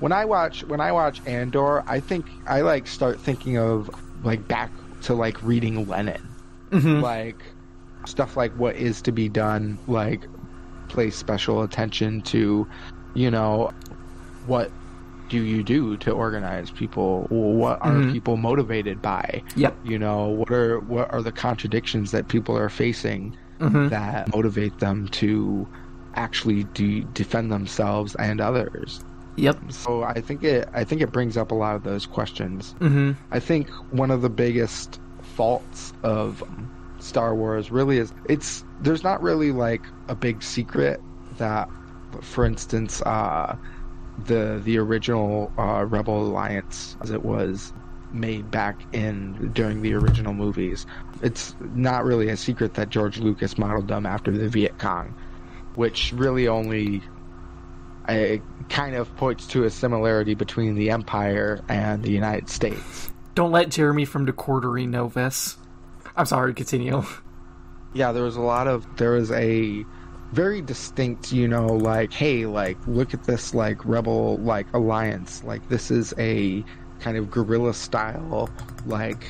when 0.01 0.13
I 0.13 0.25
watch 0.25 0.65
when 0.65 0.81
I 0.81 0.93
watch 0.93 1.21
Andor, 1.27 1.83
I 1.87 2.01
think 2.01 2.27
I 2.47 2.61
like 2.63 2.87
start 2.87 3.19
thinking 3.21 3.59
of 3.59 3.91
like 4.25 4.47
back 4.49 4.71
to 5.03 5.15
like 5.15 5.43
reading 5.43 5.87
Lenin, 5.89 6.23
Mhm. 6.71 7.03
like 7.03 7.41
stuff 8.07 8.37
like 8.37 8.53
what 8.59 8.77
is 8.77 9.01
to 9.03 9.13
be 9.13 9.29
done, 9.29 9.79
like 9.87 10.27
place 10.89 11.17
special 11.17 11.63
attention 11.63 12.23
to, 12.23 12.67
you 13.15 13.31
know, 13.31 13.71
what 14.47 14.71
do 15.29 15.43
you 15.43 15.63
do 15.63 15.97
to 15.99 16.11
organize 16.11 16.71
people? 16.71 17.27
What 17.29 17.79
are 17.83 17.93
Mhm. 17.93 18.13
people 18.13 18.37
motivated 18.39 19.03
by? 19.03 19.43
Yep. 19.57 19.77
you 19.85 19.99
know 19.99 20.29
what 20.29 20.51
are 20.51 20.81
what 20.81 21.13
are 21.13 21.23
the 21.23 21.33
contradictions 21.33 22.11
that 22.13 22.29
people 22.29 22.57
are 22.57 22.69
facing 22.71 23.37
Mhm. 23.61 23.91
that 23.91 24.35
motivate 24.35 24.79
them 24.79 25.09
to 25.09 25.67
actually 26.15 26.65
de- 26.75 27.05
defend 27.15 27.53
themselves 27.53 28.15
and 28.17 28.41
others 28.41 29.05
Yep. 29.39 29.59
so 29.71 30.03
i 30.03 30.21
think 30.21 30.43
it 30.43 30.69
i 30.75 30.85
think 30.85 31.01
it 31.01 31.13
brings 31.13 31.37
up 31.37 31.53
a 31.53 31.55
lot 31.55 31.77
of 31.77 31.83
those 31.83 32.07
questions 32.07 32.75
hmm 32.79 33.13
i 33.31 33.39
think 33.41 33.69
one 33.89 34.11
of 34.11 34.23
the 34.23 34.31
biggest 34.31 34.99
faults 35.23 35.93
of 36.03 36.43
star 37.01 37.35
wars 37.37 37.71
really 37.71 37.99
is 37.99 38.13
it's 38.25 38.65
there's 38.81 39.05
not 39.05 39.23
really 39.23 39.53
like 39.53 39.87
a 40.09 40.17
big 40.17 40.43
secret 40.43 41.01
that 41.37 41.69
for 42.23 42.45
instance 42.45 43.01
uh 43.03 43.55
the 44.17 44.61
the 44.65 44.79
original 44.79 45.53
uh, 45.59 45.85
rebel 45.89 46.23
alliance 46.27 46.97
as 47.03 47.11
it 47.11 47.23
was 47.25 47.73
made 48.11 48.51
back 48.51 48.87
in 48.93 49.51
during 49.53 49.83
the 49.83 49.95
original 49.95 50.35
movies 50.35 50.85
it's 51.21 51.55
not 51.61 52.05
really 52.05 52.29
a 52.29 52.37
secret 52.37 52.75
that 52.75 52.89
george 52.89 53.19
lucas 53.19 53.59
modeled 53.59 53.89
them 53.89 54.07
after 54.07 54.33
the 54.37 54.49
viet 54.49 54.77
cong 54.79 55.15
which 55.75 56.13
really 56.17 56.49
only 56.49 57.05
uh, 58.09 58.37
kind 58.69 58.95
of 58.95 59.15
points 59.17 59.47
to 59.49 59.65
a 59.65 59.71
similarity 59.71 60.35
between 60.35 60.75
the 60.75 60.91
empire 60.91 61.61
and 61.69 62.03
the 62.03 62.11
united 62.11 62.49
states 62.49 63.11
Don't 63.35 63.53
let 63.53 63.71
Jeremy 63.71 64.05
from 64.05 64.25
the 64.25 64.33
Quartering 64.33 64.91
know 64.91 65.09
this. 65.09 65.57
I'm 66.17 66.27
sorry. 66.27 66.53
Continue. 66.55 67.05
yeah 67.95 68.11
there 68.13 68.25
was 68.25 68.37
a 68.37 68.41
lot 68.41 68.67
of 68.69 68.85
there 68.97 69.13
was 69.13 69.31
a 69.33 69.85
very 70.33 70.61
distinct 70.61 71.33
you 71.33 71.49
know 71.49 71.67
like 71.67 72.13
hey 72.13 72.45
like 72.47 72.77
look 72.87 73.15
at 73.15 73.25
this 73.25 73.55
like 73.55 73.83
rebel 73.87 74.37
like 74.39 74.67
alliance 74.75 75.43
like 75.45 75.67
this 75.71 75.91
is 75.91 76.13
a 76.19 76.63
kind 77.01 77.17
of 77.17 77.31
guerrilla 77.31 77.73
style 77.73 78.51
like 78.85 79.25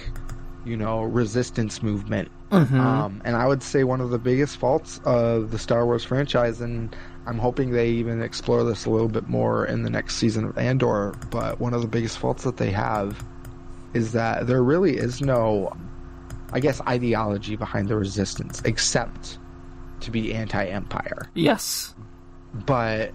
you 0.64 0.76
know 0.76 1.02
resistance 1.02 1.82
movement 1.82 2.28
Mhm. 2.50 2.72
um, 2.80 3.20
and 3.26 3.36
i 3.36 3.46
would 3.46 3.62
say 3.62 3.84
one 3.84 4.00
of 4.00 4.08
the 4.10 4.18
biggest 4.18 4.56
faults 4.56 5.00
of 5.04 5.50
the 5.52 5.58
star 5.58 5.84
wars 5.84 6.02
franchise 6.02 6.60
and 6.62 6.96
i'm 7.28 7.38
hoping 7.38 7.70
they 7.70 7.88
even 7.88 8.22
explore 8.22 8.64
this 8.64 8.86
a 8.86 8.90
little 8.90 9.08
bit 9.08 9.28
more 9.28 9.66
in 9.66 9.82
the 9.82 9.90
next 9.90 10.16
season 10.16 10.44
of 10.44 10.58
andor 10.58 11.14
but 11.30 11.60
one 11.60 11.74
of 11.74 11.82
the 11.82 11.88
biggest 11.88 12.18
faults 12.18 12.44
that 12.44 12.56
they 12.56 12.70
have 12.70 13.22
is 13.94 14.12
that 14.12 14.46
there 14.46 14.62
really 14.62 14.96
is 14.96 15.20
no 15.20 15.72
I 16.52 16.60
guess, 16.60 16.80
ideology 16.82 17.56
behind 17.56 17.88
the 17.88 17.96
resistance, 17.96 18.62
except 18.64 19.38
to 20.00 20.10
be 20.10 20.32
anti-empire. 20.32 21.28
Yes. 21.34 21.94
But 22.54 23.12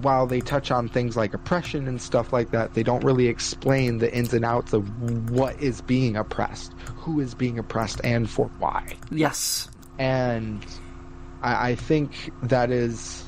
while 0.00 0.26
they 0.26 0.40
touch 0.40 0.70
on 0.70 0.88
things 0.88 1.16
like 1.16 1.34
oppression 1.34 1.86
and 1.88 2.00
stuff 2.00 2.32
like 2.32 2.50
that, 2.52 2.74
they 2.74 2.82
don't 2.82 3.04
really 3.04 3.26
explain 3.26 3.98
the 3.98 4.12
ins 4.14 4.32
and 4.32 4.44
outs 4.44 4.72
of 4.72 5.30
what 5.30 5.60
is 5.60 5.80
being 5.82 6.16
oppressed, 6.16 6.72
who 6.96 7.20
is 7.20 7.34
being 7.34 7.58
oppressed, 7.58 8.00
and 8.02 8.30
for 8.30 8.50
why. 8.58 8.96
Yes. 9.10 9.68
And 9.98 10.64
I, 11.42 11.70
I 11.70 11.74
think 11.74 12.30
that 12.42 12.70
is 12.70 13.24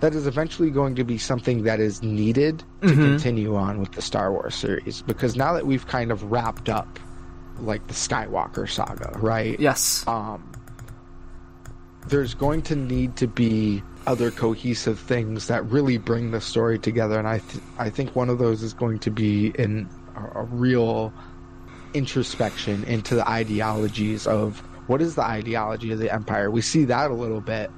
that 0.00 0.14
is 0.14 0.26
eventually 0.26 0.70
going 0.70 0.94
to 0.94 1.04
be 1.04 1.18
something 1.18 1.64
that 1.64 1.80
is 1.80 2.02
needed 2.02 2.62
to 2.82 2.94
continue 2.94 3.56
on 3.56 3.80
with 3.80 3.92
the 3.92 4.02
Star 4.02 4.32
Wars 4.32 4.54
series 4.54 5.02
because 5.02 5.34
now 5.34 5.52
that 5.54 5.66
we've 5.66 5.86
kind 5.86 6.12
of 6.12 6.22
wrapped 6.30 6.68
up 6.68 7.00
like 7.58 7.84
the 7.88 7.94
Skywalker 7.94 8.68
saga, 8.68 9.18
right? 9.18 9.58
Yes. 9.58 10.06
Um, 10.06 10.52
there's 12.06 12.34
going 12.34 12.62
to 12.62 12.76
need 12.76 13.16
to 13.16 13.26
be 13.26 13.82
other 14.06 14.30
cohesive 14.30 14.98
things 15.00 15.48
that 15.48 15.64
really 15.66 15.98
bring 15.98 16.30
the 16.30 16.40
story 16.40 16.78
together, 16.78 17.18
and 17.18 17.28
I 17.28 17.40
th- 17.40 17.62
I 17.78 17.90
think 17.90 18.14
one 18.14 18.30
of 18.30 18.38
those 18.38 18.62
is 18.62 18.72
going 18.72 19.00
to 19.00 19.10
be 19.10 19.48
in 19.58 19.90
a, 20.14 20.40
a 20.40 20.44
real 20.44 21.12
introspection 21.92 22.84
into 22.84 23.14
the 23.14 23.28
ideologies 23.28 24.26
of 24.26 24.62
what 24.88 25.00
is 25.00 25.14
the 25.14 25.22
ideology 25.22 25.92
of 25.92 25.98
the 26.00 26.12
empire. 26.12 26.50
We 26.50 26.60
see 26.60 26.84
that 26.86 27.10
a 27.10 27.14
little 27.14 27.40
bit, 27.40 27.70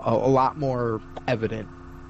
a, 0.00 0.12
a 0.12 0.30
lot 0.30 0.56
more 0.58 1.00
evident 1.26 1.66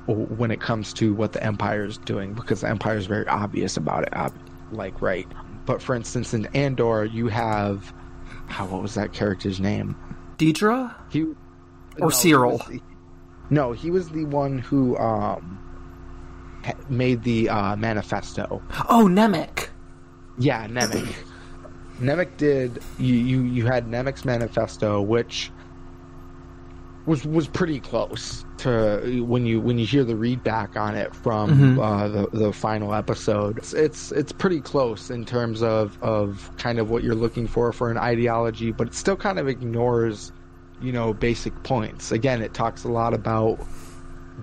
when 0.06 0.50
it 0.50 0.60
comes 0.60 0.92
to 0.94 1.14
what 1.14 1.32
the 1.32 1.42
empire 1.42 1.84
is 1.84 1.96
doing 1.98 2.32
because 2.34 2.60
the 2.62 2.68
empire 2.68 2.96
is 2.96 3.06
very 3.06 3.26
obvious 3.28 3.76
about 3.76 4.02
it. 4.04 4.12
ob- 4.14 4.32
Like 4.72 5.00
right, 5.02 5.26
but 5.66 5.80
for 5.82 5.94
instance, 5.94 6.32
in 6.34 6.46
Andor, 6.54 7.04
you 7.06 7.28
have 7.28 7.92
how 8.46 8.66
what 8.66 8.82
was 8.82 8.94
that 8.94 9.12
character's 9.12 9.60
name? 9.60 9.96
Dedra? 10.38 10.94
He 11.10 11.22
Or 12.00 12.10
he 12.10 12.16
Syril. 12.32 12.52
was 12.58 12.66
the- 12.68 12.80
no, 13.50 13.72
he 13.72 13.90
was 13.90 14.10
the 14.10 14.24
one 14.26 14.58
who 14.58 14.96
um 14.98 15.58
made 16.88 17.22
the 17.22 17.48
uh, 17.48 17.76
manifesto. 17.76 18.62
Oh, 18.88 19.06
Nemik. 19.10 19.68
Yeah, 20.38 20.66
Nemik. 20.66 21.14
Nemik 22.00 22.36
did. 22.36 22.82
You, 22.98 23.14
you 23.14 23.42
you 23.42 23.66
had 23.66 23.86
Nemik's 23.86 24.24
manifesto, 24.24 25.00
which 25.00 25.50
was 27.06 27.24
was 27.24 27.48
pretty 27.48 27.80
close 27.80 28.44
to 28.58 29.24
when 29.24 29.46
you 29.46 29.60
when 29.60 29.78
you 29.78 29.86
hear 29.86 30.04
the 30.04 30.14
read 30.14 30.44
back 30.44 30.76
on 30.76 30.94
it 30.94 31.14
from 31.14 31.80
uh, 31.80 32.06
the 32.08 32.28
the 32.32 32.52
final 32.52 32.94
episode. 32.94 33.58
It's, 33.58 33.72
it's 33.72 34.12
it's 34.12 34.30
pretty 34.30 34.60
close 34.60 35.10
in 35.10 35.24
terms 35.24 35.62
of 35.62 36.00
of 36.02 36.50
kind 36.58 36.78
of 36.78 36.90
what 36.90 37.02
you're 37.02 37.14
looking 37.14 37.46
for 37.46 37.72
for 37.72 37.90
an 37.90 37.96
ideology, 37.96 38.70
but 38.70 38.88
it 38.88 38.94
still 38.94 39.16
kind 39.16 39.38
of 39.38 39.48
ignores 39.48 40.32
you 40.80 40.92
know 40.92 41.14
basic 41.14 41.60
points. 41.62 42.12
Again, 42.12 42.42
it 42.42 42.54
talks 42.54 42.84
a 42.84 42.88
lot 42.88 43.14
about 43.14 43.58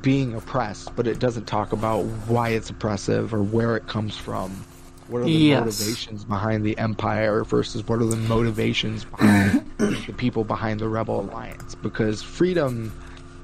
being 0.02 0.34
oppressed, 0.34 0.96
but 0.96 1.08
it 1.08 1.20
doesn't 1.20 1.46
talk 1.46 1.72
about 1.72 2.02
why 2.28 2.50
it's 2.50 2.70
oppressive 2.70 3.34
or 3.34 3.44
where 3.44 3.78
it 3.78 3.88
comes 3.88 4.18
from. 4.18 4.66
What 5.08 5.22
are 5.22 5.26
the 5.26 5.32
Yes. 5.32 5.80
motivations 5.80 6.26
behind 6.26 6.64
the 6.66 6.78
empire 6.78 7.44
versus 7.44 7.88
what 7.88 8.00
are 8.00 8.06
the 8.06 8.16
motivations 8.16 9.06
behind 9.06 9.66
the 9.78 10.14
people 10.18 10.44
behind 10.44 10.80
the 10.80 10.90
rebel 10.90 11.22
alliance? 11.22 11.76
Because 11.76 12.22
freedom 12.24 12.92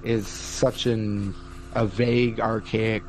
is 0.03 0.27
such 0.27 0.85
an 0.85 1.35
a 1.73 1.85
vague, 1.85 2.39
archaic 2.39 3.03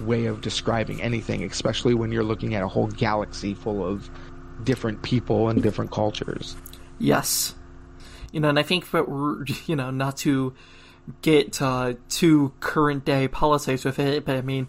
way 0.00 0.26
of 0.26 0.40
describing 0.40 1.02
anything, 1.02 1.42
especially 1.42 1.94
when 1.94 2.12
you're 2.12 2.22
looking 2.22 2.54
at 2.54 2.62
a 2.62 2.68
whole 2.68 2.86
galaxy 2.86 3.54
full 3.54 3.84
of 3.84 4.08
different 4.62 5.02
people 5.02 5.48
and 5.48 5.62
different 5.62 5.90
cultures. 5.90 6.54
Yes. 6.98 7.54
You 8.32 8.40
know, 8.40 8.48
and 8.50 8.58
I 8.58 8.62
think 8.62 8.90
that 8.92 9.08
we're, 9.08 9.44
you 9.66 9.74
know, 9.74 9.90
not 9.90 10.16
to 10.18 10.52
get 11.22 11.60
uh, 11.62 11.94
too 12.08 12.52
current 12.60 13.04
day 13.04 13.26
politics 13.28 13.84
with 13.84 13.98
it, 13.98 14.24
but 14.24 14.36
I 14.36 14.42
mean, 14.42 14.68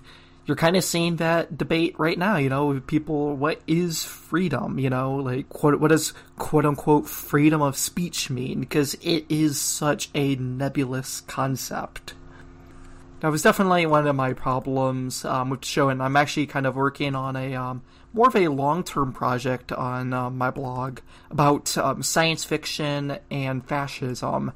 you're 0.49 0.55
kind 0.55 0.75
of 0.75 0.83
seeing 0.83 1.17
that 1.17 1.59
debate 1.59 1.93
right 1.99 2.17
now, 2.17 2.37
you 2.37 2.49
know, 2.49 2.79
people, 2.79 3.35
what 3.35 3.61
is 3.67 4.03
freedom? 4.03 4.79
You 4.79 4.89
know, 4.89 5.17
like, 5.17 5.63
what, 5.63 5.79
what 5.79 5.89
does 5.89 6.11
quote 6.39 6.65
unquote 6.65 7.07
freedom 7.07 7.61
of 7.61 7.77
speech 7.77 8.31
mean? 8.31 8.59
Because 8.59 8.95
it 8.95 9.27
is 9.29 9.61
such 9.61 10.09
a 10.15 10.35
nebulous 10.37 11.21
concept. 11.21 12.15
That 13.19 13.27
was 13.27 13.43
definitely 13.43 13.85
one 13.85 14.07
of 14.07 14.15
my 14.15 14.33
problems 14.33 15.23
um, 15.23 15.51
with 15.51 15.61
the 15.61 15.67
show, 15.67 15.89
and 15.89 16.01
I'm 16.01 16.15
actually 16.15 16.47
kind 16.47 16.65
of 16.65 16.75
working 16.75 17.13
on 17.13 17.35
a 17.35 17.53
um, 17.53 17.83
more 18.11 18.29
of 18.29 18.35
a 18.35 18.47
long-term 18.47 19.13
project 19.13 19.71
on 19.71 20.13
um, 20.13 20.35
my 20.35 20.49
blog 20.49 20.97
about 21.29 21.77
um, 21.77 22.01
science 22.01 22.43
fiction 22.43 23.19
and 23.29 23.63
fascism. 23.67 24.51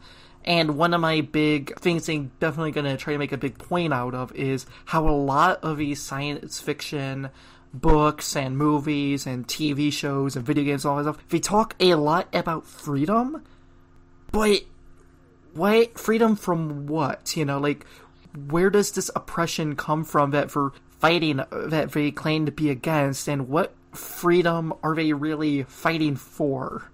And 0.46 0.78
one 0.78 0.94
of 0.94 1.02
my 1.02 1.22
big 1.22 1.80
things 1.80 2.10
I'm 2.10 2.32
definitely 2.40 2.72
going 2.72 2.86
to 2.86 2.98
try 2.98 3.14
to 3.14 3.20
make 3.20 3.32
a 3.32 3.38
big 3.38 3.58
point 3.58 3.94
out 3.94 4.14
of 4.14 4.36
is 4.36 4.66
how 4.86 5.08
a 5.08 5.12
lot 5.12 5.60
of 5.64 5.78
these 5.78 6.02
science 6.02 6.60
fiction 6.60 7.30
books 7.74 8.36
and 8.36 8.58
movies 8.58 9.26
and 9.26 9.48
TV 9.48 9.92
shows 9.92 10.36
and 10.36 10.46
video 10.46 10.64
games 10.64 10.86
and 10.86 10.92
all 10.92 10.98
that 10.98 11.14
stuff, 11.14 11.30
they 11.30 11.40
talk 11.40 11.76
a 11.80 11.96
lot 11.96 12.28
about 12.34 12.66
freedom, 12.66 13.44
but 14.32 14.64
what 15.54 15.98
freedom 15.98 16.36
from 16.36 16.88
what? 16.88 17.36
You 17.36 17.46
know, 17.46 17.60
like 17.60 17.86
where 18.50 18.70
does 18.70 18.92
this 18.92 19.10
oppression 19.16 19.76
come 19.76 20.04
from 20.04 20.32
that 20.32 20.52
for 20.52 20.74
fighting 21.00 21.42
that 21.52 21.92
they 21.92 22.12
claim 22.12 22.46
to 22.46 22.52
be 22.52 22.70
against, 22.70 23.28
and 23.28 23.50
what 23.50 23.74
freedom 23.92 24.74
are 24.84 24.96
they 24.96 25.14
really 25.14 25.64
fighting 25.64 26.16
for? 26.16 26.92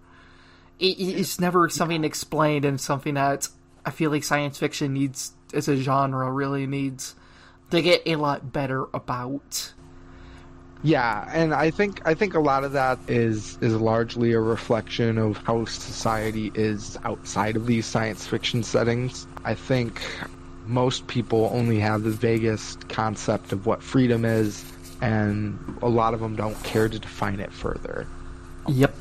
It, 0.80 1.00
it's 1.00 1.40
never 1.40 1.70
something 1.70 2.04
explained, 2.04 2.66
and 2.66 2.80
something 2.80 3.16
that 3.16 3.48
I 3.86 3.92
feel 3.92 4.12
like 4.12 4.24
science 4.24 4.58
fiction 4.58 4.94
needs 4.94 5.34
as 5.54 5.68
a 5.68 5.76
genre 5.76 6.32
really 6.32 6.68
needs 6.68 7.16
to 7.72 7.82
get 7.82 8.02
a 8.06 8.16
lot 8.16 8.52
better 8.52 8.88
about. 8.94 9.74
Yeah, 10.82 11.30
and 11.34 11.54
I 11.54 11.72
think 11.72 12.02
I 12.06 12.14
think 12.14 12.36
a 12.36 12.40
lot 12.40 12.64
of 12.64 12.72
that 12.72 12.98
is 13.08 13.58
is 13.62 13.76
largely 13.76 14.32
a 14.32 14.40
reflection 14.40 15.18
of 15.18 15.38
how 15.38 15.66
society 15.66 16.52
is 16.56 16.98
outside 17.04 17.58
of 17.58 17.66
these 17.66 17.86
science 17.86 18.26
fiction 18.26 18.64
settings. 18.64 19.28
I 19.44 19.56
think 19.56 20.02
most 20.66 21.08
people 21.08 21.50
only 21.52 21.80
have 21.80 22.04
the 22.04 22.12
vaguest 22.12 22.88
concept 22.88 23.52
of 23.52 23.66
what 23.66 23.84
freedom 23.84 24.24
is, 24.24 24.64
and 25.02 25.60
a 25.82 25.90
lot 25.90 26.14
of 26.14 26.22
them 26.22 26.36
don't 26.38 26.62
care 26.64 26.88
to 26.88 26.98
define 26.98 27.42
it 27.42 27.52
further. 27.52 28.08
Yep. 28.70 28.96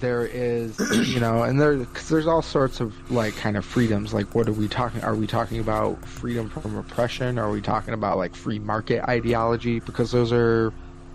There 0.00 0.26
is, 0.26 0.78
you 1.08 1.20
know, 1.20 1.42
and 1.44 1.60
there 1.60 1.82
cause 1.86 2.08
there's 2.08 2.26
all 2.26 2.42
sorts 2.42 2.80
of 2.80 3.10
like 3.10 3.36
kind 3.36 3.56
of 3.56 3.64
freedoms. 3.64 4.12
Like, 4.12 4.34
what 4.34 4.48
are 4.48 4.52
we 4.52 4.68
talking? 4.68 5.02
Are 5.02 5.14
we 5.14 5.26
talking 5.26 5.60
about 5.60 6.04
freedom 6.04 6.50
from 6.50 6.76
oppression? 6.76 7.38
Are 7.38 7.50
we 7.50 7.60
talking 7.60 7.94
about 7.94 8.18
like 8.18 8.34
free 8.34 8.58
market 8.58 9.04
ideology? 9.08 9.80
Because 9.80 10.10
those 10.10 10.32
are 10.32 10.72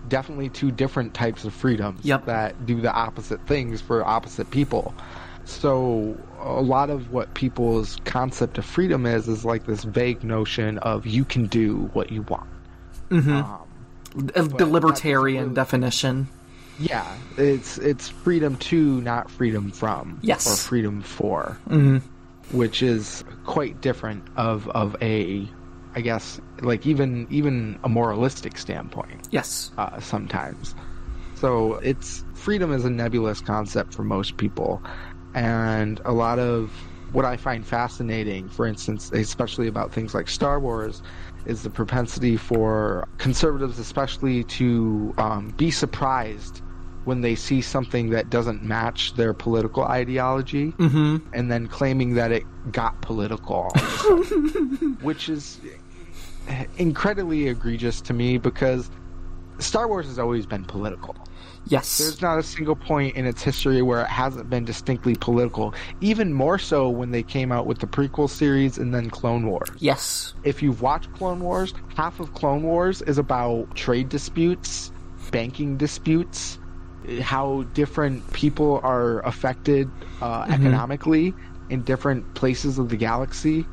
definitely 0.07 0.49
two 0.49 0.71
different 0.71 1.13
types 1.13 1.43
of 1.45 1.53
freedoms 1.53 2.03
Yep. 2.03 2.25
that 2.25 2.65
do 2.65 2.81
the 2.81 2.91
opposite 2.91 3.45
things 3.47 3.79
for 3.81 4.03
opposite 4.03 4.49
people. 4.49 4.93
So 5.45 6.17
a 6.39 6.61
lot 6.61 6.89
of 6.89 7.11
what 7.11 7.33
people's 7.33 7.97
concept 8.05 8.57
of 8.57 8.65
freedom 8.65 9.05
is 9.05 9.27
is 9.27 9.43
like 9.45 9.65
this 9.65 9.83
vague 9.83 10.23
notion 10.23 10.77
of 10.79 11.05
you 11.05 11.25
can 11.25 11.45
do 11.47 11.89
what 11.93 12.11
you 12.11 12.21
want. 12.23 12.47
Um, 13.11 13.27
Uh, 14.35 14.41
the 14.43 14.65
libertarian 14.65 15.43
really- 15.43 15.55
definition. 15.55 16.27
Yeah, 16.79 17.17
it's 17.37 17.77
it's 17.77 18.07
freedom 18.23 18.55
to, 18.55 19.01
not 19.01 19.29
freedom 19.29 19.71
from, 19.71 20.19
Yes. 20.21 20.47
or 20.47 20.55
freedom 20.55 21.01
for, 21.01 21.59
hmm 21.67 21.97
which 22.51 22.81
is 22.81 23.23
quite 23.43 23.79
different 23.81 24.27
of 24.35 24.67
of 24.69 24.95
a, 25.01 25.51
I 25.93 26.01
guess, 26.01 26.39
like 26.61 26.87
even 26.87 27.27
even 27.29 27.77
a 27.83 27.89
moralistic 27.89 28.57
standpoint 28.57 29.27
Yes. 29.29 29.71
uh, 29.77 29.99
sometimes. 29.99 30.73
So 31.35 31.75
it's 31.83 32.23
freedom 32.33 32.71
is 32.71 32.85
a 32.85 32.89
nebulous 32.89 33.41
concept 33.41 33.93
for 33.93 34.03
most 34.03 34.37
people, 34.37 34.81
and 35.33 35.99
a 36.05 36.13
lot 36.13 36.39
of 36.39 36.73
what 37.11 37.25
I 37.25 37.35
find 37.37 37.67
fascinating, 37.67 38.47
for 38.49 38.65
instance, 38.65 39.11
especially 39.11 39.67
about 39.67 39.91
things 39.91 40.13
like 40.13 40.29
Star 40.29 40.59
Wars, 40.61 41.01
is 41.45 41.61
the 41.63 41.69
propensity 41.71 42.37
for 42.37 43.03
conservatives, 43.17 43.79
especially, 43.79 44.43
to 44.45 45.13
um, 45.17 45.49
be 45.57 45.71
surprised 45.71 46.61
when 47.05 47.21
they 47.21 47.35
see 47.35 47.61
something 47.61 48.09
that 48.11 48.29
doesn't 48.29 48.63
match 48.63 49.13
their 49.15 49.33
political 49.33 49.83
ideology, 49.83 50.69
hmm 50.71 51.17
and 51.33 51.51
then 51.51 51.67
claiming 51.67 52.15
that 52.15 52.31
it 52.31 52.43
got 52.71 53.01
political, 53.01 53.55
all 53.55 53.71
of 53.75 53.81
a 53.81 54.29
sudden. 54.29 54.97
which 55.01 55.29
is 55.29 55.59
incredibly 56.77 57.47
egregious 57.47 58.01
to 58.01 58.13
me 58.13 58.37
because 58.37 58.89
Star 59.59 59.87
Wars 59.87 60.07
has 60.07 60.19
always 60.19 60.45
been 60.45 60.65
political. 60.65 61.15
Yes. 61.67 61.97
There's 61.97 62.21
not 62.21 62.39
a 62.39 62.43
single 62.43 62.75
point 62.75 63.15
in 63.15 63.25
its 63.25 63.43
history 63.43 63.81
where 63.81 64.01
it 64.01 64.07
hasn't 64.07 64.49
been 64.49 64.65
distinctly 64.65 65.15
political. 65.15 65.73
Even 66.01 66.33
more 66.33 66.57
so 66.57 66.89
when 66.89 67.11
they 67.11 67.21
came 67.23 67.51
out 67.51 67.65
with 67.67 67.79
the 67.79 67.87
prequel 67.87 68.29
series 68.29 68.77
and 68.77 68.93
then 68.93 69.09
Clone 69.09 69.47
Wars. 69.47 69.69
yes. 69.77 70.33
If 70.43 70.63
you've 70.63 70.81
watched 70.81 71.11
Clone 71.13 71.41
Wars, 71.41 71.73
half 71.95 72.19
of 72.19 72.33
Clone 72.33 72.63
Wars 72.63 73.01
is 73.03 73.17
about 73.17 73.75
trade 73.75 74.09
disputes, 74.09 74.91
banking 75.31 75.77
disputes, 75.77 76.58
how 77.21 77.63
different 77.73 78.31
people 78.33 78.79
are 78.83 79.19
affected 79.25 79.89
uh, 80.21 80.45
economically 80.49 81.33
in 81.69 81.81
different 81.83 82.33
places 82.35 82.77
of 82.77 82.89
the 82.89 82.97
galaxy. 82.97 83.65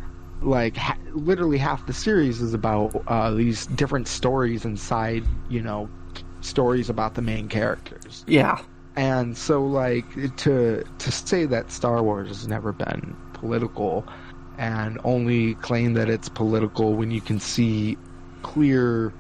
Like 0.43 0.77
ha- 0.77 0.99
literally 1.15 1.59
half 1.59 1.87
the 1.87 1.93
series 1.93 2.43
is 2.43 2.55
about 2.55 3.03
uh, 3.07 3.33
these 3.33 3.67
different 3.67 4.09
stories 4.09 4.65
inside, 4.65 5.25
you 5.49 5.63
know, 5.63 5.89
stories 6.41 6.89
about 6.89 7.15
the 7.15 7.23
main 7.23 7.49
characters. 7.49 8.25
Yeah. 8.27 8.59
And 8.97 9.37
so, 9.37 9.65
like, 9.65 10.07
to 10.39 10.83
to 10.83 11.13
say 11.13 11.45
that 11.47 11.71
Star 11.71 12.03
Wars 12.03 12.29
has 12.29 12.49
never 12.49 12.73
been 12.73 13.17
political 13.35 14.07
and 14.59 14.99
only 15.05 15.55
claim 15.57 15.93
that 15.95 16.09
it's 16.09 16.31
political 16.31 16.95
when 16.95 17.11
you 17.11 17.21
can 17.21 17.39
see 17.39 17.99
clear, 18.43 19.13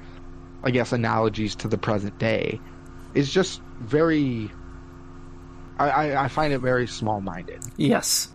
I 0.64 0.70
guess, 0.70 0.92
analogies 0.92 1.54
to 1.56 1.68
the 1.68 1.76
present 1.76 2.18
day 2.18 2.58
is 3.12 3.30
just 3.32 3.60
very. 3.80 4.50
I, 5.78 6.16
I, 6.16 6.28
find 6.28 6.54
it 6.54 6.60
very 6.60 6.86
small 6.86 7.20
minded. 7.20 7.62
Yes. 7.76 8.28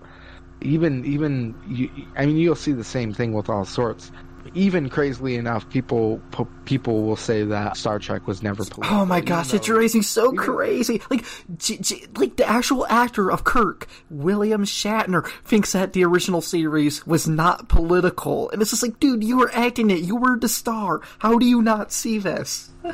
Even 0.62 1.04
even 1.06 1.56
you, 1.68 1.89
I 2.16 2.28
mean 2.28 2.38
you'll 2.38 2.56
see 2.56 2.72
the 2.72 2.84
same 2.84 3.14
thing 3.14 3.34
with 3.34 3.50
all 3.50 3.66
sorts. 3.66 4.12
Even 4.54 4.89
crazily 4.89 5.36
enough, 5.36 5.68
people 5.70 6.22
p- 6.32 6.46
people 6.66 7.04
will 7.04 7.16
say 7.16 7.44
that 7.44 7.78
Star 7.78 7.98
Trek 7.98 8.28
was 8.28 8.44
never 8.44 8.64
political. 8.66 8.96
Oh 8.96 9.06
my 9.06 9.22
gosh, 9.22 9.54
it's 9.54 9.70
raising 9.70 10.04
so 10.04 10.32
crazy. 10.34 11.02
Like, 11.10 11.26
J- 11.58 11.78
J- 11.78 12.06
like 12.16 12.36
the 12.36 12.46
actual 12.48 12.86
actor 12.88 13.32
of 13.32 13.44
Kirk, 13.44 13.88
William 14.10 14.64
Shatner, 14.64 15.28
thinks 15.44 15.72
that 15.72 15.94
the 15.94 16.04
original 16.06 16.42
series 16.42 17.08
was 17.08 17.28
not 17.28 17.70
political, 17.70 18.50
and 18.52 18.62
it's 18.62 18.72
just 18.72 18.84
like, 18.84 19.00
dude, 19.00 19.24
you 19.24 19.38
were 19.38 19.52
acting 19.54 19.89
it. 19.89 20.02
You 20.02 20.16
were 20.16 20.38
the 20.38 20.50
star. 20.50 21.02
How 21.20 21.39
do 21.39 21.46
you 21.46 21.62
not 21.62 21.92
see 21.92 22.18
this? 22.20 22.70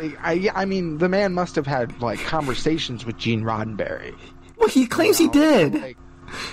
I, 0.00 0.50
I 0.54 0.64
mean, 0.64 0.98
the 0.98 1.08
man 1.08 1.32
must 1.34 1.54
have 1.56 1.66
had 1.66 2.00
like 2.00 2.20
conversations 2.20 3.04
with 3.06 3.16
Gene 3.16 3.42
Roddenberry. 3.42 4.14
Well, 4.58 4.68
he 4.68 4.86
claims 4.86 5.18
he 5.18 5.28
did. 5.28 5.74
Like, 5.74 5.96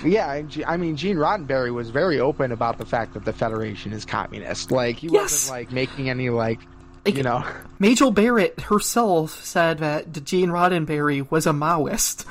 yeah, 0.04 0.42
I 0.66 0.76
mean, 0.76 0.96
Gene 0.96 1.16
Roddenberry 1.16 1.72
was 1.72 1.90
very 1.90 2.20
open 2.20 2.52
about 2.52 2.78
the 2.78 2.86
fact 2.86 3.14
that 3.14 3.24
the 3.24 3.32
Federation 3.32 3.92
is 3.92 4.04
communist. 4.04 4.70
Like, 4.70 4.96
he 4.96 5.08
Yes. 5.08 5.22
wasn't 5.48 5.50
like 5.58 5.72
making 5.72 6.08
any 6.10 6.30
like, 6.30 6.60
Like- 7.04 7.16
you 7.16 7.22
know, 7.22 7.44
Majel 7.78 8.10
Barrett 8.12 8.60
herself 8.60 9.42
said 9.44 9.78
that 9.78 10.24
Gene 10.24 10.50
Roddenberry 10.50 11.28
was 11.30 11.46
a 11.46 11.50
Maoist. 11.52 12.24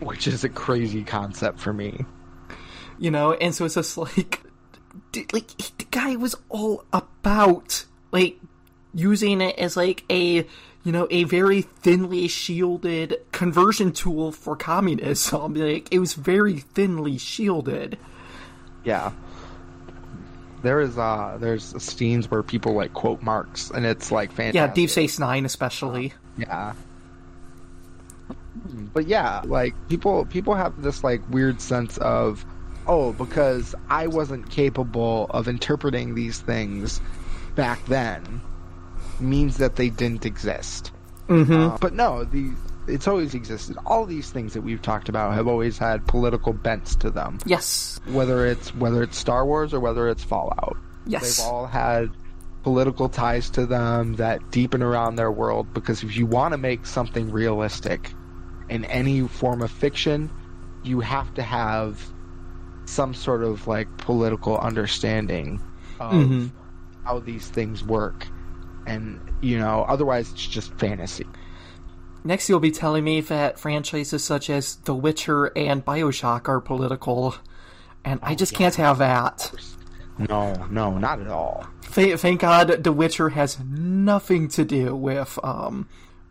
which 0.00 0.26
is 0.28 0.44
a 0.44 0.48
crazy 0.48 1.02
concept 1.04 1.58
for 1.58 1.72
me. 1.72 2.04
you 2.98 3.10
know 3.10 3.32
and 3.34 3.54
so 3.54 3.64
it's 3.66 3.74
just 3.74 3.96
like 3.98 4.40
like 5.32 5.48
the 5.78 5.84
guy 5.90 6.16
was 6.16 6.34
all 6.48 6.84
about 6.92 7.84
like 8.12 8.38
using 8.96 9.40
it 9.40 9.56
as 9.58 9.76
like 9.76 10.04
a 10.10 10.46
you 10.84 10.92
know 10.92 11.06
a 11.10 11.24
very 11.24 11.62
thinly 11.62 12.26
shielded 12.26 13.16
conversion 13.30 13.92
tool 13.92 14.32
for 14.32 14.56
communism 14.56 15.54
like 15.54 15.88
it 15.92 15.98
was 15.98 16.14
very 16.14 16.58
thinly 16.58 17.18
shielded 17.18 17.98
Yeah. 18.84 19.12
There 20.62 20.80
is 20.80 20.96
uh 20.98 21.36
there's 21.38 21.80
scenes 21.82 22.30
where 22.30 22.42
people 22.42 22.72
like 22.72 22.92
quote 22.94 23.22
Marx 23.22 23.70
and 23.70 23.84
it's 23.84 24.10
like 24.10 24.30
fantastic. 24.32 24.54
yeah 24.54 24.66
deep 24.72 24.90
space 24.90 25.18
nine 25.18 25.44
especially 25.44 26.12
Yeah. 26.38 26.72
But 28.92 29.06
yeah, 29.06 29.42
like 29.44 29.74
people 29.88 30.24
people 30.26 30.54
have 30.54 30.82
this 30.82 31.04
like 31.04 31.20
weird 31.30 31.60
sense 31.60 31.98
of 31.98 32.44
oh, 32.88 33.12
because 33.12 33.74
I 33.90 34.06
wasn't 34.06 34.48
capable 34.50 35.26
of 35.30 35.46
interpreting 35.48 36.14
these 36.14 36.40
things 36.40 37.00
back 37.54 37.84
then 37.86 38.40
means 39.20 39.56
that 39.58 39.76
they 39.76 39.90
didn't 39.90 40.24
exist. 40.26 40.92
mm-hmm. 41.28 41.76
but 41.80 41.92
no, 41.94 42.24
the 42.24 42.50
it's 42.88 43.08
always 43.08 43.34
existed. 43.34 43.76
All 43.84 44.06
these 44.06 44.30
things 44.30 44.52
that 44.52 44.60
we've 44.62 44.80
talked 44.80 45.08
about 45.08 45.34
have 45.34 45.48
always 45.48 45.76
had 45.76 46.06
political 46.06 46.52
bents 46.52 46.94
to 46.96 47.10
them. 47.10 47.38
yes 47.44 47.98
Whether 48.06 48.46
it's 48.46 48.72
whether 48.76 49.02
it's 49.02 49.18
Star 49.18 49.44
Wars 49.44 49.74
or 49.74 49.80
whether 49.80 50.08
it's 50.08 50.22
Fallout. 50.22 50.76
yes 51.06 51.36
They've 51.38 51.46
all 51.46 51.66
had 51.66 52.10
political 52.62 53.08
ties 53.08 53.50
to 53.50 53.66
them 53.66 54.14
that 54.16 54.50
deepen 54.52 54.82
around 54.82 55.16
their 55.16 55.30
world 55.32 55.72
because 55.74 56.02
if 56.04 56.16
you 56.16 56.26
want 56.26 56.52
to 56.52 56.58
make 56.58 56.86
something 56.86 57.30
realistic 57.32 58.12
in 58.68 58.84
any 58.86 59.26
form 59.26 59.62
of 59.62 59.70
fiction, 59.70 60.30
you 60.84 61.00
have 61.00 61.32
to 61.34 61.42
have 61.42 62.00
some 62.84 63.14
sort 63.14 63.42
of 63.42 63.66
like 63.66 63.88
political 63.98 64.58
understanding 64.58 65.60
of 65.98 66.12
Mhm. 66.12 66.50
how 67.04 67.18
these 67.18 67.48
things 67.48 67.82
work. 67.82 68.26
And, 68.86 69.20
you 69.42 69.58
know, 69.58 69.84
otherwise 69.88 70.30
it's 70.32 70.46
just 70.46 70.72
fantasy. 70.78 71.26
next 72.24 72.48
you'll 72.48 72.60
be 72.60 72.70
telling 72.70 73.04
me 73.04 73.20
that 73.20 73.58
franchises 73.58 74.22
such 74.24 74.48
as 74.50 74.76
the 74.76 74.94
witcher 74.94 75.46
and 75.56 75.84
bioshock 75.84 76.48
are 76.48 76.60
political 76.60 77.34
and 78.04 78.18
i 78.22 78.34
just 78.34 78.52
can't 78.54 78.74
have 78.76 78.98
that 78.98 79.50
No, 80.18 80.66
no, 80.70 80.96
not 80.96 81.20
at 81.20 81.28
all. 81.28 81.66
Thank, 81.82 82.18
thank 82.18 82.40
God, 82.40 82.84
The 82.84 82.92
Witcher 82.92 83.30
has 83.30 83.60
nothing 83.60 84.48
to 84.48 84.64
do 84.64 84.96
with 84.96 85.38
um, 85.44 85.88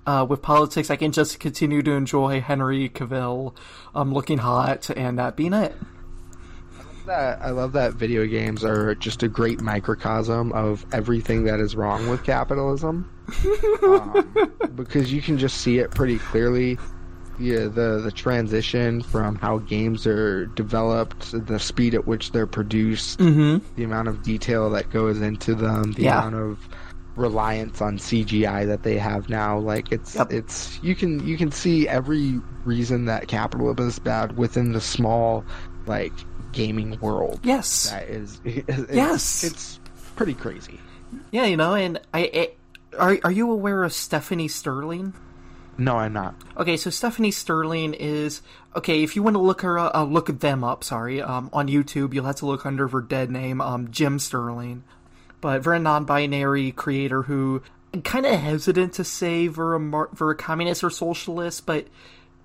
uh, 0.08 0.26
with 0.28 0.42
politics. 0.42 0.90
I 0.90 0.96
can 0.96 1.12
just 1.12 1.40
continue 1.40 1.82
to 1.84 1.92
enjoy 1.92 2.42
Henry 2.42 2.90
Cavill 2.90 3.56
um, 3.94 4.12
looking 4.14 4.40
hot 4.40 4.90
and 4.90 5.20
that 5.20 5.36
being 5.36 5.54
it. 5.54 5.76
That 7.06 7.42
I 7.42 7.50
love 7.52 7.74
that 7.74 7.94
video 7.94 8.26
games 8.26 8.64
are 8.64 8.96
just 8.96 9.24
a 9.24 9.28
great 9.28 9.62
microcosm 9.62 10.52
of 10.54 10.86
everything 10.92 11.44
that 11.46 11.60
is 11.60 11.76
wrong 11.76 12.08
with 12.10 12.24
capitalism. 12.24 13.10
um, 13.84 14.52
because 14.76 15.12
you 15.14 15.22
can 15.22 15.38
just 15.38 15.58
see 15.62 15.80
it 15.80 15.92
pretty 15.92 16.18
clearly. 16.20 16.78
Yeah, 17.38 17.68
the 17.68 18.00
the 18.02 18.12
transition 18.14 19.02
from 19.02 19.36
how 19.36 19.58
games 19.58 20.08
are 20.08 20.46
developed, 20.48 21.32
the 21.48 21.60
speed 21.60 21.94
at 21.94 22.08
which 22.08 22.32
they're 22.32 22.48
produced, 22.48 23.20
Mm-hmm. 23.20 23.66
the 23.76 23.84
amount 23.84 24.08
of 24.08 24.24
detail 24.24 24.70
that 24.70 24.90
goes 24.90 25.20
into 25.22 25.54
them, 25.54 25.92
the 25.94 26.04
Yeah. 26.04 26.20
amount 26.20 26.36
of 26.36 26.70
reliance 27.18 27.82
on 27.82 27.98
CGI 27.98 28.66
that 28.68 28.84
they 28.84 28.98
have 28.98 29.28
now. 29.30 29.58
Like 29.58 29.92
it's 29.92 30.16
Yep. 30.16 30.32
it's 30.32 30.80
you 30.82 30.96
can 30.96 31.26
you 31.28 31.38
can 31.38 31.52
see 31.52 31.88
every 31.90 32.40
reason 32.64 33.06
that 33.06 33.28
capitalism 33.28 33.88
is 33.90 34.00
bad 34.00 34.38
within 34.38 34.72
the 34.72 34.82
small 34.82 35.44
like 35.88 36.14
gaming 36.56 37.00
world. 37.00 37.40
Yes. 37.44 37.92
That 37.92 38.10
is 38.10 38.42
it's, 38.46 38.92
Yes. 38.92 39.44
it's 39.44 39.80
pretty 40.16 40.34
crazy. 40.34 40.80
Yeah, 41.32 41.46
you 41.46 41.58
know, 41.58 41.76
and 41.76 42.00
I, 42.14 42.20
I 42.34 42.50
are 42.98 43.18
are 43.26 43.32
you 43.32 43.52
aware 43.52 43.84
of 43.84 43.94
Stephanie 43.94 44.48
Sterling? 44.48 45.14
No, 45.78 45.98
I'm 45.98 46.14
not. 46.14 46.36
Okay, 46.58 46.78
so 46.78 46.90
Stephanie 46.90 47.32
Sterling 47.32 47.94
is 47.94 48.42
okay. 48.76 49.04
If 49.04 49.16
you 49.18 49.22
want 49.24 49.36
to 49.36 49.42
look 49.42 49.62
her, 49.62 49.78
uh, 49.78 50.04
look 50.04 50.28
them 50.40 50.64
up. 50.64 50.84
Sorry, 50.86 51.22
um, 51.22 51.50
on 51.52 51.68
YouTube, 51.68 52.14
you'll 52.14 52.26
have 52.26 52.38
to 52.38 52.46
look 52.46 52.66
under 52.66 52.88
her 52.88 53.02
dead 53.02 53.30
name, 53.30 53.60
um, 53.62 53.92
Jim 53.92 54.18
Sterling. 54.18 54.84
But 55.42 55.62
very 55.62 55.80
non-binary 55.80 56.72
creator 56.72 57.24
who 57.24 57.62
I'm 57.94 58.02
kind 58.02 58.26
of 58.26 58.40
hesitant 58.40 58.94
to 58.94 59.04
say 59.04 59.50
for 59.50 59.76
a 59.76 59.80
mar- 59.80 60.10
for 60.16 60.32
a 60.32 60.36
communist 60.36 60.82
or 60.84 60.90
socialist, 60.90 61.66
but 61.66 61.88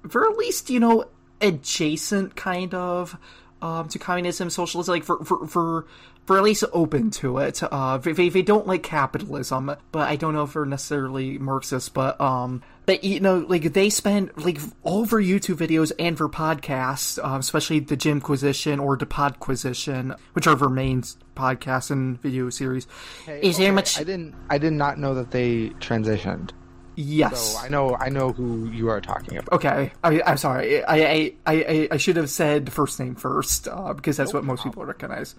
for 0.09 0.29
at 0.29 0.37
least 0.37 0.69
you 0.69 0.81
know 0.81 1.05
adjacent 1.41 2.35
kind 2.37 2.75
of 2.75 3.17
um, 3.63 3.89
to 3.89 3.99
communism, 3.99 4.51
socialism, 4.51 4.93
like 4.93 5.05
for 5.05 5.25
for 5.25 5.47
for 5.47 5.87
for 6.27 6.37
at 6.37 6.43
least 6.43 6.65
open 6.73 7.11
to 7.11 7.39
it. 7.39 7.63
Uh, 7.63 7.99
they, 7.99 8.13
they 8.13 8.29
they 8.29 8.43
don't 8.43 8.67
like 8.67 8.83
capitalism, 8.83 9.75
but 9.93 10.09
I 10.09 10.17
don't 10.17 10.35
know 10.35 10.43
if 10.45 10.53
they're 10.53 10.65
necessarily 10.65 11.39
Marxist. 11.39 11.93
But 11.95 12.21
um, 12.21 12.63
but 12.87 13.03
you 13.05 13.21
know, 13.21 13.39
like 13.49 13.73
they 13.73 13.91
spend 13.91 14.31
like 14.37 14.59
all 14.83 15.03
of 15.03 15.11
their 15.11 15.21
YouTube 15.21 15.57
videos 15.57 15.93
and 15.99 16.17
for 16.17 16.29
podcasts, 16.29 17.23
um, 17.25 17.41
especially 17.41 17.81
the 17.81 17.97
Jimquisition 17.97 18.79
or 18.81 18.97
the 18.97 19.07
Podquisition, 19.07 20.17
which 20.35 20.47
are 20.47 20.55
their 20.55 20.69
main 20.69 21.03
podcasts 21.37 21.91
and 21.91 22.21
video 22.21 22.51
series. 22.51 22.87
is 23.27 23.57
there 23.57 23.67
Okay, 23.69 23.75
much? 23.75 23.99
I 23.99 24.05
didn't. 24.05 24.35
I 24.49 24.59
did 24.59 24.73
not 24.73 24.99
know 24.99 25.15
that 25.15 25.31
they 25.31 25.71
transitioned. 25.81 26.51
Yes. 26.97 27.55
So 27.55 27.59
I 27.59 27.68
know. 27.68 27.97
I 27.97 28.09
know 28.09 28.32
who 28.32 28.68
you 28.70 28.88
are 28.88 29.01
talking 29.01 29.38
about. 29.38 29.53
Okay, 29.53 29.93
I, 30.03 30.22
I'm 30.22 30.36
sorry. 30.36 30.82
I, 30.84 30.97
I, 30.97 31.32
I, 31.47 31.88
I 31.93 31.97
should 31.97 32.16
have 32.16 32.30
said 32.30 32.72
first 32.72 32.99
name 33.01 33.14
first 33.14 33.68
uh, 33.68 33.93
because 33.93 34.16
that's 34.16 34.32
what 34.32 34.45
most 34.45 34.64
people 34.64 34.84
recognize. 34.84 35.34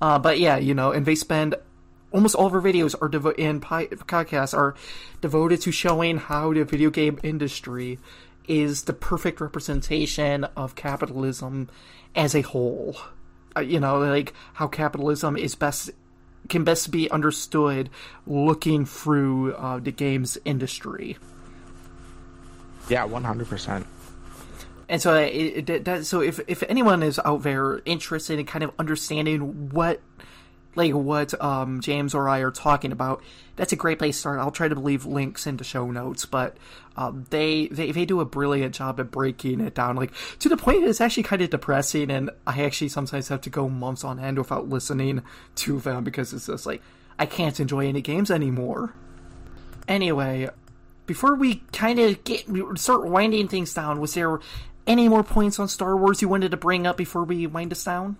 Uh, 0.00 0.18
but 0.18 0.38
yeah, 0.38 0.56
you 0.56 0.74
know, 0.74 0.92
and 0.92 1.06
they 1.06 1.14
spend 1.14 1.54
almost 2.12 2.34
all 2.34 2.46
of 2.46 2.54
our 2.54 2.60
videos 2.60 2.94
are 3.00 3.08
devo- 3.08 3.34
and 3.38 3.60
pi- 3.60 3.86
podcasts 3.86 4.56
are 4.56 4.74
devoted 5.20 5.60
to 5.62 5.72
showing 5.72 6.16
how 6.16 6.52
the 6.52 6.64
video 6.64 6.90
game 6.90 7.18
industry 7.22 7.98
is 8.46 8.84
the 8.84 8.92
perfect 8.92 9.40
representation 9.40 10.44
of 10.56 10.74
capitalism 10.74 11.68
as 12.14 12.34
a 12.34 12.42
whole. 12.42 12.96
Uh, 13.56 13.60
you 13.60 13.80
know, 13.80 13.98
like 13.98 14.32
how 14.54 14.66
capitalism 14.68 15.36
is 15.36 15.54
best 15.54 15.90
can 16.48 16.64
best 16.64 16.90
be 16.90 17.10
understood 17.10 17.90
looking 18.26 18.84
through 18.84 19.54
uh, 19.54 19.78
the 19.78 19.92
games 19.92 20.38
industry. 20.44 21.16
Yeah, 22.88 23.04
one 23.04 23.24
hundred 23.24 23.48
percent. 23.48 23.86
And 24.86 25.00
so, 25.00 25.14
it, 25.14 25.70
it, 25.70 25.84
that, 25.86 26.04
so 26.04 26.20
if 26.20 26.40
if 26.46 26.62
anyone 26.68 27.02
is 27.02 27.18
out 27.24 27.42
there 27.42 27.80
interested 27.86 28.38
in 28.38 28.44
kind 28.44 28.62
of 28.62 28.70
understanding 28.78 29.70
what, 29.70 30.00
like 30.76 30.92
what 30.92 31.40
um, 31.42 31.80
James 31.80 32.14
or 32.14 32.28
I 32.28 32.40
are 32.40 32.50
talking 32.50 32.92
about, 32.92 33.22
that's 33.56 33.72
a 33.72 33.76
great 33.76 33.98
place 33.98 34.16
to 34.16 34.20
start. 34.20 34.40
I'll 34.40 34.50
try 34.50 34.68
to 34.68 34.74
leave 34.74 35.06
links 35.06 35.46
into 35.46 35.64
show 35.64 35.90
notes, 35.90 36.26
but 36.26 36.56
um, 36.96 37.26
they 37.30 37.68
they 37.68 37.92
they 37.92 38.04
do 38.04 38.20
a 38.20 38.24
brilliant 38.24 38.74
job 38.74 39.00
at 39.00 39.10
breaking 39.10 39.60
it 39.60 39.74
down, 39.74 39.96
like 39.96 40.12
to 40.40 40.48
the 40.48 40.56
point 40.56 40.84
it's 40.84 41.00
actually 41.00 41.22
kind 41.22 41.42
of 41.42 41.50
depressing, 41.50 42.10
and 42.10 42.30
I 42.46 42.62
actually 42.62 42.88
sometimes 42.88 43.28
have 43.28 43.40
to 43.42 43.50
go 43.50 43.68
months 43.68 44.04
on 44.04 44.18
end 44.18 44.38
without 44.38 44.68
listening 44.68 45.22
to 45.56 45.80
them 45.80 46.04
because 46.04 46.32
it's 46.32 46.46
just 46.46 46.66
like 46.66 46.82
I 47.18 47.26
can't 47.26 47.58
enjoy 47.60 47.86
any 47.86 48.00
games 48.00 48.30
anymore. 48.30 48.92
Anyway, 49.86 50.48
before 51.06 51.34
we 51.34 51.56
kind 51.72 51.98
of 51.98 52.24
get 52.24 52.46
start 52.76 53.06
winding 53.06 53.48
things 53.48 53.74
down, 53.74 54.00
was 54.00 54.14
there 54.14 54.40
any 54.86 55.08
more 55.08 55.22
points 55.22 55.58
on 55.58 55.68
Star 55.68 55.96
Wars 55.96 56.22
you 56.22 56.28
wanted 56.28 56.50
to 56.50 56.56
bring 56.56 56.86
up 56.86 56.96
before 56.96 57.24
we 57.24 57.46
wind 57.46 57.72
us 57.72 57.84
down? 57.84 58.16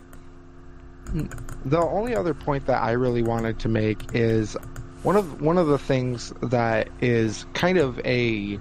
The 1.65 1.79
only 1.79 2.15
other 2.15 2.35
point 2.35 2.67
that 2.67 2.83
I 2.83 2.93
really 2.93 3.23
wanted 3.23 3.59
to 3.61 3.69
make 3.69 4.15
is 4.15 4.57
one 5.03 5.17
of 5.17 5.41
one 5.41 5.59
of 5.59 5.67
the 5.67 5.79
things 5.79 6.33
that 6.43 6.89
is 7.01 7.47
kind 7.55 7.79
of 7.79 8.01
a 8.07 8.59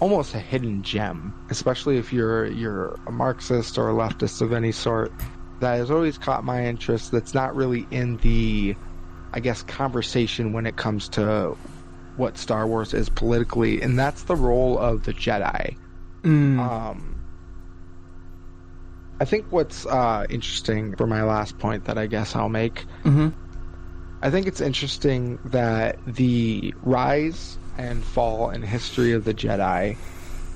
almost 0.00 0.34
a 0.34 0.38
hidden 0.38 0.82
gem, 0.82 1.34
especially 1.50 1.96
if 1.98 2.12
you're 2.12 2.46
you're 2.46 2.98
a 3.06 3.12
Marxist 3.12 3.78
or 3.78 3.90
a 3.90 3.92
leftist 3.92 4.40
of 4.40 4.52
any 4.52 4.72
sort, 4.72 5.12
that 5.60 5.76
has 5.76 5.90
always 5.90 6.18
caught 6.18 6.44
my 6.44 6.64
interest. 6.64 7.12
That's 7.12 7.34
not 7.34 7.54
really 7.54 7.86
in 7.90 8.16
the, 8.18 8.74
I 9.32 9.40
guess, 9.40 9.62
conversation 9.62 10.52
when 10.52 10.66
it 10.66 10.76
comes 10.76 11.08
to 11.10 11.56
what 12.16 12.36
Star 12.36 12.66
Wars 12.66 12.92
is 12.94 13.08
politically, 13.08 13.80
and 13.80 13.98
that's 13.98 14.24
the 14.24 14.36
role 14.36 14.78
of 14.78 15.04
the 15.04 15.14
Jedi. 15.14 15.76
Um, 16.58 17.21
I 19.22 19.24
think 19.24 19.46
what's 19.50 19.86
uh, 19.86 20.26
interesting 20.30 20.96
for 20.96 21.06
my 21.06 21.22
last 21.22 21.56
point 21.60 21.84
that 21.84 21.96
I 21.96 22.08
guess 22.08 22.34
I'll 22.34 22.48
make. 22.48 22.86
Mm-hmm. 23.04 23.28
I 24.20 24.30
think 24.30 24.48
it's 24.48 24.60
interesting 24.60 25.38
that 25.44 25.96
the 26.04 26.74
rise 26.82 27.56
and 27.78 28.02
fall 28.02 28.50
and 28.50 28.64
history 28.64 29.12
of 29.12 29.24
the 29.24 29.32
Jedi 29.32 29.96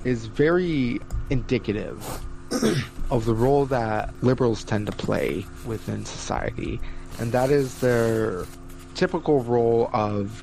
is 0.02 0.26
very 0.26 0.98
indicative 1.30 2.04
of 3.12 3.24
the 3.24 3.34
role 3.34 3.66
that 3.66 4.12
liberals 4.24 4.64
tend 4.64 4.86
to 4.86 4.92
play 4.92 5.46
within 5.64 6.04
society. 6.04 6.80
And 7.20 7.30
that 7.30 7.50
is 7.50 7.78
their 7.78 8.46
typical 8.96 9.44
role 9.44 9.90
of 9.92 10.42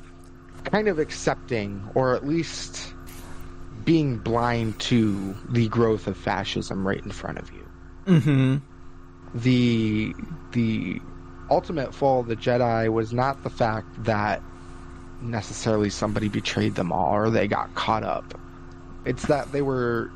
kind 0.64 0.88
of 0.88 0.98
accepting 0.98 1.86
or 1.94 2.16
at 2.16 2.26
least 2.26 2.94
being 3.84 4.16
blind 4.16 4.80
to 4.80 5.36
the 5.50 5.68
growth 5.68 6.06
of 6.06 6.16
fascism 6.16 6.88
right 6.88 7.04
in 7.04 7.10
front 7.10 7.36
of 7.36 7.52
you. 7.52 7.63
Mm-hmm. 8.06 8.56
The 9.38 10.14
the 10.52 11.00
ultimate 11.50 11.94
fall 11.94 12.20
of 12.20 12.26
the 12.26 12.36
Jedi 12.36 12.88
was 12.92 13.12
not 13.12 13.42
the 13.42 13.50
fact 13.50 14.04
that 14.04 14.42
necessarily 15.20 15.90
somebody 15.90 16.28
betrayed 16.28 16.74
them 16.74 16.92
all 16.92 17.14
or 17.14 17.30
they 17.30 17.48
got 17.48 17.74
caught 17.74 18.02
up. 18.04 18.38
It's 19.04 19.26
that 19.26 19.52
they 19.52 19.62
were 19.62 20.10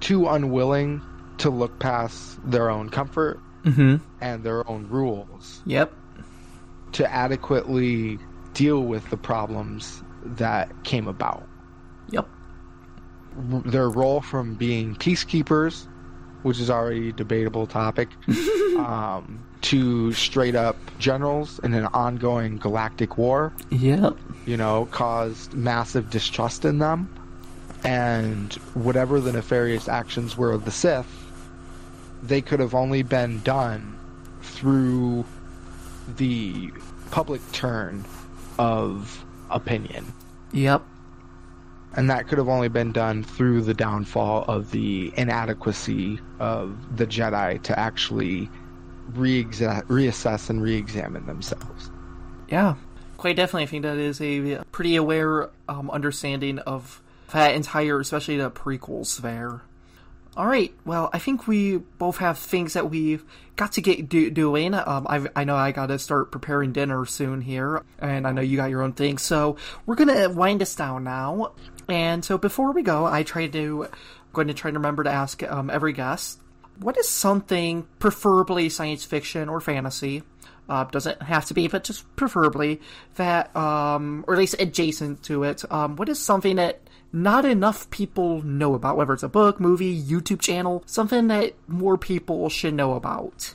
too 0.00 0.28
unwilling 0.28 1.00
to 1.38 1.50
look 1.50 1.78
past 1.78 2.38
their 2.48 2.70
own 2.70 2.88
comfort 2.90 3.40
Mm-hmm. 3.64 3.96
and 4.20 4.42
their 4.42 4.68
own 4.68 4.88
rules 4.88 5.62
Yep. 5.66 5.92
to 6.92 7.12
adequately 7.12 8.18
deal 8.54 8.80
with 8.82 9.08
the 9.10 9.16
problems 9.16 10.02
that 10.24 10.68
came 10.82 11.06
about. 11.06 11.46
Yep. 12.10 12.26
R- 13.52 13.60
Their 13.64 13.88
role 13.88 14.20
from 14.20 14.54
being 14.56 14.96
peacekeepers, 14.96 15.86
which 16.42 16.60
is 16.60 16.70
already 16.70 17.10
a 17.10 17.12
debatable 17.12 17.66
topic, 17.66 18.08
um, 18.78 19.40
to 19.62 20.12
straight 20.12 20.54
up 20.54 20.76
generals 20.98 21.58
in 21.60 21.72
an 21.74 21.86
ongoing 21.86 22.56
galactic 22.58 23.16
war, 23.16 23.52
Yep. 23.70 24.16
you 24.46 24.56
know, 24.56 24.86
caused 24.90 25.54
massive 25.54 26.10
distrust 26.10 26.64
in 26.64 26.78
them. 26.78 27.08
And 27.84 28.52
whatever 28.74 29.20
the 29.20 29.32
nefarious 29.32 29.88
actions 29.88 30.36
were 30.36 30.52
of 30.52 30.64
the 30.64 30.70
Sith, 30.70 31.06
they 32.22 32.40
could 32.40 32.60
have 32.60 32.74
only 32.74 33.02
been 33.02 33.40
done 33.42 33.98
through 34.42 35.24
the 36.16 36.70
public 37.10 37.40
turn 37.52 38.04
of 38.58 39.24
opinion. 39.50 40.12
Yep. 40.52 40.82
And 41.94 42.08
that 42.10 42.26
could 42.28 42.38
have 42.38 42.48
only 42.48 42.68
been 42.68 42.92
done 42.92 43.22
through 43.22 43.62
the 43.62 43.74
downfall 43.74 44.44
of 44.48 44.70
the 44.70 45.12
inadequacy 45.16 46.18
of 46.38 46.96
the 46.96 47.06
Jedi 47.06 47.62
to 47.64 47.78
actually 47.78 48.48
reassess 49.12 50.48
and 50.48 50.62
re 50.62 50.74
examine 50.74 51.26
themselves. 51.26 51.90
Yeah. 52.48 52.76
Quite 53.18 53.36
definitely, 53.36 53.64
I 53.64 53.66
think 53.66 53.82
that 53.82 53.98
is 53.98 54.20
a 54.20 54.64
pretty 54.72 54.96
aware 54.96 55.50
um, 55.68 55.90
understanding 55.90 56.58
of 56.60 57.00
that 57.32 57.54
entire, 57.54 58.00
especially 58.00 58.36
the 58.36 58.50
prequels 58.50 59.18
there. 59.18 59.62
All 60.34 60.46
right. 60.46 60.72
Well, 60.86 61.10
I 61.12 61.18
think 61.18 61.46
we 61.46 61.76
both 61.76 62.16
have 62.16 62.38
things 62.38 62.72
that 62.72 62.88
we've 62.88 63.22
got 63.56 63.72
to 63.72 63.82
get 63.82 64.08
do- 64.08 64.30
doing. 64.30 64.72
Um, 64.72 65.06
I 65.08 65.28
I 65.36 65.44
know 65.44 65.56
I 65.56 65.72
got 65.72 65.86
to 65.86 65.98
start 65.98 66.32
preparing 66.32 66.72
dinner 66.72 67.04
soon 67.04 67.42
here, 67.42 67.82
and 67.98 68.26
I 68.26 68.32
know 68.32 68.40
you 68.40 68.56
got 68.56 68.70
your 68.70 68.80
own 68.82 68.94
thing. 68.94 69.18
So 69.18 69.56
we're 69.84 69.94
gonna 69.94 70.30
wind 70.30 70.62
us 70.62 70.74
down 70.74 71.04
now. 71.04 71.52
And 71.88 72.24
so 72.24 72.38
before 72.38 72.72
we 72.72 72.82
go, 72.82 73.06
I 73.06 73.22
try 73.22 73.48
to 73.48 73.88
going 74.32 74.48
to 74.48 74.54
try 74.54 74.70
to 74.70 74.78
remember 74.78 75.04
to 75.04 75.10
ask 75.10 75.42
um, 75.42 75.68
every 75.68 75.92
guest 75.92 76.38
what 76.80 76.96
is 76.98 77.08
something, 77.08 77.86
preferably 77.98 78.68
science 78.68 79.04
fiction 79.04 79.48
or 79.48 79.60
fantasy, 79.60 80.22
uh, 80.68 80.84
doesn't 80.84 81.22
have 81.22 81.44
to 81.46 81.54
be, 81.54 81.68
but 81.68 81.84
just 81.84 82.04
preferably 82.16 82.80
that, 83.16 83.54
um, 83.56 84.24
or 84.26 84.34
at 84.34 84.38
least 84.38 84.56
adjacent 84.58 85.22
to 85.24 85.44
it. 85.44 85.70
Um, 85.70 85.96
what 85.96 86.08
is 86.08 86.18
something 86.18 86.56
that 86.56 86.80
not 87.12 87.44
enough 87.44 87.90
people 87.90 88.42
know 88.42 88.74
about, 88.74 88.96
whether 88.96 89.12
it's 89.12 89.22
a 89.22 89.28
book, 89.28 89.60
movie, 89.60 90.00
YouTube 90.00 90.40
channel, 90.40 90.82
something 90.86 91.28
that 91.28 91.54
more 91.68 91.98
people 91.98 92.48
should 92.48 92.74
know 92.74 92.94
about? 92.94 93.54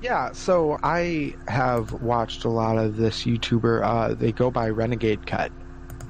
Yeah, 0.00 0.32
so 0.32 0.78
I 0.82 1.36
have 1.46 1.92
watched 2.02 2.44
a 2.44 2.48
lot 2.48 2.76
of 2.76 2.96
this 2.96 3.22
YouTuber. 3.22 3.84
Uh, 3.84 4.14
they 4.14 4.32
go 4.32 4.50
by 4.50 4.68
Renegade 4.68 5.28
Cut. 5.28 5.52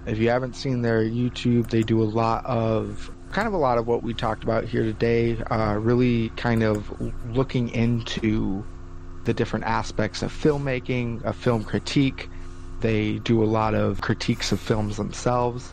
If 0.06 0.18
you 0.18 0.28
haven't 0.30 0.56
seen 0.56 0.82
their 0.82 1.02
YouTube, 1.02 1.70
they 1.70 1.82
do 1.82 2.02
a 2.02 2.04
lot 2.04 2.44
of 2.44 3.10
kind 3.30 3.48
of 3.48 3.54
a 3.54 3.58
lot 3.58 3.78
of 3.78 3.86
what 3.86 4.02
we 4.02 4.14
talked 4.14 4.44
about 4.44 4.64
here 4.64 4.82
today. 4.82 5.38
Uh, 5.50 5.78
really, 5.80 6.30
kind 6.30 6.62
of 6.62 6.92
looking 7.30 7.68
into 7.70 8.64
the 9.24 9.32
different 9.32 9.64
aspects 9.64 10.22
of 10.22 10.32
filmmaking, 10.32 11.22
of 11.24 11.36
film 11.36 11.64
critique. 11.64 12.28
They 12.80 13.18
do 13.20 13.42
a 13.42 13.46
lot 13.46 13.74
of 13.74 14.00
critiques 14.00 14.50
of 14.50 14.60
films 14.60 14.96
themselves. 14.96 15.72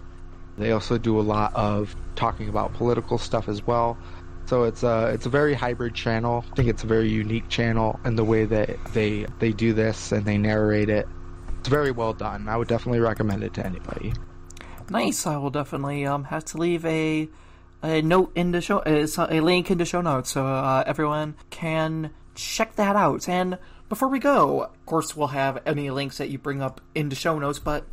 They 0.58 0.72
also 0.72 0.98
do 0.98 1.20
a 1.20 1.22
lot 1.22 1.56
of 1.56 1.96
talking 2.16 2.50
about 2.50 2.74
political 2.74 3.18
stuff 3.18 3.50
as 3.50 3.66
well. 3.66 3.98
So 4.46 4.64
it's 4.64 4.84
a 4.84 5.12
it's 5.14 5.26
a 5.26 5.30
very 5.30 5.54
hybrid 5.54 5.96
channel. 5.96 6.44
I 6.52 6.56
think 6.56 6.70
it's 6.70 6.84
a 6.84 6.88
very 6.88 7.10
unique 7.10 7.50
channel 7.50 8.00
in 8.04 8.16
the 8.16 8.24
way 8.24 8.46
that 8.46 8.78
they 8.94 9.26
they 9.40 9.52
do 9.54 9.74
this 9.74 10.12
and 10.12 10.26
they 10.26 10.38
narrate 10.38 10.90
it. 10.90 11.08
It's 11.60 11.68
very 11.68 11.91
well 11.91 12.14
done. 12.14 12.47
I 12.47 12.57
would 12.57 12.68
definitely 12.68 12.99
recommend 12.99 13.43
it 13.43 13.53
to 13.55 13.66
anybody. 13.66 14.14
Nice. 14.89 15.28
I 15.28 15.38
will 15.38 15.49
definitely 15.49 16.05
um, 16.05 16.24
have 16.26 16.45
to 16.45 16.57
leave 16.57 16.86
a 16.86 17.30
a 17.82 18.01
note 18.01 18.32
in 18.36 18.51
the 18.51 18.62
show, 18.62 18.80
uh, 18.80 19.28
a 19.30 19.39
link 19.39 19.72
in 19.72 19.78
the 19.78 19.86
show 19.86 20.01
notes, 20.01 20.32
so 20.32 20.45
uh, 20.45 20.84
everyone 20.86 21.36
can 21.49 22.12
check 22.36 22.76
that 22.76 22.95
out. 22.95 23.30
And 23.30 23.57
before 23.88 24.10
we 24.10 24.20
go, 24.20 24.64
of 24.64 24.86
course, 24.86 25.16
we'll 25.16 25.28
have 25.28 25.62
any 25.66 25.89
links 25.89 26.18
that 26.18 26.30
you 26.30 26.38
bring 26.38 26.62
up 26.62 26.82
in 26.93 27.10
the 27.10 27.16
show 27.16 27.39
notes. 27.39 27.60
But 27.60 27.86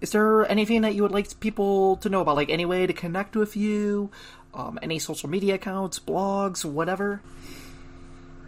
is 0.00 0.12
there 0.12 0.48
anything 0.50 0.82
that 0.82 0.94
you 0.94 1.02
would 1.02 1.12
like 1.12 1.38
people 1.40 1.96
to 1.98 2.08
know 2.08 2.20
about, 2.20 2.36
like 2.36 2.50
any 2.50 2.64
way 2.64 2.86
to 2.86 2.92
connect 2.92 3.34
with 3.34 3.56
you, 3.56 4.10
um, 4.54 4.78
any 4.82 4.98
social 4.98 5.28
media 5.28 5.54
accounts, 5.54 5.98
blogs, 5.98 6.64
whatever? 6.64 7.20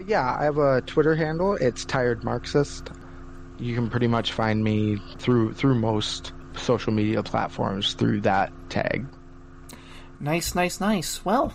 Yeah, 0.07 0.37
I 0.39 0.45
have 0.45 0.59
a 0.59 0.81
Twitter 0.83 1.15
handle. 1.15 1.55
It's 1.55 1.85
Tired 1.85 2.25
Marxist. 2.25 2.91
You 3.59 3.75
can 3.75 3.89
pretty 3.89 4.09
much 4.09 4.33
find 4.33 4.63
me 4.63 4.99
through 5.19 5.55
through 5.55 5.77
most 5.77 6.33
social 6.57 6.93
media 6.93 7.23
platforms 7.23 7.95
through 7.95 8.23
that 8.23 8.53
tag. 8.69 9.07
Nice, 10.21 10.55
nice, 10.55 10.81
nice. 10.81 11.25
Well, 11.25 11.53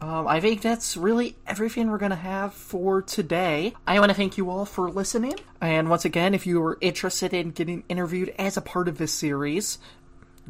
um, 0.00 0.28
I 0.28 0.40
think 0.40 0.62
that's 0.62 0.96
really 0.96 1.36
everything 1.46 1.90
we're 1.90 1.98
going 1.98 2.10
to 2.10 2.16
have 2.16 2.54
for 2.54 3.02
today. 3.02 3.74
I 3.86 3.98
want 3.98 4.10
to 4.10 4.14
thank 4.14 4.36
you 4.36 4.50
all 4.50 4.64
for 4.64 4.90
listening. 4.90 5.34
And 5.60 5.88
once 5.90 6.04
again, 6.04 6.34
if 6.34 6.46
you 6.46 6.62
are 6.62 6.78
interested 6.80 7.34
in 7.34 7.50
getting 7.50 7.82
interviewed 7.88 8.34
as 8.38 8.56
a 8.56 8.60
part 8.60 8.88
of 8.88 8.98
this 8.98 9.12
series, 9.12 9.78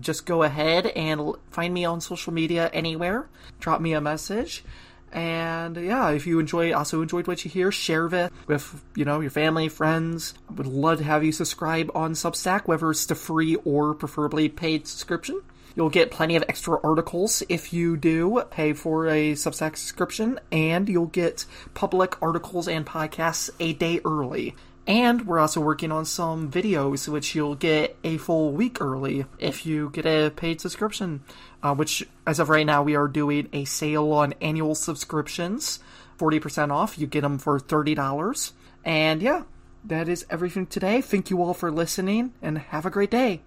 just 0.00 0.26
go 0.26 0.42
ahead 0.42 0.86
and 0.86 1.34
find 1.50 1.72
me 1.72 1.84
on 1.84 2.00
social 2.00 2.32
media 2.32 2.70
anywhere. 2.72 3.28
Drop 3.58 3.80
me 3.80 3.94
a 3.94 4.00
message. 4.00 4.64
And 5.12 5.76
yeah, 5.76 6.10
if 6.10 6.26
you 6.26 6.38
enjoy, 6.38 6.72
also 6.72 7.02
enjoyed 7.02 7.26
what 7.26 7.44
you 7.44 7.50
hear, 7.50 7.72
share 7.72 8.06
it 8.06 8.32
with, 8.46 8.84
you 8.94 9.04
know, 9.04 9.20
your 9.20 9.30
family, 9.30 9.68
friends. 9.68 10.34
I 10.50 10.54
would 10.54 10.66
love 10.66 10.98
to 10.98 11.04
have 11.04 11.24
you 11.24 11.32
subscribe 11.32 11.90
on 11.94 12.12
Substack, 12.12 12.66
whether 12.66 12.90
it's 12.90 13.06
the 13.06 13.14
free 13.14 13.56
or 13.64 13.94
preferably 13.94 14.48
paid 14.48 14.86
subscription. 14.86 15.42
You'll 15.74 15.90
get 15.90 16.10
plenty 16.10 16.34
of 16.34 16.44
extra 16.48 16.80
articles 16.82 17.42
if 17.48 17.72
you 17.72 17.96
do 17.96 18.42
pay 18.50 18.72
for 18.72 19.06
a 19.06 19.32
Substack 19.32 19.76
subscription, 19.76 20.40
and 20.50 20.88
you'll 20.88 21.06
get 21.06 21.46
public 21.74 22.20
articles 22.20 22.66
and 22.66 22.84
podcasts 22.84 23.50
a 23.60 23.74
day 23.74 24.00
early. 24.04 24.56
And 24.88 25.26
we're 25.26 25.38
also 25.38 25.60
working 25.60 25.92
on 25.92 26.06
some 26.06 26.50
videos, 26.50 27.08
which 27.08 27.34
you'll 27.34 27.54
get 27.54 27.96
a 28.02 28.16
full 28.16 28.52
week 28.52 28.80
early 28.80 29.26
if 29.38 29.66
you 29.66 29.90
get 29.90 30.06
a 30.06 30.30
paid 30.30 30.62
subscription. 30.62 31.22
Uh, 31.62 31.74
which, 31.74 32.06
as 32.26 32.38
of 32.38 32.48
right 32.48 32.66
now, 32.66 32.82
we 32.82 32.94
are 32.94 33.08
doing 33.08 33.48
a 33.52 33.64
sale 33.64 34.12
on 34.12 34.32
annual 34.40 34.74
subscriptions 34.76 35.80
40% 36.18 36.70
off. 36.70 36.98
You 36.98 37.06
get 37.06 37.22
them 37.22 37.38
for 37.38 37.58
$30. 37.58 38.52
And 38.84 39.22
yeah, 39.22 39.44
that 39.84 40.08
is 40.08 40.26
everything 40.28 40.66
today. 40.66 41.00
Thank 41.00 41.30
you 41.30 41.42
all 41.42 41.54
for 41.54 41.70
listening, 41.70 42.32
and 42.42 42.58
have 42.58 42.86
a 42.86 42.90
great 42.90 43.10
day. 43.10 43.40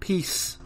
Peace. 0.00 0.58